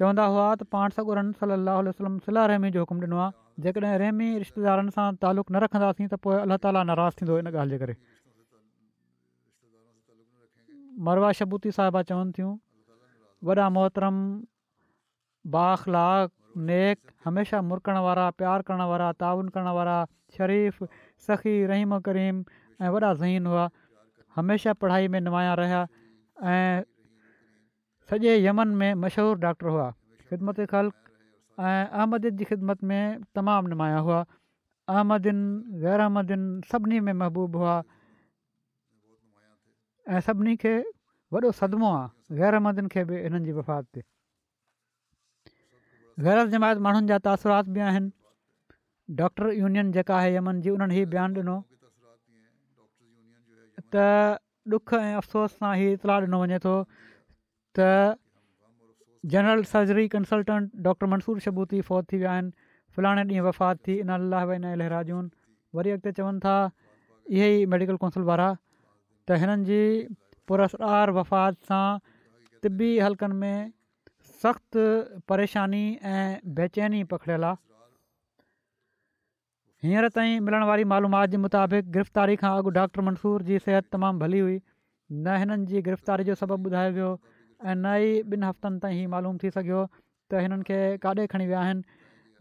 चवंदा 0.02 0.26
हुआ 0.34 0.44
त 0.60 0.68
पाण 0.76 0.96
सगुरनि 0.98 1.36
सलाहु 1.40 1.88
वसलम 1.88 2.18
सलाह 2.28 2.46
रहमी 2.52 2.70
जो 2.78 2.86
हुकुम 2.86 3.02
ॾिनो 3.06 3.18
आहे 3.24 3.66
जेकॾहिं 3.66 3.98
रहमी 4.04 4.30
रिश्तेदारनि 4.44 4.96
सां 4.98 5.08
तालुक़ 5.26 5.50
न 5.52 5.64
रखंदासीं 5.66 6.06
त 6.12 6.20
पोइ 6.28 6.38
अलाह 6.44 6.62
ताला 6.68 6.84
नाराज़ु 6.92 7.20
थींदो 7.22 7.40
हिन 7.40 7.52
ॻाल्हि 7.56 7.74
जे 7.74 7.80
करे 7.82 7.98
मरवा 11.10 11.34
शबूती 11.42 11.74
साहिबा 11.80 12.04
चवनि 12.12 12.36
थियूं 12.40 12.54
वॾा 13.50 13.68
मोहतरम 13.76 14.18
बाख़लाक 15.58 16.32
नेक 16.56 16.98
हमेशह 17.24 17.60
मुरकण 17.68 17.96
वारा 18.06 18.28
प्यारु 18.38 18.62
करण 18.66 18.80
वारा 18.90 19.10
ताउन 19.20 19.48
करण 19.54 19.68
वारा 19.78 20.04
शरीफ़ 20.36 20.82
सखी 21.26 21.54
रहीम 21.66 21.98
करीम 22.06 22.42
ऐं 22.82 22.88
वॾा 22.90 23.12
ज़हीन 23.14 23.46
हुआ 23.46 23.68
हमेशह 24.36 24.72
पढ़ाई 24.78 25.08
में 25.08 25.20
निमाया 25.20 25.54
रहिया 25.60 25.82
ऐं 26.50 26.82
सॼे 28.10 28.36
यमन 28.44 28.68
में 28.80 28.94
मशहूरु 29.02 29.40
डॉक्टर 29.40 29.66
हुआ 29.66 29.90
ख़िदमत 30.30 30.60
ख़लक़ 30.70 30.96
ऐं 31.60 31.86
अहमदन 31.88 32.36
जी 32.36 32.44
ख़िदमत 32.44 32.82
में 32.84 33.22
तमामु 33.34 33.68
निमाया 33.68 33.98
हुआ 34.06 34.24
अहमदन 34.88 35.38
ग़ैर 35.82 36.00
अहमदन 36.00 36.42
सभिनी 36.72 37.00
में 37.00 37.12
महबूबु 37.12 37.58
हुआ 37.58 37.82
ऐं 40.12 40.20
सभिनी 40.20 40.56
खे 40.62 40.78
वॾो 41.32 41.50
सदमो 41.62 41.92
आहे 41.94 42.36
ग़ैर 42.38 42.54
अहमदन 42.54 42.86
खे 42.94 43.04
बि 43.04 43.22
हिननि 43.22 43.44
जी 43.44 43.52
वफ़ात 43.58 43.86
ते 43.94 44.02
गैरत 46.22 46.46
जमायत 46.50 46.78
माण्हुनि 46.86 47.06
जा 47.06 47.16
तासुरात 47.24 47.68
बि 47.76 47.80
आहिनि 47.90 48.10
डॉक्टर 49.20 49.50
यूनियन 49.60 49.90
जेका 49.94 50.14
आहे 50.16 50.34
यमन 50.34 50.60
जी 50.66 50.70
उन्हनि 50.72 50.98
ई 51.00 51.04
बयानु 51.14 51.40
ॾिनो 51.40 51.56
त 53.92 53.94
ॾुख 54.74 55.00
ऐं 55.00 55.16
अफ़सोस 55.22 55.50
सां 55.62 55.72
ई 55.80 55.90
इतलाहु 55.98 56.20
ॾिनो 56.28 56.40
वञे 56.44 56.58
थो 56.66 56.74
त 57.78 57.88
general 59.34 59.66
surgery 59.72 60.06
consultant 60.14 60.70
doctor 60.86 61.10
Mansoor 61.16 61.42
Shabooti 61.48 61.80
फ़ौत 61.90 62.08
थी 62.12 62.16
विया 62.22 62.32
आहिनि 62.36 62.54
फलाणे 62.96 63.24
ॾींहं 63.32 63.44
वफ़ात 63.50 63.84
थी 63.86 63.98
इना 64.06 64.44
भई 64.52 64.58
लहराजून 64.62 65.30
वरी 65.80 65.96
अॻिते 65.96 66.12
चवनि 66.20 66.44
था 66.46 66.56
इहे 67.36 67.54
ई 67.58 67.64
मेडिकल 67.74 68.00
काउंसिल 68.04 68.28
वारा 68.30 68.48
त 69.28 69.44
हिननि 69.44 69.70
जी 69.72 69.82
पुरसार 70.52 71.16
वफ़ात 71.20 71.72
सां 71.72 71.86
तिबी 72.66 72.92
हलकनि 73.08 73.40
में 73.44 73.60
सख़्तु 74.44 74.80
परेशानी 75.30 75.82
ऐं 76.14 76.30
बेचैनी 76.56 77.02
पकड़ियलु 77.12 77.46
आहे 77.50 77.92
हींअर 79.84 80.08
ताईं 80.16 80.40
मिलण 80.48 80.62
वारी 80.70 80.84
मालूमात 80.92 81.28
जे 81.34 81.38
मुताबिक़ 81.44 81.86
गिरफ़्तारी 81.94 82.34
खां 82.42 82.50
अॻु 82.56 82.70
डॉक्टर 82.78 83.00
मंसूर 83.06 83.42
जी 83.50 83.58
सिहत 83.66 83.88
तमामु 83.96 84.18
भली 84.22 84.38
हुई 84.44 84.56
न 85.28 85.36
हिननि 85.42 85.66
जी 85.70 85.82
गिरफ़्तारी 85.88 86.26
जो 86.30 86.34
सबबु 86.42 86.68
ॿुधायो 86.70 86.90
वियो 86.96 87.08
ऐं 87.68 87.76
न 87.84 87.94
ई 88.08 88.10
ॿिनि 88.34 88.46
हफ़्तनि 88.48 88.78
ताईं 88.84 89.06
मालूम 89.16 89.38
थी 89.44 89.50
सघियो 89.56 89.80
त 89.94 90.44
हिननि 90.46 90.68
खे 90.72 90.78
काॾे 91.06 91.26
खणी 91.36 91.46
विया 91.54 91.62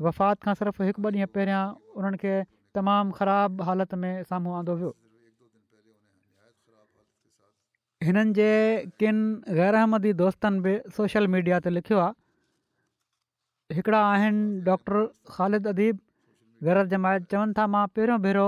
वफ़ात 0.07 0.43
खां 0.47 0.53
सिर्फ़ु 0.63 0.89
हिकु 0.89 1.01
ॿ 1.07 1.21
ॾींहुं 1.21 1.31
पहिरियां 1.37 1.63
उन्हनि 2.01 2.21
खे 2.25 2.35
तमामु 2.79 3.17
ख़राबु 3.21 3.69
हालति 3.71 4.01
में 4.03 4.13
साम्हूं 4.33 4.57
आंदो 4.61 4.77
वियो 4.83 4.91
हिननि 8.05 8.31
जे 8.37 8.47
किनि 8.99 9.55
ग़ैरहमदी 9.59 10.11
दोस्तनि 10.21 10.59
बि 10.65 10.71
सोशल 10.95 11.27
मीडिया 11.35 11.59
ते 11.65 11.69
लिखियो 11.75 11.99
आहे 12.05 13.75
हिकिड़ा 13.77 14.01
आहिनि 14.07 14.43
डॉक्टर 14.67 14.97
ख़ालिद 15.35 15.67
अदीब 15.73 15.99
ग़रत 16.69 16.87
जमायत 16.93 17.29
चवनि 17.33 17.53
था 17.59 17.67
मां 17.75 17.83
पहिरियों 17.97 18.19
भेरो 18.25 18.47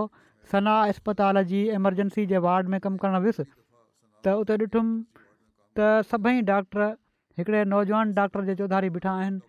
सना 0.53 0.73
अस्पताल 0.93 1.43
जी 1.51 1.61
एमरजेंसी 1.79 2.25
जे 2.33 2.41
वार्ड 2.47 2.73
में 2.73 2.79
कमु 2.87 3.03
करणु 3.05 3.21
वियुसि 3.27 3.45
त 3.45 4.33
उते 4.43 4.57
ॾिठुमि 4.65 4.97
त 5.79 5.91
सभई 6.13 6.41
डॉक्टर 6.51 6.83
हिकिड़े 7.41 7.63
नौजवान 7.75 8.13
डॉक्टर 8.19 8.49
जे 8.49 8.55
चौधारी 8.63 8.89
बीठा 8.97 9.13
आहिनि 9.21 9.39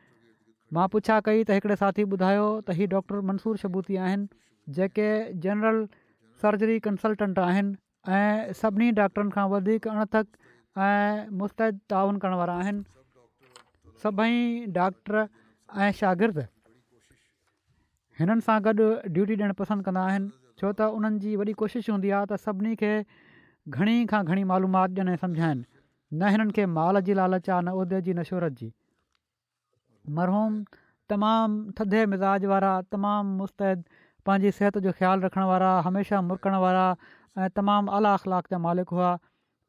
मां 0.78 0.86
पुछा 0.94 1.18
कई 1.30 1.40
त 1.50 1.58
हिकिड़े 1.58 1.78
साथी 1.82 2.06
ॿुधायो 2.18 2.46
त 2.60 2.78
हीउ 2.82 2.92
डॉक्टर 2.96 3.26
मंसूर 3.32 3.58
शबूती 3.64 3.98
आहिनि 4.10 4.28
जेके 4.80 5.10
जनरल 5.48 5.82
सर्जरी 6.44 6.78
कंसल्टेंट 6.88 7.44
आहिनि 7.48 7.74
ऐं 8.14 8.52
सभिनी 8.52 8.90
डॉक्टरनि 8.96 9.30
खां 9.30 9.46
वधीक 9.50 9.86
अणथक 9.88 10.26
ऐं 10.78 11.28
मुस्तैद 11.38 11.78
ताउन 11.90 12.18
करण 12.22 12.34
वारा 12.40 12.52
आहिनि 12.62 12.82
सभई 14.02 14.66
डॉक्टर 14.76 15.26
ऐं 15.82 15.90
शागिर्द 16.00 16.38
हिननि 18.18 18.40
सां 18.48 18.58
गॾु 18.64 18.72
ड्यूटी 18.82 19.34
ॾियणु 19.34 19.54
पसंदि 19.62 19.84
कंदा 19.88 20.02
आहिनि 20.10 20.30
छो 20.60 20.72
त 20.80 20.88
उन्हनि 20.98 21.18
जी 21.24 21.34
वॾी 21.42 21.52
कोशिशि 21.62 21.92
हूंदी 21.92 22.10
आहे 22.18 22.26
त 22.32 22.38
सभिनी 22.46 22.74
खे 22.82 22.92
घणी 23.74 23.96
खां 24.14 24.22
घणी 24.26 24.44
मालूमाति 24.52 25.16
सम्झाइनि 25.24 25.64
न 26.22 26.30
हिननि 26.34 26.66
माल 26.78 27.00
जी 27.10 27.14
लालच 27.22 27.50
आहे 27.50 27.62
न 27.62 27.74
उहिदे 27.80 28.00
जी 28.08 28.14
न 28.14 28.22
शहरत 28.32 28.58
जी 28.62 28.72
मरहूम 30.20 30.62
तमामु 31.10 31.72
थदे 31.78 32.06
मिज़ाज 32.14 32.44
वारा 32.54 32.72
तमामु 32.92 33.36
मुस्तैद 33.42 33.82
पंहिंजी 34.26 34.50
सिहत 34.58 34.78
जो 34.84 34.92
ख़्यालु 35.00 35.26
रखण 35.26 35.42
वारा 35.50 35.70
हमेशह 35.86 36.20
मुरकण 36.28 36.54
ऐं 37.36 37.48
तमामु 37.56 37.90
आला 37.94 38.12
अख़लाक 38.18 38.46
जा 38.52 38.58
मालिक 38.64 38.88
हुआ 38.96 39.08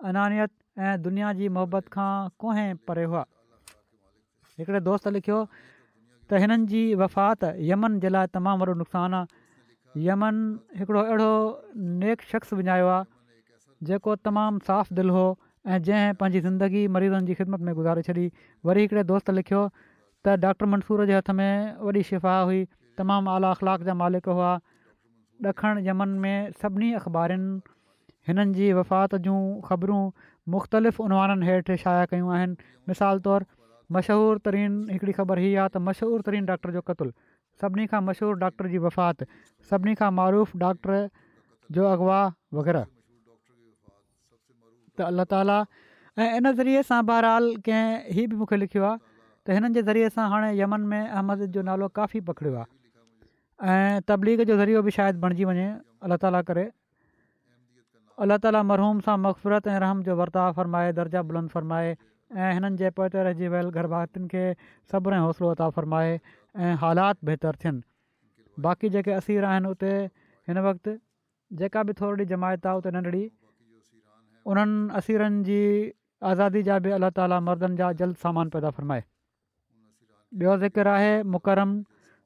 अनानियत 0.10 0.52
ऐं 0.80 0.94
दुनिया 1.06 1.32
जी 1.40 1.48
मुहबत 1.56 1.90
खां 1.96 2.10
कोहे 2.44 2.66
परे 2.90 3.04
हुआ 3.14 3.24
हिकिड़े 4.60 4.80
दोस्त 4.88 5.08
लिखियो 5.16 5.40
त 5.52 6.40
हिननि 6.44 6.68
जी 6.74 6.82
वफ़ात 7.02 7.44
यमन 7.72 8.00
जे 8.06 8.12
लाइ 8.16 8.32
तमामु 8.38 8.68
वॾो 8.70 8.76
नुक़सानु 8.84 9.20
आहे 9.20 10.06
यमन 10.06 10.40
हिकिड़ो 10.82 11.02
अहिड़ो 11.02 11.34
नेक 12.06 12.24
शख़्स 12.32 12.56
विञायो 12.62 12.88
आहे 12.94 13.86
जेको 13.92 14.16
तमामु 14.30 14.64
साफ़ु 14.70 14.98
दिलि 15.02 15.18
हो 15.18 15.26
ऐं 15.74 15.82
जंहिं 15.90 16.16
पंहिंजी 16.24 16.44
ज़िंदगी 16.48 16.88
मरीज़नि 17.00 17.30
जी 17.32 17.34
ख़िदमत 17.42 17.68
में 17.70 17.74
गुज़ारे 17.82 18.06
छॾी 18.10 18.28
वरी 18.72 18.88
हिकिड़े 18.88 19.04
दोस्त 19.14 19.36
लिखियो 19.40 19.66
त 19.76 20.40
डॉक्टर 20.48 20.74
मंसूर 20.76 21.06
जे 21.12 21.20
हथ 21.20 21.36
में 21.42 21.52
वॾी 21.86 22.08
शिफ़ा 22.14 22.40
हुई 22.52 22.64
तमामु 23.04 23.32
आला 23.38 23.52
अख़लाक 23.60 23.88
जा 23.92 23.98
मालिक 24.06 24.34
हुआ 24.36 24.54
ॾखणु 25.46 25.80
यमन 25.86 26.10
में 26.20 26.52
सभिनी 26.62 26.92
अख़बारनि 26.94 27.60
हिननि 28.28 28.54
जी 28.54 28.72
वफ़ात 28.74 29.16
जूं 29.26 29.38
ख़बरूं 29.66 30.10
मुख़्तलिफ़ 30.54 31.02
उनवाननि 31.02 31.46
हेठि 31.48 31.78
शाया 31.78 32.06
कयूं 32.12 32.32
आहिनि 32.36 32.56
मिसाल 32.90 33.20
तौरु 33.26 33.46
मशहूरु 33.96 34.40
तरीन 34.46 34.72
हिकिड़ी 34.90 35.14
ख़बर 35.20 35.40
इहा 35.40 35.62
आहे 35.62 35.70
त 35.74 35.78
मशहूरु 35.90 36.24
तरीन 36.30 36.46
डॉक्टर 36.50 36.72
जो 36.78 36.82
क़तलु 36.90 37.12
सभिनी 37.62 37.86
खां 37.92 38.02
मशहूरु 38.10 38.38
डॉक्टर 38.44 38.68
जी 38.74 38.78
वफ़ात 38.86 39.24
सभिनी 39.70 39.94
खां 40.02 40.12
मरूफ़ 40.20 40.56
डॉक्टर 40.58 41.10
जो 41.78 41.86
अगवा 41.94 42.20
वग़ैरह 42.60 42.86
त 44.98 45.10
अल्ला 45.10 45.26
ताली 45.36 45.60
ऐं 46.18 46.32
इन 46.42 46.52
ज़रिए 46.62 46.82
सां 46.90 47.00
बहरहाल 47.12 47.54
कंहिं 47.70 48.24
ई 48.24 48.28
बि 48.34 48.42
मूंखे 48.42 48.58
लिखियो 48.66 48.86
आहे 48.90 48.98
त 49.04 49.60
हिननि 49.60 49.74
जे 49.78 49.86
ज़रिए 49.92 50.10
सां 50.18 50.28
हाणे 50.34 50.50
यमन 50.62 50.90
में 50.96 51.00
अहमद 51.02 51.46
जो 51.60 51.68
नालो 51.72 51.88
काफ़ी 52.02 52.26
पकिड़ियो 52.32 52.58
आहे 52.64 52.70
ऐं 53.64 54.00
तबलीग 54.08 54.42
जो 54.48 54.58
ज़रियो 54.58 54.82
बि 54.88 54.92
शायदि 54.96 55.20
बणिजी 55.22 55.46
वञे 55.50 55.68
अलाह 56.08 56.18
ताली 56.24 56.42
करे 56.48 56.66
अलाह 58.26 58.38
ताली 58.44 58.62
मरहूम 58.72 59.00
सां 59.08 59.16
मक़सूरत 59.24 59.68
ऐं 59.68 59.78
रहम 59.84 60.04
जो 60.10 60.14
वर्ताव 60.20 60.52
फ़रमाए 60.60 60.92
दर्जा 61.00 61.22
बुलंद 61.32 61.50
फ़रमाए 61.50 61.90
ऐं 62.38 62.50
हिननि 62.58 62.78
जे 62.82 62.92
گھر 62.94 63.24
रहिजी 63.28 63.48
वियल 63.56 63.70
गर्भावतियुनि 63.78 64.30
खे 64.36 64.44
सब्र 64.92 65.18
हौसलो 65.26 65.50
अताउ 65.58 65.72
फ़रमाए 65.80 66.14
ऐं 66.56 66.76
हालात 66.84 67.18
बहितरु 67.30 67.60
थियनि 67.64 67.82
बाक़ी 68.68 68.90
जेके 68.98 69.12
असीर 69.20 69.46
आहिनि 69.52 69.70
उते 69.74 69.92
हिन 70.50 70.60
वक़्ति 70.70 70.94
जेका 71.62 71.84
बि 71.90 71.94
थोरी 72.02 72.26
जमायत 72.34 72.66
आहे 72.66 72.78
उते 72.84 72.92
नंढड़ी 72.98 73.24
उन्हनि 74.54 74.90
असीरनि 75.02 75.44
जी 75.50 75.60
आज़ादी 76.34 76.64
जा 76.70 76.78
बि 76.86 76.92
अलाह 77.02 77.10
ताला 77.22 77.40
मर्दनि 77.50 77.78
जा 77.82 77.90
जल्द 78.06 78.16
सामान 78.28 78.54
पैदा 78.58 78.70
फ़रमाए 78.80 79.04
ॿियो 80.38 80.56
ज़िक्र 80.68 80.88
आहे 80.94 81.12
मुकरम 81.36 81.76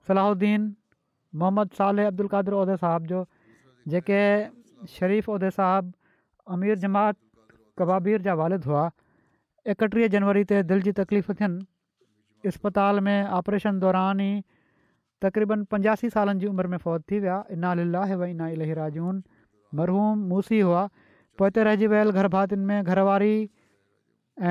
सलाहुद्द्दीन 0.08 0.70
मोहम्मद 1.40 1.70
صالح 1.78 2.08
अब्दुल 2.14 2.28
कादिर 2.36 2.54
उहिदे 2.60 2.76
साहिब 2.84 3.06
जो 3.12 3.20
जेके 3.94 4.20
शरीफ़ 4.96 5.30
उहिदे 5.34 5.52
साहिबु 5.58 5.92
अमीर 6.56 6.78
जमात 6.84 7.18
कबाबीर 7.82 8.22
जा 8.26 8.34
वारिद 8.42 8.72
हुआ 8.72 8.84
एकटीह 9.76 10.08
जनवरी 10.16 10.44
ते 10.52 10.62
दिलि 10.72 10.86
जी 10.90 10.94
तकलीफ़ 11.00 11.38
थियनि 11.42 11.60
इस्पताल 12.54 13.00
में 13.08 13.32
ऑपरेशन 13.40 13.80
दौरान 13.86 14.20
ई 14.28 14.44
तक़रीबन 15.28 15.64
पंजासी 15.76 16.10
सालनि 16.18 16.44
जी 16.44 16.52
उमिरि 16.52 16.74
में 16.76 16.78
फ़ौत 16.78 17.10
थी 17.12 17.20
विया 17.28 17.40
इना 17.60 17.74
लाहे 17.82 18.16
व 18.16 18.30
इना 18.36 18.50
इलेराजून 18.58 19.24
मरहूम 19.82 20.28
मूसी 20.34 20.60
हुआ 20.68 20.84
पोइ 21.40 21.48
हिते 21.52 21.64
रहिजी 21.70 21.88
वियल 21.96 22.12
गरभातियुनि 22.22 22.66
में 22.74 22.80
घरवारी 22.96 23.34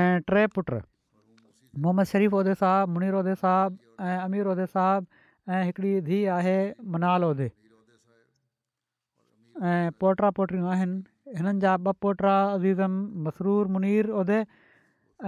ऐं 0.01 0.29
टे 0.31 0.47
पुटु 0.59 0.81
मोहम्मद 0.83 2.13
शरीफ़ 2.15 2.37
उहिदे 2.41 2.55
साहिबु 2.65 2.95
मुनीर 2.99 3.21
उहिदे 3.25 3.37
साहिबु 3.47 4.07
ऐं 4.11 4.21
अमीर 4.27 4.53
उहिदे 4.55 4.67
साहिबु 4.77 5.20
ऐं 5.49 5.63
हिकिड़ी 5.65 6.01
धीउ 6.07 6.31
आहे 6.33 6.57
मनाल 6.95 7.25
उहिदे 7.25 7.49
ऐं 9.67 9.91
पोटा 10.01 10.31
पोटियूं 10.37 10.69
आहिनि 10.73 10.99
हिननि 11.37 11.61
जा 11.65 11.73
ॿ 11.77 11.93
पोटा 12.03 12.35
अज़ीज़म 12.57 12.95
मसरूर 13.25 13.67
मुनीर 13.75 14.09
उहिदे 14.21 14.39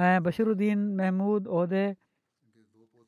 ऐं 0.06 0.16
बशरुद्दीन 0.24 0.78
महमूद 0.98 1.46
उहिदे 1.58 1.84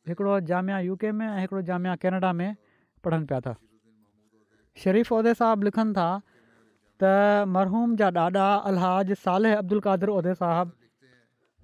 हिकिड़ो 0.08 0.34
जामिया 0.50 0.78
यू 0.88 0.96
के 1.02 1.12
में 1.18 1.26
ऐं 1.26 1.38
हिकिड़ो 1.40 1.62
जामिया 1.70 1.94
कैनेडा 2.02 2.32
में 2.40 2.50
पढ़नि 3.04 3.26
पिया 3.32 3.38
अथसि 3.44 4.82
शरीफ़ 4.84 5.12
उहिदे 5.14 5.34
साहबु 5.42 5.62
लिखनि 5.70 5.92
था 6.00 6.08
त 7.02 7.14
मरहूम 7.54 7.96
जा 8.00 8.08
ॾाॾा 8.24 8.48
अलहाज 8.72 9.12
साले 9.24 9.52
अब्दुल 9.62 9.80
कादरु 9.88 10.14
उहिदे 10.20 10.34
साहिबु 10.42 10.78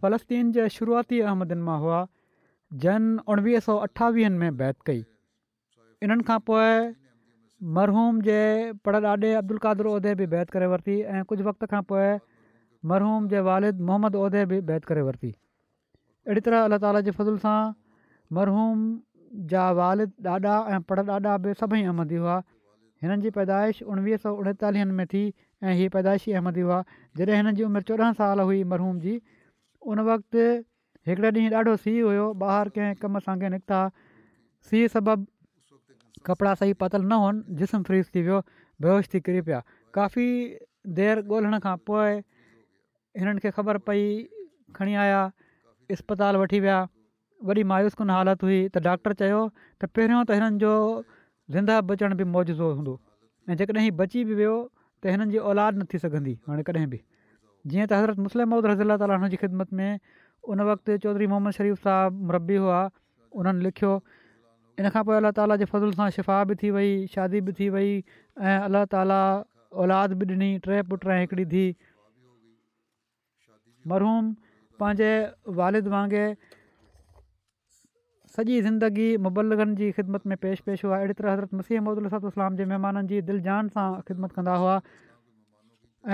फ़लस्तीन 0.05 0.53
जे 0.59 0.69
शुरूआती 0.79 1.21
अहमदन 1.29 1.69
मां 1.71 1.79
हुआ 1.85 2.01
जन 2.87 3.07
उणिवीह 3.35 3.61
सौ 3.69 3.77
अठावीहनि 3.89 4.39
में 4.45 4.57
बैत 4.57 4.77
कई 4.87 5.03
इन्हनि 6.07 6.25
खां 6.29 6.39
पोइ 6.49 6.69
मरहूम 7.79 8.21
जे 8.29 8.37
पड़ 8.89 8.97
ॾाॾे 9.07 9.31
अब्दुल 9.41 9.59
कादर 9.67 9.89
उहिदय 9.93 10.15
बि 10.21 10.27
बैत 10.35 10.51
करे 10.55 10.67
वरिती 10.75 10.95
ऐं 11.17 11.23
कुझु 11.33 11.45
वक़्त 11.49 11.67
खां 11.73 11.81
पोइ 11.91 12.07
मरहूम 12.93 13.27
जे 13.33 13.41
वालिद 13.49 13.81
मोहम्मद 13.89 14.17
उहिदय 14.21 14.47
बि 14.53 14.61
बैत 14.71 14.87
करे 14.93 15.03
वरिती 15.09 15.33
अहिड़ी 15.33 16.43
तरह 16.47 16.69
अलाह 16.69 16.81
ताला 16.85 17.03
जे 17.09 17.13
फज़ुल 17.19 17.37
सां 17.43 17.59
मरहूम 18.39 18.87
जा 19.55 19.65
वालिद 19.81 20.15
ॾाॾा 20.35 20.55
ऐं 20.77 20.81
पड़ 20.93 21.05
ॾाॾा 21.17 21.35
बि 21.47 21.53
सभई 21.65 21.83
अहमदी 21.91 22.21
हुआ 22.23 22.37
हिननि 23.05 23.21
जी 23.27 23.33
पैदाइश 23.41 23.83
उणिवीह 23.97 24.23
सौ 24.25 24.33
उणेतालीहनि 24.45 24.97
में 25.01 25.07
थी 25.13 25.21
ऐं 25.65 25.75
हीअ 25.83 25.91
पैदाइशी 25.99 26.33
अहमदी 26.41 26.65
हुआ 26.69 26.79
जॾहिं 27.21 27.37
हिननि 27.41 27.53
जी 27.61 27.67
उमिरि 27.69 27.89
चोॾहं 27.91 28.17
साल 28.23 28.43
हुई 28.49 28.63
मरहूम 28.73 28.99
जी 29.07 29.15
उन 29.93 30.01
वक़्तु 30.09 30.49
हिकिड़े 31.11 31.35
ॾींहुं 31.41 31.55
ॾाढो 31.61 31.77
सीउ 31.85 32.09
हुयो 32.13 32.27
ॿाहिरि 32.49 32.75
कंहिं 32.79 32.99
कम 33.05 33.23
सां 33.29 33.37
निकिता 33.55 33.83
सीउ 34.71 35.05
कपिड़ा 36.27 36.55
सही 36.55 36.73
पातल 36.83 37.03
न 37.03 37.13
हुअनि 37.23 37.43
जिस्म 37.57 37.83
फ्रीज़ 37.83 38.07
थी 38.15 38.23
वियो 38.23 38.41
बेविश 38.83 39.09
थी 39.15 39.21
किरी 39.29 39.41
पिया 39.49 39.63
काफ़ी 39.95 40.27
देरि 40.97 41.23
ॻोल्हण 41.29 41.59
खां 41.65 41.77
पोइ 41.89 42.11
हिननि 43.21 43.41
खे 43.45 43.51
ख़बर 43.59 43.79
पई 43.89 44.03
खणी 44.77 44.95
आया 45.05 45.21
इस्पताल 45.97 46.37
वठी 46.43 46.61
विया 46.61 46.79
वॾी 47.49 47.63
मायूसकुन 47.73 48.11
हालति 48.17 48.47
हुई 48.47 48.61
त 48.75 48.83
डॉक्टर 48.89 49.13
चयो 49.23 49.41
त 49.81 49.91
पहिरियों 49.97 50.25
त 50.25 50.37
हिननि 50.37 50.59
जो 50.65 50.73
ज़िंदह 51.57 51.81
बचण 51.93 52.15
बि 52.21 52.25
मौजूज़ 52.37 52.61
हूंदो 52.63 52.99
ऐं 53.51 53.57
जेकॾहिं 53.63 53.91
बची 54.03 54.25
बि 54.31 54.35
वियो 54.41 54.55
त 55.05 55.15
हिननि 55.17 55.31
जी 55.35 55.43
औलाद 55.53 55.83
न 55.83 55.89
थी 55.93 55.99
सघंदी 56.05 56.37
हाणे 56.49 56.63
कॾहिं 56.71 56.89
बि 56.95 57.01
जीअं 57.73 57.87
त 57.93 58.01
हज़रत 58.03 58.23
मुस्लिम 58.29 58.55
मौद 58.57 58.71
ताली 59.05 59.29
जी 59.37 59.43
ख़िदमत 59.45 59.73
में 59.81 59.91
उन 60.53 60.61
वक़्तु 60.73 60.97
चौधरी 61.07 61.27
मोहम्मद 61.35 61.61
शरीफ़ 61.63 61.83
साहब 61.89 62.33
रुबी 62.39 62.57
हुआ 62.65 62.81
उन्हनि 63.41 63.65
लिखियो 63.69 63.95
इन 64.81 64.89
खां 64.93 65.01
पोइ 65.09 65.17
अलाह 65.21 65.33
ताला 65.39 65.57
जे 65.61 65.67
फज़ुल 65.71 65.97
सां 65.97 66.13
शिफ़ा 66.17 66.37
बि 66.51 66.55
थी 66.61 66.69
वई 66.75 66.93
शादी 67.17 67.41
बि 67.49 67.53
थी 67.57 67.67
वई 67.77 67.89
ऐं 67.97 68.69
अलाह 68.69 68.87
ताली 68.95 69.19
औलाद 69.85 70.17
बि 70.23 70.29
ॾिनी 70.35 70.49
टे 70.67 70.79
पुट 70.93 71.07
ऐं 71.15 71.19
हिकिड़ी 71.25 71.47
थी 71.51 71.67
मरहूम 73.95 74.33
पंहिंजे 74.85 75.11
वालिद 75.61 75.93
वांगुरु 75.97 76.57
सॼी 78.37 78.57
ज़िंदगी 78.65 79.07
मुबलगन 79.29 79.75
जी 79.83 79.91
ख़िदमत 79.99 80.33
में 80.33 80.37
पेश 80.47 80.65
पेश 80.69 80.85
हुआ 80.87 80.97
अहिड़ी 81.01 81.17
तरह 81.23 81.33
हज़रत 81.35 81.61
मसीह 81.63 81.85
महम्मदलाम 81.89 82.59
जे 82.61 82.69
महिमाननि 82.75 83.09
जी 83.15 83.21
दिलि 83.33 83.45
जान 83.49 83.73
सां 83.79 83.87
ख़िदमत 84.11 84.37
कंदा 84.39 84.57
हुआ 84.65 84.77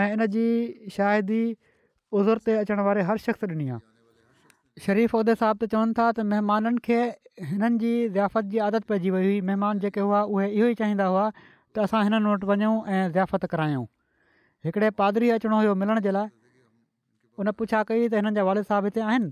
ऐं 0.05 0.09
इन 0.17 0.27
जी 0.39 0.47
शाहिदी 1.01 1.43
उज़र 2.21 2.47
ते 2.49 2.57
अचणु 2.64 2.87
वारे 2.91 3.11
हर 3.11 3.23
शख़्स 3.27 3.53
ॾिनी 3.57 3.69
आहे 3.75 3.87
शरीफ़ 4.85 5.14
उहिदे 5.16 5.35
साहिब 5.41 5.57
त 5.61 5.64
चवनि 5.74 5.95
था 5.99 6.07
त 6.14 6.20
महिमाननि 6.31 6.81
खे 6.87 6.97
हिननि 7.51 7.79
जी 7.83 7.93
ज़ियाफ़त 8.09 8.45
जी 8.55 8.59
आदत 8.68 8.85
पइजी 8.91 9.11
वई 9.14 9.24
हुई 9.29 9.39
महिमान 9.51 9.79
जेके 9.85 10.01
हुआ 10.09 10.20
उहे 10.33 10.49
इहो 10.57 10.66
ई 10.68 10.74
चाहींदा 10.81 11.07
हुआ 11.12 11.22
त 11.37 11.85
असां 11.87 12.03
हिननि 12.09 12.33
वटि 12.33 12.47
वञूं 12.51 12.74
ऐं 12.74 13.01
ज़ियाफ़त 13.12 13.47
करायूं 13.55 13.85
हिकिड़े 14.68 14.91
पादरी 15.01 15.31
अचिणो 15.37 15.61
हुयो 15.61 15.74
मिलण 15.85 16.01
जे 16.09 16.12
लाइ 16.16 16.29
उन 17.39 17.51
पुछा 17.61 17.83
कई 17.93 18.03
त 18.09 18.20
हिननि 18.20 18.39
जा 18.41 18.45
वारद 18.49 18.68
साहबु 18.72 18.93
हिते 18.93 19.05
आहिनि 19.12 19.31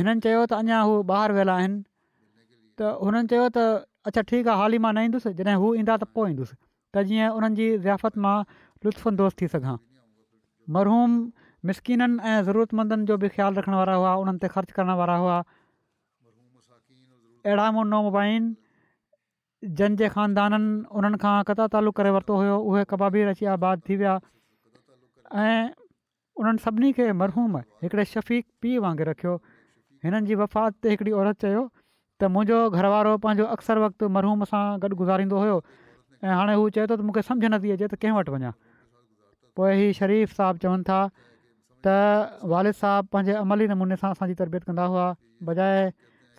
हिननि 0.00 0.24
चयो 0.28 0.42
त 0.46 0.58
अञा 0.58 0.80
हू 0.88 0.98
ॿाहिरि 1.14 1.36
वियल 1.40 1.52
आहिनि 1.56 1.80
त 1.84 2.92
हुननि 3.06 3.26
चयो 3.34 3.46
त 3.56 3.66
अच्छा 4.10 4.26
ठीकु 4.32 4.52
आहे 4.56 4.60
हाली 4.64 4.82
मां 4.86 4.92
न 4.98 5.06
ईंदुसि 5.08 5.32
जॾहिं 5.40 5.56
हू 5.64 5.72
ईंदा 5.84 5.96
त 6.04 6.10
पोइ 6.18 6.34
ईंदुसि 6.36 6.54
त 6.92 7.06
जीअं 7.10 7.30
उन्हनि 7.38 7.70
ज़ियाफ़त 7.86 8.20
मां 8.26 8.36
थी 9.40 9.50
सघां 9.56 9.76
मिसकिननि 11.68 12.16
ऐं 12.28 12.42
ज़रूरतमंदनि 12.46 13.04
जो 13.08 13.16
बि 13.20 13.28
ख़्यालु 13.34 13.56
रखण 13.60 13.72
वारा 13.80 13.94
हुआ 14.00 14.10
उन्हनि 14.22 14.38
ते 14.44 14.48
ख़र्चु 14.54 14.72
करण 14.76 14.90
वारा 15.00 15.16
हुआ 15.22 15.38
अहिड़ा 17.48 17.66
मुं 17.76 17.84
नओं 17.92 18.10
जंहिंजे 19.78 20.08
ख़ानदाननि 20.12 20.92
उन्हनि 20.96 21.16
खां 21.22 21.34
कतातालुक़ 21.48 22.00
वरितो 22.14 22.32
हुयो 22.40 22.56
उहे 22.68 22.82
कबाबीर 22.90 23.28
अची 23.32 23.44
आबाद 23.56 23.76
थी 23.88 23.96
विया 23.96 24.12
ऐं 25.40 25.62
उन्हनि 26.40 26.58
सभिनी 26.64 26.90
खे 26.96 27.04
मरहूम 27.20 27.56
हिकिड़े 27.82 28.04
शफ़ीक 28.12 28.44
पीउ 28.60 28.82
वांगुरु 28.84 29.08
रखियो 29.16 29.32
हिननि 30.04 30.20
जी 30.28 30.34
वफ़ात 30.44 30.72
ते 30.82 30.90
हिकिड़ी 30.92 31.12
औरत 31.20 31.40
चयो 31.48 31.62
त 32.20 32.28
मुंहिंजो 32.34 32.58
घर 32.76 33.16
पंहिंजो 33.24 33.44
अक्सर 33.56 33.76
वक़्तु 33.88 34.04
मरहूम 34.16 34.44
सां 34.52 34.66
गॾु 34.84 34.92
गुज़ारींदो 35.00 35.36
हुयो 35.44 35.56
ऐं 36.28 36.34
हाणे 36.38 36.54
हू 36.60 36.68
चए 36.76 36.84
थो 36.92 36.96
त 36.96 37.08
मूंखे 37.08 37.22
सम्झ 37.30 37.44
नथी 37.56 37.70
अचे 37.80 37.86
त 37.88 37.94
कंहिं 38.02 38.16
वटि 38.20 38.32
वञा 38.36 38.52
पोइ 39.56 39.72
ई 39.88 39.92
शरीफ़ 40.02 40.34
साहबु 40.40 40.60
चवनि 40.68 40.84
था 40.92 41.00
त 41.84 42.40
वालिद 42.52 42.76
साहबु 42.80 43.08
पंहिंजे 43.14 43.34
अमली 43.44 43.66
नमूने 43.72 43.96
सां 44.02 44.10
असांजी 44.16 44.34
तरबियत 44.42 44.68
कंदा 44.68 44.84
हुआ 44.92 45.06
बजाए 45.48 45.80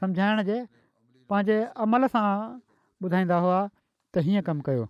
सम्झाइण 0.04 0.42
जे 0.52 0.58
पंहिंजे 1.34 1.58
अमल 1.88 2.08
सां 2.16 2.26
ॿुधाईंदा 3.08 3.38
हुआ 3.46 3.58
त 4.16 4.22
हीअं 4.28 4.46
कमु 4.50 4.66
कयो 4.70 4.88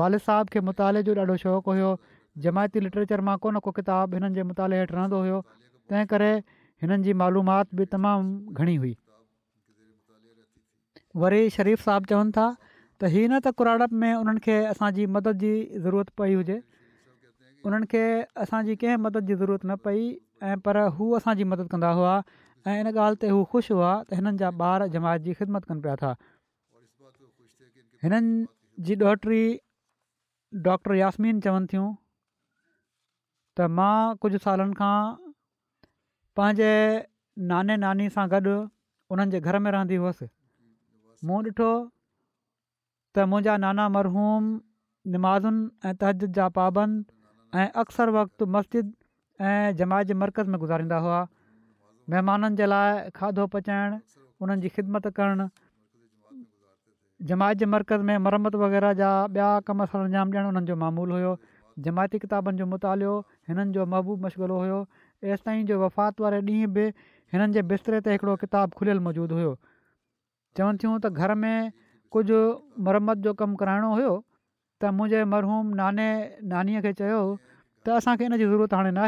वालिद 0.00 0.22
साहिब 0.28 0.52
खे 0.54 0.60
मुताले 0.70 1.02
जो 1.08 1.16
ॾाढो 1.24 1.36
शौक़ु 1.42 1.72
हुयो 1.74 1.90
जमायती 2.46 2.80
लिटरेचर 2.86 3.20
मां 3.28 3.36
को 3.46 3.52
को 3.66 3.72
किताबु 3.80 4.16
हिननि 4.18 4.34
जे 4.38 4.44
मुताले 4.52 4.80
हेठि 4.80 4.96
रहंदो 4.98 5.20
हुयो 5.26 5.40
तंहिं 5.52 6.06
करे 6.14 6.30
हिननि 6.84 7.08
जी 7.08 7.16
मालूमात 7.22 7.74
बि 7.80 7.88
तमामु 7.96 8.58
घणी 8.62 8.76
हुई 8.84 8.92
वरी 11.24 11.40
शरीफ़ 11.58 11.84
साहिब 11.88 12.10
चवनि 12.14 12.36
था 12.40 12.48
त 12.64 13.14
हीअ 13.16 13.28
न 13.28 13.42
त 13.48 13.54
क़राड़प 13.62 13.98
में 14.04 14.12
उन्हनि 14.22 14.44
खे 14.48 14.58
असांजी 14.74 15.06
मदद 15.18 15.44
जी 15.46 15.52
ज़रूरत 15.86 16.14
पई 16.22 16.34
हुजे 16.40 16.58
उन्हनि 17.66 17.86
खे 17.92 18.02
असांजी 18.42 18.74
कंहिं 18.82 18.96
मदद 19.06 19.26
जी 19.30 19.34
ज़रूरत 19.40 19.64
न 19.64 19.74
पई 19.86 20.04
ऐं 20.48 20.58
पर 20.66 20.76
हू 20.98 21.04
असांजी 21.16 21.44
मदद 21.52 21.66
कंदा 21.72 21.88
हुआ 21.98 22.12
ऐं 22.70 22.76
इन 22.80 22.86
ॻाल्हि 22.96 23.20
ते 23.22 23.28
हू 23.34 23.40
ख़ुशि 23.52 23.74
हुआ 23.74 23.90
त 24.10 24.18
हिननि 24.18 24.32
जा 24.42 24.50
ॿार 24.62 24.86
जमायत 24.94 25.26
जी 25.28 25.32
ख़िदमत 25.40 25.64
कनि 25.70 25.80
पिया 25.86 25.96
था 26.02 26.12
हिननि 28.04 28.46
जी 28.88 28.94
ॾोहिटी 29.10 29.42
डॉक्टर 30.68 30.94
यासमीन 31.00 31.40
चवनि 31.48 31.68
थियूं 31.74 31.88
त 33.58 33.68
मां 33.76 33.94
कुझु 34.24 34.42
सालनि 34.46 34.78
खां 34.80 34.94
पंहिंजे 36.40 36.72
नाने 37.54 37.78
नानी 37.86 38.08
सां 38.18 38.26
गॾु 38.36 38.56
उन्हनि 39.14 39.40
घर 39.46 39.60
में 39.66 39.70
रहंदी 39.76 40.02
हुअसि 40.04 40.30
मूं 41.28 41.42
ॾिठो 41.52 41.70
त 43.14 43.30
मुंहिंजा 43.34 43.60
नाना 43.66 43.88
मरहूम 43.98 44.50
नमाज़ुनि 45.14 45.62
ऐं 45.88 45.94
तहद 46.02 46.30
जा 46.38 46.48
पाबंद 46.60 47.10
ऐं 47.54 47.68
अक्सर 47.82 48.10
वक़्तु 48.10 48.46
मस्जिद 48.46 48.92
ऐं 49.42 49.76
जमायत 49.76 50.10
मर्कज़ 50.22 50.48
में 50.50 50.58
गुज़ारींदा 50.60 50.96
हुआ 51.04 51.20
महिमाननि 52.10 52.56
जे 52.56 52.66
लाइ 52.66 53.10
खाधो 53.14 53.46
पचाइणु 53.54 53.98
उन्हनि 54.42 54.60
जी 54.62 54.68
ख़िदमत 54.76 55.06
करणु 55.16 55.48
जमायत 57.28 57.62
मर्कज़ 57.72 58.02
में 58.06 58.16
मरम्मत 58.22 58.54
वग़ैरह 58.62 58.92
जा 59.02 59.10
ॿिया 59.34 59.50
सर 59.70 59.98
अंजाम 59.98 60.30
ॾियणु 60.34 60.48
उन्हनि 60.48 60.66
जो 60.66 60.76
मामूलु 60.82 61.14
हुयो 61.14 61.36
जमायती 61.86 62.18
किताबनि 62.26 62.58
जो 62.58 62.66
मुतालो 62.74 63.10
हिननि 63.48 63.72
जो 63.72 63.86
महबूबु 63.94 64.24
मशग़िलो 64.26 64.58
हुयोसि 64.62 65.42
ताईं 65.44 65.64
जो 65.66 65.80
वफ़ात 65.84 66.20
वारे 66.20 66.40
ॾींहुं 66.46 66.72
बि 66.74 66.86
हिननि 67.34 67.52
जे 67.52 67.62
बिस्तरे 67.74 68.00
ते 68.06 68.12
हिकिड़ो 68.16 68.36
किताबु 68.46 68.78
खुलियलु 68.78 69.00
मौजूदु 69.10 69.34
हुयो 69.42 69.52
चवनि 70.56 70.78
थियूं 70.84 70.98
त 71.04 71.12
घर 71.22 71.34
में 71.44 71.56
कुझु 72.14 72.38
मरम्मत 72.88 73.28
जो 73.28 73.34
कमु 73.42 73.56
कराइणो 73.64 73.94
हुयो 73.98 74.12
त 74.80 74.90
मुंहिंजे 74.98 75.20
मरहूम 75.32 75.66
नाने 75.80 76.08
नानीअ 76.52 76.80
खे 76.84 76.92
चयो 77.00 77.20
त 77.86 77.88
असांखे 78.00 78.24
हिन 78.24 78.36
जी 78.40 78.44
ज़रूरत 78.52 78.74
हाणे 78.74 78.90
न 78.96 79.02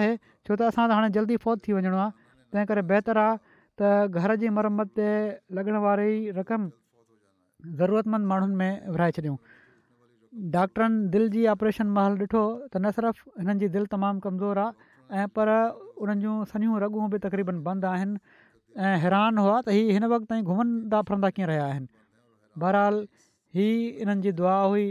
छो 0.47 0.55
त 0.61 0.69
असां 0.69 0.85
हाणे 0.97 1.09
जल्दी 1.17 1.37
फ़ौत 1.45 1.65
थी 1.65 1.73
वञिणो 1.77 1.97
आहे 2.05 2.11
तंहिं 2.53 2.67
करे 2.71 2.81
बहितरु 2.91 3.21
आहे 3.25 3.35
त 3.79 4.21
घर 4.21 4.35
जी 4.43 4.49
मरम्मत 4.59 4.89
ते 4.97 5.09
लॻण 5.59 5.77
वारी 5.85 6.15
रक़म 6.39 6.69
ज़रूरतमंद 7.81 8.27
माण्हुनि 8.33 8.55
में 8.63 8.89
विराए 8.93 9.13
छॾियऊं 9.17 9.37
डॉक्टरनि 10.57 11.09
दिलि 11.15 11.29
जी 11.37 11.47
ऑपरेशन 11.55 11.87
महल 11.99 12.19
ॾिठो 12.25 12.43
त 12.75 12.77
न 12.85 12.91
सिर्फ़ु 12.99 13.31
हिननि 13.41 13.59
जी 13.65 13.69
दिलि 13.77 13.91
तमामु 13.95 14.21
कमज़ोरु 14.29 14.61
आहे 14.67 15.23
ऐं 15.23 15.27
पर 15.37 15.49
उन्हनि 16.03 16.23
जूं 16.25 16.37
सन्यूं 16.53 16.79
रॻूं 16.85 17.09
बि 17.15 17.19
तक़रीबनि 17.27 17.61
बंदि 17.69 17.87
आहिनि 17.95 18.21
ऐं 18.83 18.95
हैरान 19.05 19.39
हुआ 19.45 19.57
त 19.69 19.77
हीअ 19.79 19.89
हिन 19.99 20.05
वक़्ति 20.15 20.29
ताईं 20.33 20.45
घुमंदा 20.53 21.01
फिरंदा 21.09 21.29
कीअं 21.37 21.49
रहिया 21.53 21.65
आहिनि 21.73 21.89
बहरहाल 22.65 22.97
हीअ 23.57 23.79
हिननि 24.01 24.33
दुआ 24.41 24.57
हुई 24.73 24.87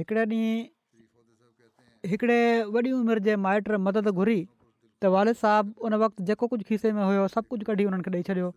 हिकिड़े 0.00 0.24
ॾींहुं 0.32 2.10
हिकिड़े 2.14 2.40
वॾी 2.76 2.92
उमिरि 3.00 3.24
जे 3.28 3.36
माइट 3.46 3.70
मदद 3.90 4.10
घुरी 4.16 4.38
त 4.46 5.12
वालिद 5.18 5.40
साहिबु 5.44 5.88
उन 5.90 5.98
वक़्तु 6.04 6.26
जेको 6.32 6.50
कुझु 6.54 6.66
खीसे 6.72 6.92
में 6.98 7.02
हुयो 7.06 7.28
सभु 7.36 7.52
कुझु 7.54 7.70
कढी 7.70 7.86
हुननि 7.90 8.08
खे 8.10 8.16
ॾेई 8.18 8.26
छॾियो 8.32 8.50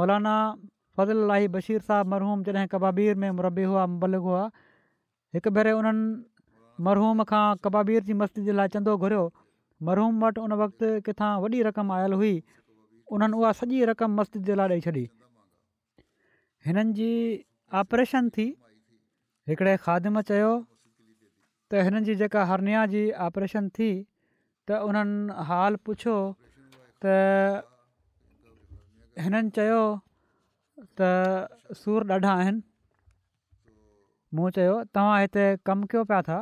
मौलाना 0.00 0.34
फज़लाही 0.98 1.52
बशीर 1.58 1.86
साहबु 1.90 2.12
मरहूम 2.16 2.42
जॾहिं 2.50 2.66
कबाबीर 2.76 3.22
में 3.24 3.30
मुरबी 3.40 3.68
हुआ 3.74 3.86
मुबलिक 3.94 4.28
हुआ 4.30 4.42
हिकु 5.34 5.50
भेरे 5.56 5.72
उन्हनि 5.78 6.06
मरहूम 6.86 7.22
खां 7.30 7.42
कबाबीर 7.64 8.02
जी 8.06 8.14
मस्जिद 8.20 8.44
जे 8.46 8.52
लाइ 8.60 8.68
चंदो 8.74 8.92
घुरियो 9.04 9.24
मरहूम 9.88 10.14
वटि 10.22 10.40
उन 10.46 10.52
वक़्तु 10.62 10.88
किथां 11.08 11.28
वॾी 11.42 11.60
रक़म 11.68 11.92
आयल 11.96 12.12
हुई 12.20 12.32
उन्हनि 13.18 13.36
उहा 13.42 13.50
सॼी 13.58 13.78
रक़म 13.90 14.16
मस्जिद 14.20 14.48
जे 14.50 14.54
लाइ 14.60 14.74
ॾेई 14.74 14.80
छॾी 14.86 15.04
हिननि 16.66 16.94
जी 16.98 17.10
थी 18.38 18.46
हिकिड़े 19.50 19.74
खादिम 19.84 20.20
चयो 20.32 20.50
त 20.62 21.86
हिननि 21.88 22.04
जी 22.10 22.16
जेका 22.24 22.44
हरनिया 22.52 22.84
जी 22.94 23.02
ऑपरेशन 23.28 23.68
थी 23.78 23.90
त 24.70 24.80
उन्हनि 24.88 25.40
हाल 25.52 25.76
पुछियो 25.90 26.16
त 27.06 27.14
हिननि 29.28 29.54
चयो 29.60 29.82
त 31.02 32.64
मूं 34.34 34.50
चयो 34.56 34.74
तव्हां 34.94 35.20
हिते 35.20 35.44
कमु 35.66 35.86
कयो 35.90 36.02
पिया 36.10 36.20
था 36.28 36.34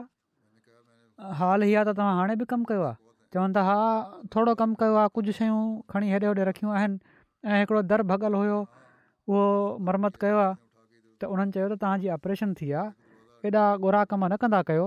हाल 1.41 1.63
हीअ 1.63 1.77
आहे 1.79 1.85
त 1.89 1.97
तव्हां 1.99 2.15
हाणे 2.19 2.35
बि 2.41 2.45
कमु 2.51 2.65
कयो 2.71 2.83
आहे 2.89 2.97
चवनि 3.33 3.53
था 3.57 3.63
हा 3.69 3.77
थोरो 4.35 4.55
कमु 4.63 4.75
कयो 4.83 4.95
आहे 5.03 5.09
कुझु 5.15 5.33
शयूं 5.39 5.61
खणी 5.93 6.07
हेॾे 6.13 6.19
होॾे 6.29 6.45
रखियूं 6.51 6.73
आहिनि 6.81 6.99
ऐं 7.49 7.61
हिकिड़ो 7.63 7.81
दर 7.93 8.03
भॻल 8.13 8.35
हुयो 8.41 8.59
उहो 9.29 9.45
मरमत 9.89 10.21
कयो 10.25 10.37
आहे 10.45 10.55
त 11.21 11.33
उन्हनि 11.33 11.53
चयो 11.57 11.69
त 11.73 11.81
तव्हांजी 11.83 12.09
ऑपरेशन 12.19 12.53
थी 12.61 12.71
आहे 12.83 13.49
हेॾा 13.49 14.05
कम 14.13 14.25
न 14.33 14.37
कंदा 14.43 14.61
कयो 14.69 14.87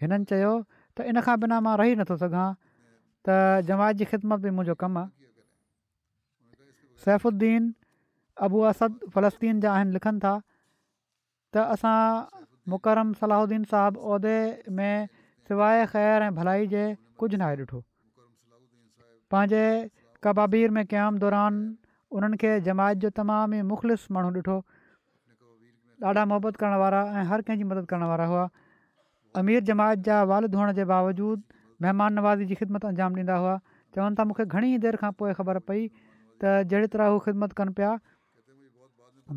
हिननि 0.00 0.24
चयो 0.32 0.54
त 0.96 1.06
इन 1.12 1.20
खां 1.28 1.38
बिना 1.44 1.60
मां 1.68 1.76
रही 1.84 2.00
नथो 2.00 2.16
सघां 2.24 2.48
त 3.28 3.40
जमायत 3.68 4.02
जी 4.02 4.04
ख़िदमत 4.14 4.46
बि 4.46 4.50
मुंहिंजो 4.56 4.78
कमु 4.84 5.04
सैफुद्दीन 7.04 7.72
अबू 8.48 8.60
असद 8.72 8.98
फ़लस्तीन 9.14 9.60
जा 9.66 9.72
आहिनि 9.78 10.18
था 10.24 10.36
त 11.56 11.62
असां 11.74 12.46
मुकरम 12.70 13.12
सलाहुद्दीन 13.18 13.62
साहबु 13.72 14.00
उहिदे 14.12 14.34
में 14.78 15.08
सवाइ 15.50 15.84
ख़ैर 15.92 16.16
ऐं 16.24 16.34
भलाई 16.38 16.66
जे 16.72 16.82
कुझु 17.20 17.36
न 17.38 17.44
आहे 17.46 17.62
ॾिठो 17.62 17.80
पंहिंजे 19.34 19.62
कबाबीर 20.26 20.74
में 20.78 20.84
क़याम 20.92 21.20
दौरान 21.22 21.62
उन्हनि 22.18 22.40
खे 22.42 22.50
जमायत 22.66 23.02
जो 23.06 23.10
तमामु 23.20 23.60
ई 23.62 23.66
मुख़लिस 23.70 24.04
माण्हू 24.16 24.32
ॾिठो 24.40 24.58
ॾाढा 26.10 26.24
मुहबत 26.32 26.58
करण 26.64 26.76
वारा 26.84 27.00
ऐं 27.20 27.24
हर 27.32 27.46
कंहिंजी 27.48 27.68
मदद 27.70 27.88
करण 27.92 28.06
वारा 28.12 28.26
हुआ 28.34 28.44
अमीर 29.42 29.64
जमायत 29.70 30.04
जा 30.10 30.18
वालिद 30.32 30.52
धोअण 30.56 30.72
जे 30.80 30.84
बावजूदि 30.92 31.58
महिमान 31.86 32.14
नवाज़ी 32.20 32.50
जी 32.52 32.60
ख़िदमत 32.60 32.86
अंजाम 32.92 33.18
ॾींदा 33.24 33.38
हुआ 33.46 33.56
चवनि 33.96 34.20
था 34.20 34.28
मूंखे 34.30 34.46
घणी 34.58 34.76
देरि 34.84 35.00
खां 35.04 35.10
पोइ 35.22 35.32
ख़बर 35.40 35.58
पई 35.70 35.82
त 35.96 36.54
जहिड़ी 36.72 36.94
तरह 36.96 37.12
हू 37.14 37.18
ख़िदमत 37.28 37.56
कनि 37.62 37.74
पिया 37.80 37.96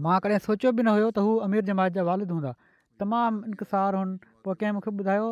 मां 0.03 0.19
कॾहिं 0.23 0.37
सोचियो 0.43 0.71
बि 0.75 0.83
न 0.83 0.87
हुयो 0.95 1.07
त 1.11 1.23
हू 1.27 1.31
अमीर 1.45 1.63
जमात 1.69 1.93
जा 1.95 2.03
वालिद 2.09 2.31
हूंदा 2.35 2.51
तमामु 3.03 3.49
इंकसार 3.51 3.95
हुननि 3.99 4.27
पोइ 4.45 4.55
कंहिं 4.59 4.73
मूंखे 4.77 4.91
ॿुधायो 5.01 5.25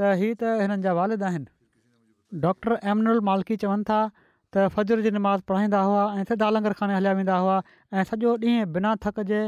त 0.00 0.10
हीअ 0.22 0.34
त 0.42 0.50
हिननि 0.62 0.82
जा 0.86 0.92
वालिद 0.98 1.22
आहिनि 1.28 2.40
डॉक्टर 2.42 2.74
एमनुल 2.94 3.20
मालकी 3.28 3.56
चवनि 3.62 3.88
था 3.90 4.00
त 4.16 4.64
फजर 4.74 5.04
जी 5.06 5.12
नमाज़ 5.18 5.44
पढ़ाईंदा 5.52 5.80
हुआ 5.88 6.02
ऐं 6.20 6.24
सिधा 6.32 6.48
लंगर 6.56 6.74
खाने 6.80 6.96
हलिया 6.98 7.12
वेंदा 7.20 7.38
हुआ 7.44 7.56
ऐं 7.94 8.04
सॼो 8.10 8.34
ॾींहुं 8.44 8.68
बिना 8.76 8.94
थक 9.06 9.22
जे 9.32 9.40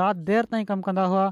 राति 0.00 0.24
देरि 0.30 0.48
ताईं 0.54 0.64
कमु 0.72 0.86
कंदा 0.88 1.04
हुआ 1.14 1.24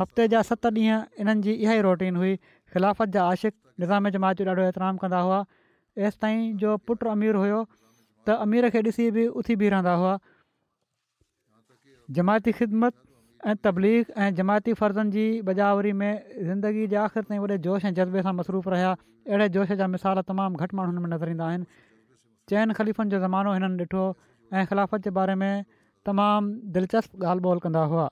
हफ़्ते 0.00 0.26
जा 0.36 0.42
सत 0.50 0.70
ॾींहं 0.80 1.24
इन्हनि 1.24 1.46
जी 1.48 1.52
इहा 1.56 1.78
ई 1.80 1.84
रोटीन 1.88 2.16
हुई 2.22 2.34
ख़िलाफ़त 2.74 3.16
जा 3.18 3.26
आशिक 3.36 3.54
निज़ाम 3.84 4.08
जमात 4.18 4.42
जो 4.42 4.48
ॾाढो 4.50 4.68
एतिराम 4.70 4.96
कंदा 5.04 5.20
हुआ 5.30 5.40
एसि 6.08 6.20
ताईं 6.26 6.46
जो 6.64 6.76
पुटु 6.90 7.14
अमीर 7.16 7.40
हुयो 7.44 7.62
त 8.28 8.38
अमीर 8.48 8.70
खे 8.76 8.82
ॾिसी 8.94 9.10
बि 9.18 9.26
उथी 9.42 9.56
बीह 9.64 9.74
रहंदा 9.76 9.94
हुआ 10.02 10.18
जमायती 12.10 12.52
ख़िदमत 12.52 12.94
ऐं 13.46 13.54
तबलीग 13.64 14.04
ऐं 14.16 14.34
जमायती 14.34 14.72
फ़र्ज़नि 14.74 15.10
जी 15.10 15.42
बजावरी 15.44 15.92
में 15.92 16.12
ज़िंदगी 16.44 16.86
जे 16.88 16.96
आख़िर 16.96 17.22
ताईं 17.24 17.40
वॾे 17.40 17.58
जोश 17.64 17.84
ऐं 17.84 17.94
जज़्बे 17.94 18.22
सां 18.22 18.32
मसरूफ़ 18.34 18.68
रहिया 18.68 18.92
अहिड़े 18.92 19.48
जोश 19.56 19.72
जा 19.80 19.86
मिसाल 19.88 20.20
तमामु 20.28 20.56
घटि 20.56 20.76
माण्हुनि 20.76 21.00
में 21.00 21.08
नज़र 21.16 21.28
ईंदा 21.32 21.44
आहिनि 21.48 21.64
चइनि 22.48 22.74
ख़लीफ़नि 22.76 23.10
जो 23.10 23.18
ज़मानो 23.24 23.52
हिननि 23.52 23.82
ॾिठो 23.82 24.04
ऐं 24.52 24.64
ख़िलाफ़त 24.66 25.00
जे 25.08 25.10
बारे 25.18 25.34
में 25.40 25.64
तमामु 26.06 26.72
दिलचस्प 26.76 27.24
ॻाल्हि 27.24 27.48
ॿोल 27.48 27.58
कंदा 27.64 27.82
हुआ 27.92 28.08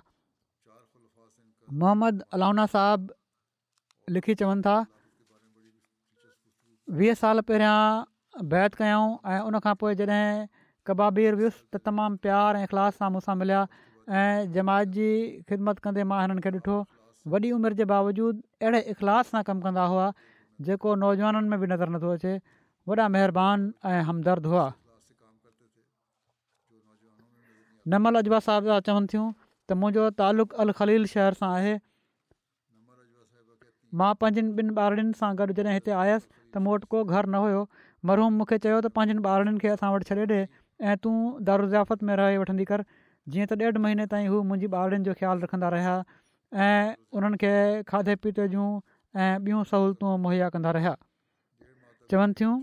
मोहम्मद 1.84 2.22
अलाउना 2.32 2.66
साहबु 2.76 4.12
लिखी 4.14 4.34
चवनि 4.40 4.62
था 4.66 4.76
वीह 6.98 7.14
साल 7.20 7.40
पहिरियां 7.50 7.78
बैत 8.50 8.74
कयूं 8.80 9.04
ऐं 9.34 9.40
उनखां 9.50 9.74
पोइ 9.84 9.94
कबाबीर 10.88 11.34
वियुसि 11.40 11.60
त 11.70 11.78
तमामु 11.88 12.18
प्यार 12.26 12.58
ऐं 12.58 12.62
इख़लाश 12.68 12.94
सां 13.00 13.08
मूंसां 13.16 13.34
मिलिया 13.40 13.58
ऐं 14.20 14.46
जमायत 14.54 14.92
जी 14.96 15.04
ख़िदमत 15.50 15.82
कंदे 15.86 16.04
मां 16.12 16.16
हिननि 16.22 16.42
खे 16.46 16.50
ॾिठो 16.56 16.78
वॾी 17.34 17.50
उमिरि 17.58 17.78
जे 17.80 17.86
बावजूदि 17.92 18.40
अहिड़े 18.66 18.80
इख़लाफ़ 18.94 19.28
सां 19.34 19.42
कमु 19.50 19.66
कंदा 19.66 19.84
हुआ 19.92 20.06
जेको 20.68 20.94
नौजवाननि 21.02 21.50
में 21.52 21.58
बि 21.62 21.68
नज़र 21.74 21.92
नथो 21.96 22.10
अचे 22.18 22.32
वॾा 22.92 23.06
महिरबानी 23.16 23.70
ऐं 23.92 24.00
हमदर्द 24.08 24.48
हुआ 24.54 24.64
नमल 27.94 28.22
अजबा 28.22 28.42
साहिब 28.48 28.68
जा 28.72 28.80
चवनि 28.90 29.10
थियूं 29.14 29.28
त 29.36 29.78
मुंहिंजो 29.84 30.08
तालुक़ु 30.22 30.58
अल 30.64 30.74
ख़लील 30.80 31.06
शहर 31.14 31.38
सां 31.42 31.52
आहे 31.60 31.76
मां 34.02 34.10
पंहिंजनि 34.24 34.48
ॿिनि 34.66 34.76
ॿारनि 34.86 35.06
सां 35.22 35.30
गॾु 35.42 35.54
जॾहिं 35.60 35.78
हिते 35.78 35.94
आयसि 36.02 36.26
त 36.26 36.64
मूं 36.66 36.74
वटि 36.76 36.90
को 36.96 37.04
घर 37.06 37.30
न 37.32 37.44
हुयो 37.46 37.62
मरहूम 38.10 38.36
मूंखे 38.42 38.60
चयो 38.66 38.76
त 38.80 38.92
पंहिंजनि 39.00 39.24
ॿारनि 39.32 39.56
खे 39.66 39.72
असां 39.76 39.92
वटि 39.96 40.10
छॾे 40.12 40.44
ऐं 40.90 40.96
तूं 41.02 41.16
दारू 41.48 41.66
ज़ियाफ़त 41.72 42.02
में 42.06 42.14
रहे 42.20 42.38
वठंदी 42.42 42.64
कर 42.70 42.84
जीअं 43.34 43.46
त 43.50 43.58
ॾेढ 43.62 43.78
महीने 43.82 44.06
ताईं 44.12 44.28
हू 44.32 44.38
मुंहिंजी 44.48 44.68
ॿारनि 44.78 45.04
जो 45.08 45.12
ख़्यालु 45.18 45.42
रखंदा 45.46 45.68
रहिया 45.74 45.92
ऐं 46.66 46.94
उन्हनि 47.18 47.38
खे 47.42 47.52
खाधे 47.92 48.16
पीते 48.24 48.46
जूं 48.54 48.64
ऐं 49.26 49.44
ॿियूं 49.44 49.60
सहूलियतूं 49.72 50.14
मुहैया 50.24 50.48
कंदा 50.56 50.72
रहिया 50.78 50.94
चवनि 52.14 52.36
थियूं 52.40 52.56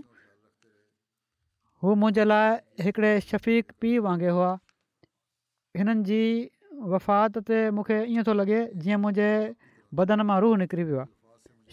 हू 1.84 1.94
मुंहिंजे 2.02 2.26
लाइ 2.30 2.84
हिकिड़े 2.88 3.12
शफ़ीक 3.30 3.72
पीउ 3.84 4.02
वांगुरु 4.08 4.34
हुआ 4.40 4.50
हिननि 5.80 6.04
जी 6.10 6.20
वफ़ात 6.96 7.40
ते 7.52 7.62
मूंखे 7.78 8.02
ईअं 8.16 8.28
थो 8.28 8.36
लॻे 8.42 8.60
जीअं 8.84 9.02
मुंहिंजे 9.06 9.30
बदन 10.02 10.24
मां 10.32 10.38
रूह 10.46 10.58
निकिरी 10.64 10.86
वियो 10.92 11.02
आहे 11.04 11.12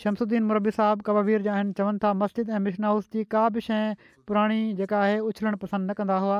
शमसुद्दीन 0.01 0.43
मुरबी 0.47 0.71
साहब 0.73 1.01
कबाबीर 1.05 1.41
जा 1.45 1.53
आहिनि 1.59 1.71
चवनि 1.77 1.99
था 2.01 2.09
मस्जिद 2.17 2.49
ऐं 2.57 2.73
हाउस 2.87 3.07
जी 3.15 3.23
का 3.35 3.43
बि 3.55 3.61
शइ 3.67 3.85
पुराणी 4.31 4.57
जेका 4.81 4.99
आहे 5.05 5.15
उछलणु 5.29 5.57
पसंदि 5.63 5.85
न 5.91 5.93
कंदा 6.01 6.17
हुआ 6.25 6.35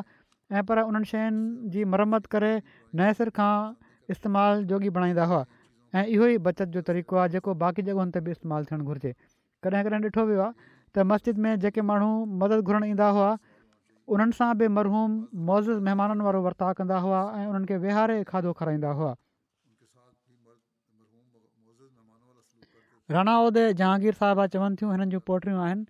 ऐं 0.60 0.64
पर 0.72 0.82
उन्हनि 0.90 1.06
शयुनि 1.14 1.70
जी 1.76 1.86
मरम्मत 1.96 2.26
करे 2.36 2.52
नए 3.02 3.14
सिर 3.22 3.30
खां 3.40 3.56
इस्तेमालु 4.16 4.64
जोगी 4.74 4.90
बणाईंदा 5.00 5.26
हुआ 5.34 5.42
ऐं 5.96 6.06
इहो 6.06 6.28
ई 6.28 6.38
बचति 6.50 6.70
जो 6.78 6.82
तरीक़ो 6.94 7.18
आहे 7.24 7.30
जेको 7.38 7.56
बाक़ी 7.68 7.82
जॻहियुनि 7.92 8.16
ते 8.18 8.22
बि 8.28 8.32
इस्तेमालु 8.38 8.70
थियणु 8.72 8.84
घुरिजे 8.94 9.14
कॾहिं 9.68 9.84
कॾहिं 9.90 10.04
ॾिठो 10.12 10.28
वियो 10.32 10.46
आहे 10.48 10.70
त 10.96 11.10
मस्जिद 11.14 11.44
में 11.48 11.52
जेके 11.68 11.88
माण्हू 11.92 12.12
मदद 12.44 12.70
घुरणु 12.72 12.94
ईंदा 12.96 13.10
हुआ 13.20 13.34
उन्हनि 14.18 14.40
सां 14.42 14.54
बि 14.62 14.68
मरहूम 14.80 15.20
मौज़ 15.52 15.74
महिमाननि 15.90 16.30
वारो 16.30 16.46
वर्ताउ 16.50 16.80
कंदा 16.82 17.04
हुआ 17.08 17.24
ऐं 17.46 18.24
खाधो 18.34 18.54
खाराईंदा 18.62 18.94
हुआ 19.02 19.16
राणा 23.12 23.38
उदय 23.40 23.72
जहांगीर 23.80 24.14
साहिबा 24.22 24.46
चवनि 24.54 24.76
थियूं 24.80 24.92
हिननि 24.92 25.12
जूं 25.12 25.20
पोट्रियूं 25.28 25.60
आहिनि 25.66 25.86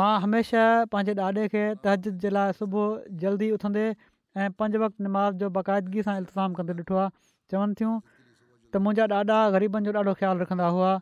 मां 0.00 0.08
हमेशह 0.24 0.84
पंहिंजे 0.94 1.14
ॾाॾे 1.26 1.46
खे 1.54 1.62
तहज 1.86 2.08
जे 2.24 2.30
लाइ 2.36 2.52
सुबुह 2.58 3.16
जल्दी 3.22 3.48
उथंदे 3.56 3.84
ऐं 3.92 4.48
पंज 4.62 4.76
वक़्तु 4.82 5.04
निमाज़ 5.06 5.38
जो 5.44 5.48
बाक़ाइदगी 5.56 6.04
सां 6.08 6.16
इंतिज़ाम 6.24 6.58
कंदे 6.58 6.76
ॾिठो 6.82 6.98
आहे 7.04 7.08
चवनि 7.54 7.78
थियूं 7.80 7.94
त 8.72 8.84
मुंहिंजा 8.88 9.08
ॾाॾा 9.22 9.40
ग़रीबनि 9.56 9.88
जो 9.90 9.96
ॾाढो 10.00 10.14
ख़्यालु 10.20 10.44
रखंदा 10.44 10.68
हुआ 10.76 10.92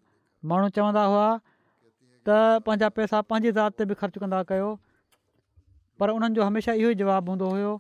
माण्हू 0.53 0.71
चवंदा 0.79 1.05
हुआ 1.15 1.27
त 1.43 2.65
पंहिंजा 2.69 2.93
पैसा 3.01 3.23
पंहिंजी 3.33 3.53
ज़ात 3.59 3.79
ते 3.83 3.91
बि 3.95 3.99
ख़र्चु 4.05 4.27
कंदा 4.27 4.43
कयो 4.53 4.71
पर 6.03 6.17
उन्हनि 6.21 6.41
जो 6.41 6.51
हमेशह 6.53 6.85
इहो 6.85 6.95
ई 6.97 7.01
जवाबु 7.05 7.37
हूंदो 7.37 7.53
हुयो 7.57 7.75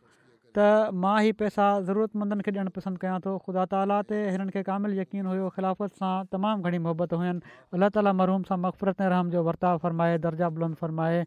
त 0.58 0.62
मां 1.02 1.14
ई 1.26 1.32
पैसा 1.42 1.66
ज़रूरतमंदनि 1.88 2.44
खे 2.48 2.52
ॾियणु 2.54 2.70
पसंदि 2.78 3.00
कयां 3.02 3.18
थो 3.26 3.34
ख़ुदा 3.46 3.64
ताली 3.74 3.98
ते 4.10 4.20
हिननि 4.36 4.54
खे 4.56 4.62
कामिलु 4.68 4.96
यकीन 5.00 5.28
हुयो 5.32 5.50
खिलाफ़त 5.58 6.00
सां 6.00 6.12
तमामु 6.34 6.68
घणी 6.70 6.80
मोहबत 6.86 7.14
हुयूं 7.20 7.34
अलाह 7.78 7.92
ताली 7.96 8.14
मरहूम 8.20 8.46
सां 8.50 8.58
मक़फ़रत 8.64 9.06
रहम 9.14 9.30
जो 9.36 9.44
वर्ताव 9.48 9.82
फ़रमाए 9.84 10.16
दर्जा 10.26 10.48
बुलंद 10.56 10.80
फ़रमाए 10.82 11.20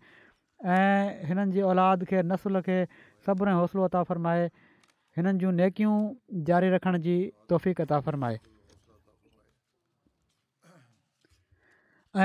ऐं 0.77 1.29
हिननि 1.31 1.55
जी 1.57 1.63
औलाद 1.69 2.05
खे 2.11 2.23
नसुल 2.33 2.61
खे 2.67 2.77
सब्र 3.29 3.53
ऐं 3.53 3.61
हौसलो 3.61 3.87
अता 3.91 4.03
फ़रमाए 4.11 4.45
हिननि 5.19 5.37
जूं 5.45 5.55
नेकियूं 5.61 5.95
जारी 6.51 6.73
रखण 6.77 6.99
जी 7.07 7.15
तौफ़ 7.53 7.69
अता 7.87 8.01
फ़रमाए 8.09 8.39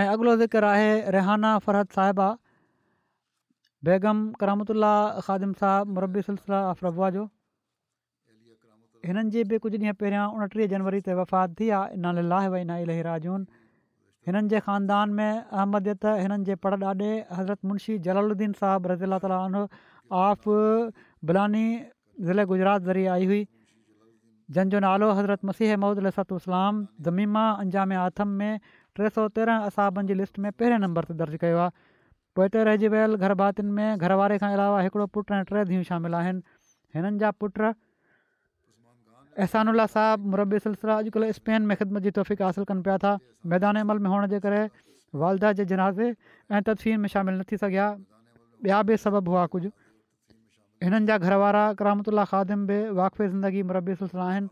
ऐं 0.01 0.05
अॻिलो 0.17 0.37
ज़िक्र 0.45 0.71
आहे 0.75 0.91
रेहाना 1.19 1.59
फ़रहत 1.71 1.99
साहिबा 2.01 2.31
बेगम 3.87 4.19
करामतुल 4.41 4.85
ख़ादिम 5.25 5.53
साहब 5.59 5.91
मुरबी 5.97 6.23
सिलसिला 6.29 6.59
आफ 6.71 6.83
रा 6.85 7.11
जो 7.17 7.25
हिननि 9.07 9.31
जी 9.35 9.43
बि 9.51 9.59
कुझु 9.67 9.79
ॾींहं 9.79 9.97
पहिरियां 10.01 10.25
उणटीह 10.39 10.67
जनवरी 10.73 11.01
ते 11.09 11.15
वफ़ात 11.21 11.55
थी 11.61 11.69
आहे 11.81 12.23
लाह 12.33 12.49
व 12.53 12.57
इना 12.65 12.79
इलाजून 12.87 13.45
हिननि 14.29 14.49
जे 14.55 14.61
ख़ानदान 14.69 15.13
में 15.19 15.33
अहमदियत 15.35 16.07
हिननि 16.23 16.45
जे 16.51 16.55
पर 16.67 16.79
ॾाॾे 16.89 17.13
हज़रत 17.37 17.71
मुंशी 17.73 17.99
जलालुद्दीन 18.09 18.57
साहबु 18.63 18.91
रज़ीला 18.95 19.19
ताल 19.27 19.35
आफ़ 20.23 20.49
बिलानी 21.33 21.67
ज़िले 22.31 22.47
गुजरात 22.55 22.83
ज़रिए 22.91 23.07
आई 23.19 23.29
हुई 23.33 23.41
जंहिंजो 24.57 24.81
नालो 24.89 25.13
हज़रत 25.21 25.45
मसीह 25.53 25.77
महूदल 25.85 26.07
लसत 26.11 26.35
इस्लाम 26.43 26.85
ज़मीमा 27.11 27.47
अंजाम 27.65 27.95
आथम 28.09 28.35
में 28.43 28.55
टे 28.99 29.11
सौ 29.19 29.29
तेरहं 29.39 29.71
असाबनि 29.73 30.09
जी 30.09 30.15
लिस्ट 30.23 30.39
में 30.47 30.51
पहिरें 30.61 30.79
नंबर 30.87 31.11
ते 31.13 31.15
दर्ज 31.23 31.39
कयो 31.45 31.59
आहे 31.67 31.71
पोइ 32.39 32.47
ते 32.55 32.61
रहिजी 32.67 32.89
वियल 32.95 33.13
घर 33.27 33.33
में 33.77 33.87
घरवारे 33.99 34.37
खां 34.41 34.49
अलावा 34.57 34.81
हिकिड़ो 34.87 35.05
पुट 35.15 35.31
ऐं 35.37 35.45
टे 35.47 35.61
धीअ 35.71 35.85
शामिल 35.91 36.15
आहिनि 36.19 36.41
हिननि 36.97 37.19
जा 37.23 37.29
पुट 37.45 37.61
एहसानुला 37.71 39.87
साहिब 39.95 40.27
मुरबी 40.35 40.61
सिलसिला 40.67 40.97
अॼुकल्ह 41.05 41.33
स्पेन 41.39 41.65
में 41.71 41.75
ख़िदमत 41.81 42.05
जी 42.07 42.11
तौफ़ीक़ 42.19 42.43
हासिलु 42.43 42.67
कनि 42.71 42.85
पिया 42.89 42.97
था 43.07 43.13
मैदान 43.53 43.81
अमल 43.83 44.03
में 44.05 44.09
हुअण 44.11 44.27
जे 44.35 44.39
करे 44.47 44.61
वालदा 45.23 45.51
जे 45.63 45.67
जनाज़े 45.73 46.09
ऐं 46.11 46.61
तदफ़ीन 46.69 47.01
में 47.03 47.09
शामिलु 47.17 47.39
न 47.39 47.43
थी 47.53 47.57
सघिया 47.65 47.87
ॿिया 48.67 48.79
बि 48.91 48.97
सबब 49.07 49.29
हुआ 49.35 49.43
कुझु 49.55 49.71
हिननि 50.87 51.07
जा 51.11 51.17
घरवारा 51.29 51.63
करामतुल्ला 51.83 52.25
ख़ादिम 52.35 52.61
बि 52.71 52.79
वाक़फ़े 53.03 53.27
ज़िंदगी 53.35 53.63
मुरबी 53.73 53.95
सिलसिला 54.03 54.27
आहिनि 54.35 54.49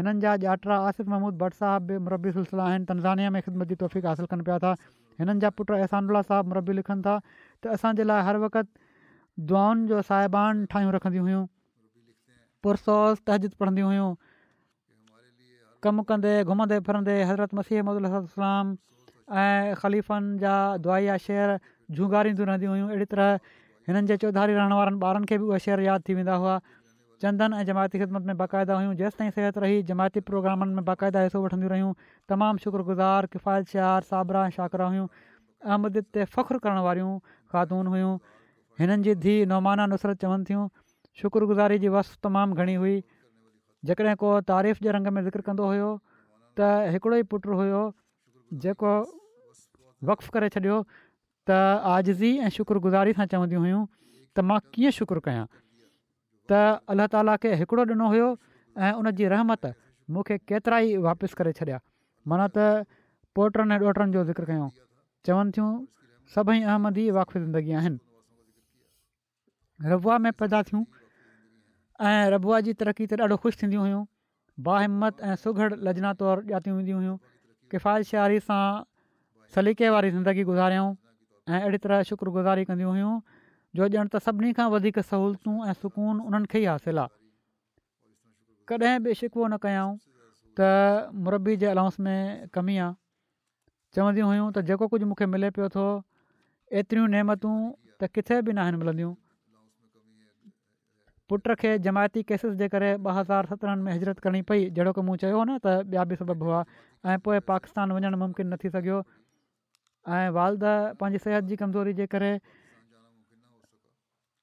हिननि 0.00 0.20
जा 0.26 0.34
ॼटा 0.56 0.80
आसिफ़ 0.90 1.08
महमूद 1.14 1.38
भट 1.44 1.58
साहब 1.62 1.86
बि 1.92 1.98
मुरबी 2.10 2.32
सिलसिला 2.38 2.68
आहिनि 2.74 2.90
तनज़ाया 2.92 3.30
में 3.38 3.40
ख़िदमत 3.48 3.72
जी 3.74 3.78
तौफ़ीक़ 3.86 4.06
हासिलु 4.12 4.32
कनि 4.34 4.48
पिया 4.50 4.58
था 4.66 4.74
हिननि 5.20 5.40
जा 5.44 5.48
पुट 5.58 5.70
अहसानुल्ला 5.80 6.22
साहिब 6.30 6.44
मुरबी 6.52 6.72
लिखनि 6.80 7.02
था 7.06 7.14
त 7.60 7.62
असांजे 7.76 8.04
लाइ 8.08 8.20
हर 8.28 8.36
वक़्तु 8.44 9.44
दुआनि 9.50 9.86
जो 9.90 10.00
साहिबान 10.08 10.64
ठाहियूं 10.72 10.92
रखंदी 10.96 11.20
हुयूं 11.24 11.42
पुरसो 12.62 12.96
तहजीद 13.28 13.52
पढ़ंदी 13.60 13.82
हुयूं 13.88 14.10
कमु 15.84 16.02
कंदे 16.10 16.32
घुमंदे 16.48 16.78
फिरंदे 16.88 17.14
हज़रत 17.30 17.54
मसीह 17.60 17.80
अहमद 17.80 18.26
ऐं 18.32 19.74
ख़लीफ़नि 19.80 20.38
जा 20.44 20.54
दुआई 20.84 21.16
शेर 21.26 21.48
झुंगारींदियूं 21.96 22.48
रहंदियूं 22.50 22.72
हुयूं 22.74 22.88
अहिड़ी 22.92 23.06
तरह 23.14 23.56
हिननि 23.88 24.06
जे 24.10 24.16
चौधारी 24.24 24.54
रहण 24.58 24.72
वारनि 24.78 25.00
ॿारनि 25.10 25.26
खे 25.32 25.38
बि 25.42 25.46
उहे 25.50 25.58
शेर 25.66 25.80
यादि 25.88 26.02
थी 26.08 26.14
वेंदा 26.20 26.34
हुआ 26.42 26.54
चंदन 27.22 27.52
ऐं 27.54 27.62
जमायती 27.66 27.98
ख़िदमत 27.98 28.22
में 28.28 28.36
बाक़ाइदा 28.38 28.74
हुयूं 28.76 28.94
जेसिताईं 29.00 29.30
सिहत 29.34 29.58
रही 29.64 29.82
जमायती 29.90 30.20
प्रोग्रामनि 30.30 30.74
में 30.74 30.84
बाक़ाइदा 30.84 31.20
हिसो 31.22 31.42
वठंदियूं 31.42 31.70
रहियूं 31.72 31.92
तमामु 32.28 32.58
शुक्रगुज़ार 32.64 33.26
किफ़ायत 33.34 33.66
शहर 33.74 34.02
साबरा 34.08 34.42
शाकरा 34.56 34.56
शाकराह 34.56 34.88
हुयूं 34.94 35.06
अहमद 35.68 36.02
ते 36.16 36.24
फ़ख़्रु 36.24 36.58
करण 36.66 36.80
वारियूं 36.88 37.12
ख़ातून 37.52 37.92
हुयूं 37.94 38.12
हिननि 38.82 39.10
जी 39.10 39.14
धीउ 39.26 39.46
नौमाना 39.54 39.86
नुसरत 39.94 40.22
चवनि 40.26 40.50
थियूं 40.50 40.66
शुक्रगुज़ारी 41.22 41.78
जी 41.86 41.92
वस 41.98 42.12
तमामु 42.28 42.60
घणी 42.66 42.76
हुई 42.82 42.96
जेकॾहिं 43.92 44.16
को 44.26 44.34
तारीफ़ 44.50 44.82
जे 44.82 44.98
रंग 44.98 45.12
में 45.14 45.22
ज़िक्र 45.30 45.46
कंदो 45.52 45.70
हुयो 45.72 45.94
त 46.60 46.74
हिकिड़ो 46.96 47.16
ई 47.16 47.30
पुटु 47.34 47.62
हुयो 47.62 47.86
जेको 48.68 48.98
वक़ु 50.12 50.34
करे 50.38 50.50
छॾियो 50.58 50.82
त 50.92 51.64
आज़ज़ी 51.96 52.32
ऐं 52.36 52.52
शुक्रगुज़ारी 52.60 53.16
सां 53.20 53.28
चवंदियूं 53.36 53.62
हुयूं 53.70 53.82
त 54.36 54.52
मां 54.52 54.60
कीअं 54.76 55.00
शुक्रु 55.02 55.24
कयां 55.32 55.46
त 56.52 56.92
अलाह 56.92 57.06
ताला 57.12 57.34
खे 57.42 57.50
हिकिड़ो 57.60 57.84
ॾिनो 57.92 58.06
हुयो 58.12 58.28
ऐं 58.84 58.92
उन 59.00 59.10
जी 59.20 59.28
रहमत 59.32 59.66
मूंखे 60.14 60.36
केतिरा 60.50 60.78
ई 60.88 60.90
वापसि 61.06 61.34
करे 61.40 61.52
छॾिया 61.58 61.78
माना 62.32 62.46
त 62.56 62.84
पोटनि 63.38 63.74
ऐं 63.76 63.78
ॾोटनि 63.90 64.12
जो 64.16 64.24
ज़िक्र 64.30 64.44
कयूं 64.50 64.68
चवनि 65.26 65.50
थियूं 65.56 65.70
सभई 66.36 66.58
अहमद 66.70 66.98
ई 67.02 67.04
वाक़ी 67.18 67.38
ज़िंदगी 67.44 67.72
आहिनि 67.80 67.98
रबुआ 69.92 70.16
में 70.26 70.32
पैदा 70.40 70.62
थियूं 70.68 70.82
ऐं 72.08 72.16
रबुआ 72.36 72.60
जी 72.68 72.72
तरक़ी 72.82 73.04
ते 73.12 73.20
ॾाढो 73.26 73.36
ख़ुशि 73.42 73.62
थींदियूं 73.64 73.82
हुयूं 73.86 74.02
बाहिमत 74.68 75.20
ऐं 75.32 75.36
सुघड़ 75.44 75.70
लजनातियूं 75.88 76.76
वेंदियूं 76.78 76.98
हुयूं 77.02 77.16
किफ़ाइतरी 77.72 78.40
सां 78.48 78.64
सलीक़े 79.56 79.88
वारी 79.96 80.10
ज़िंदगी 80.16 80.42
गुज़ारियऊं 80.52 80.90
ऐं 81.52 81.60
अहिड़ी 81.60 81.78
तरह 81.84 82.02
शुक्रगुज़ारी 82.12 82.64
कंदियूं 82.70 82.90
हुयूं 82.96 83.12
जो 83.76 83.84
ॼणु 83.88 84.08
त 84.12 84.16
सभिनी 84.24 84.52
खां 84.56 84.68
वधीक 84.72 84.98
सहूलियतूं 85.10 85.54
ऐं 85.68 85.72
सुकून 85.82 86.20
उन्हनि 86.20 86.46
खे 86.54 86.60
ई 86.62 86.64
हासिलु 86.70 87.00
आहे 87.04 87.20
कॾहिं 88.68 88.92
बि 89.04 89.14
शिकवो 89.20 89.46
न 89.52 89.56
कयऊं 89.62 89.96
त 90.58 90.60
मुरबी 91.28 91.56
जे 91.62 91.66
अलाउंस 91.72 91.96
में 92.06 92.18
कमी 92.54 92.76
आहे 92.84 92.92
चवंदियूं 93.96 94.28
हुयूं 94.28 94.46
त 94.56 94.64
जेको 94.70 94.86
कुझु 94.92 95.06
मूंखे 95.12 95.26
मिले 95.36 95.48
पियो 95.56 95.68
थो 95.78 95.84
एतिरियूं 96.84 97.08
नेमतूं 97.16 97.56
त 98.00 98.12
किथे 98.16 98.40
बि 98.44 98.52
न 98.52 98.58
आहिनि 98.68 98.80
मिलंदियूं 98.84 99.14
पुट 101.28 101.48
खे 101.62 101.72
जमायती 101.88 102.22
केसिस 102.28 102.52
जे 102.60 102.68
करे 102.76 102.88
ॿ 102.94 103.18
हज़ार 103.20 103.46
सत्रहनि 103.54 103.82
में 103.88 103.92
हिजरत 103.96 104.18
करणी 104.26 104.42
पई 104.52 104.64
जहिड़ो 104.78 104.92
की 104.96 105.02
मूं 105.08 105.16
चयो 105.24 105.42
न 105.48 105.56
त 105.66 105.90
ॿिया 105.92 106.02
बि 106.12 106.16
सबबु 106.22 106.46
हुआ 106.50 106.62
ऐं 107.14 107.18
पोइ 107.28 107.40
पाकिस्तान 107.52 107.92
वञणु 107.98 108.16
मुमकिन 108.24 108.52
न 108.54 108.56
थी 108.64 108.70
सघियो 108.76 109.00
ऐं 110.18 110.26
वालद 110.40 110.66
पंहिंजी 111.04 111.58
कमज़ोरी 111.64 111.94
जे 112.02 112.06
करे 112.16 112.32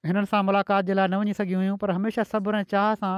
हिननि 0.07 0.27
सां 0.31 0.41
मुलाक़ात 0.47 0.85
जे 0.87 0.93
लाइ 0.95 1.07
न 1.11 1.15
वञी 1.19 1.33
सघियूं 1.37 1.59
हुयूं 1.61 1.77
पर 1.79 1.91
हमेशह 1.99 2.23
सब्र 2.31 2.59
ऐं 2.63 2.63
चाह 2.73 2.87
सां 3.03 3.13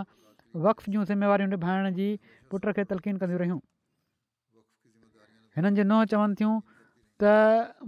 वक़्फ़ 0.65 0.89
जूं 0.93 1.03
ज़िम्मेवारियूं 1.09 1.49
निभाइण 1.53 1.91
जी 1.97 2.07
पुट 2.51 2.65
खे 2.77 2.84
तलकीन 2.91 3.17
कंदियूं 3.21 3.39
रहियूं 3.41 3.59
हिननि 5.57 5.75
जे 5.79 5.84
नंहं 5.84 6.05
चवनि 6.13 6.36
थियूं 6.41 6.55
त 7.21 7.34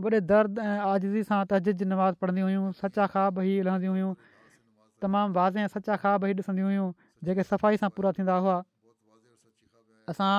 वॾे 0.06 0.20
दर्द 0.34 0.60
ऐं 0.66 0.78
आज़िज़ी 0.92 1.24
सां 1.32 1.42
तजिद 1.54 1.82
नमाज़ 1.94 2.16
पढ़ंदी 2.22 2.42
हुयूं 2.46 2.70
सचा 2.84 3.08
खा 3.16 3.24
बि 3.38 3.56
लहंदी 3.70 3.92
हुयूं 3.96 4.14
तमामु 5.06 5.34
वाज़े 5.42 5.66
ऐं 5.66 5.74
सचा 5.80 5.96
खाॿ 6.06 6.16
ई 6.30 6.38
ॾिसंदी 6.46 6.66
हुयूं 6.70 6.88
जेके 7.26 7.48
सफ़ाई 7.50 7.82
सां 7.84 7.90
पूरा 7.98 8.12
थींदा 8.20 8.36
हुआ 8.46 8.58
असां 10.14 10.32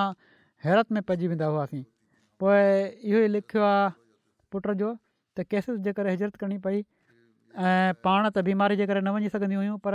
हैरत 0.65 0.93
में 0.95 1.03
पइजी 1.11 1.29
वेंदा 1.35 1.51
हुआसीं 1.55 1.85
पोइ 2.43 2.59
इहो 3.11 3.25
ई 3.27 3.33
लिखियो 3.37 3.67
आहे 3.75 3.95
पुट 4.53 4.71
जो 4.85 4.95
त 5.37 5.49
केसिस 5.55 5.85
जेकर 5.89 6.13
हिजरत 6.17 6.41
करणी 6.45 6.59
ऐं 7.57 7.93
पाण 8.05 8.29
त 8.35 8.39
बीमारी 8.47 8.77
जे 8.77 8.87
करे 8.87 9.01
न 9.01 9.09
वञी 9.15 9.29
सघंदियूं 9.31 9.61
हुयूं 9.63 9.77
पर 9.83 9.95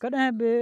कॾहिं 0.00 0.30
बि 0.40 0.52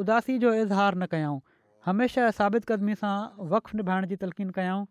उदासी 0.00 0.38
जो 0.42 0.52
इज़हार 0.66 0.94
न 0.98 1.06
कयऊं 1.10 1.38
हमेशह 1.86 2.30
साबित 2.38 2.64
क़दमी 2.70 2.94
सां 3.02 3.14
वक़्फ़ 3.52 3.76
निभाइण 3.76 4.06
जी 4.12 4.16
तलक़ीन 4.22 4.50
कयऊं 4.58 4.84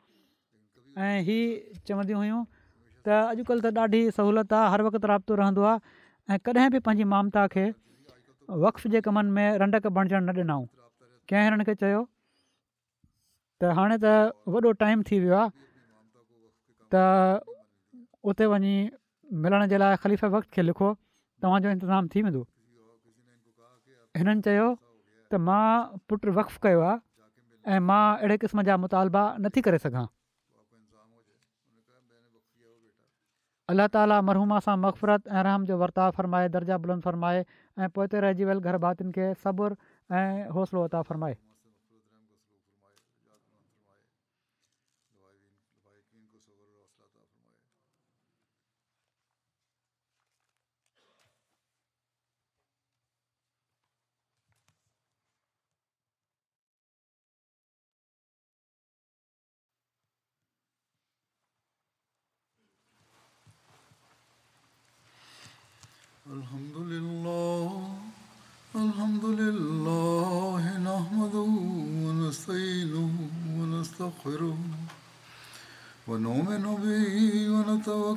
ऐं 1.04 1.14
इहे 1.20 1.40
चवंदियूं 1.88 2.20
हुयूं 2.24 2.40
त 3.04 3.20
अॼुकल्ह 3.20 3.64
त 3.68 3.78
ॾाढी 3.84 4.02
सहूलियत 4.20 4.54
आहे 4.60 4.70
हर 4.76 4.82
वक़्तु 4.88 5.08
राब्तो 5.14 5.36
रहंदो 5.44 5.64
आहे 5.72 6.34
ऐं 6.34 6.40
कॾहिं 6.48 6.70
बि 6.78 6.84
पंहिंजी 6.88 7.04
ममता 7.16 7.46
खे 7.56 7.66
वक़्फ़ 8.66 8.88
जे 8.96 9.02
कमनि 9.10 9.32
में 9.40 9.48
रंडक 9.66 9.88
बणिजणु 10.00 10.24
न 10.24 10.32
ॾिनऊं 10.42 10.64
कंहिं 11.30 11.46
हिननि 11.50 11.64
खे 11.72 11.76
चयो 11.84 12.02
त 13.60 13.76
हाणे 13.80 13.98
त 14.00 14.08
वॾो 14.56 14.72
टाइम 14.88 15.04
थी 15.12 15.20
वियो 15.28 15.36
आहे 15.44 15.56
त 16.96 17.06
उते 18.32 18.46
मिलण 19.42 19.66
जे 19.68 19.78
लाइ 19.82 19.96
ख़लीफ़े 20.06 20.28
वक़्त 20.34 20.50
खे 20.54 20.62
लिखो 20.62 20.90
तव्हांजो 21.42 21.70
इंतिज़ामु 21.76 22.08
थी 22.14 22.22
वेंदो 22.26 22.42
हिननि 24.18 24.42
चयो 24.46 24.68
त 25.32 25.42
मां 25.50 25.66
पुटु 26.08 26.30
वक़्फ़ु 26.38 26.60
कयो 26.64 26.82
आहे 26.88 26.98
ऐं 27.74 27.80
मां 27.88 28.04
अहिड़े 28.22 28.36
क़िस्म 28.46 28.62
जा 28.68 28.78
मुतालबा 28.86 29.24
नथी 29.46 29.62
करे 29.68 29.78
सघां 29.86 30.06
अल्ला 33.74 33.86
ताला 33.96 34.18
मरहूमा 34.30 34.60
सां 34.70 34.76
मक़फ़रत 34.86 35.24
ऐं 35.38 35.42
रहम 35.50 35.66
जो 35.72 35.78
वर्ताव 35.86 36.10
फ़रमाए 36.20 36.48
दर्जा 36.58 36.78
बुलंद 36.86 37.02
फ़रमाए 37.08 37.46
ऐं 37.82 37.90
पोइ 37.98 38.08
रहिजी 38.26 38.46
वियल 38.52 38.60
घर 38.62 38.78
भातियुनि 38.86 39.12
खे 39.18 39.34
सबुरु 39.42 39.76
ऐं 40.20 40.28
हौसलो 40.58 40.80
वर्ता 40.86 41.02
फ़रमाए 41.12 41.36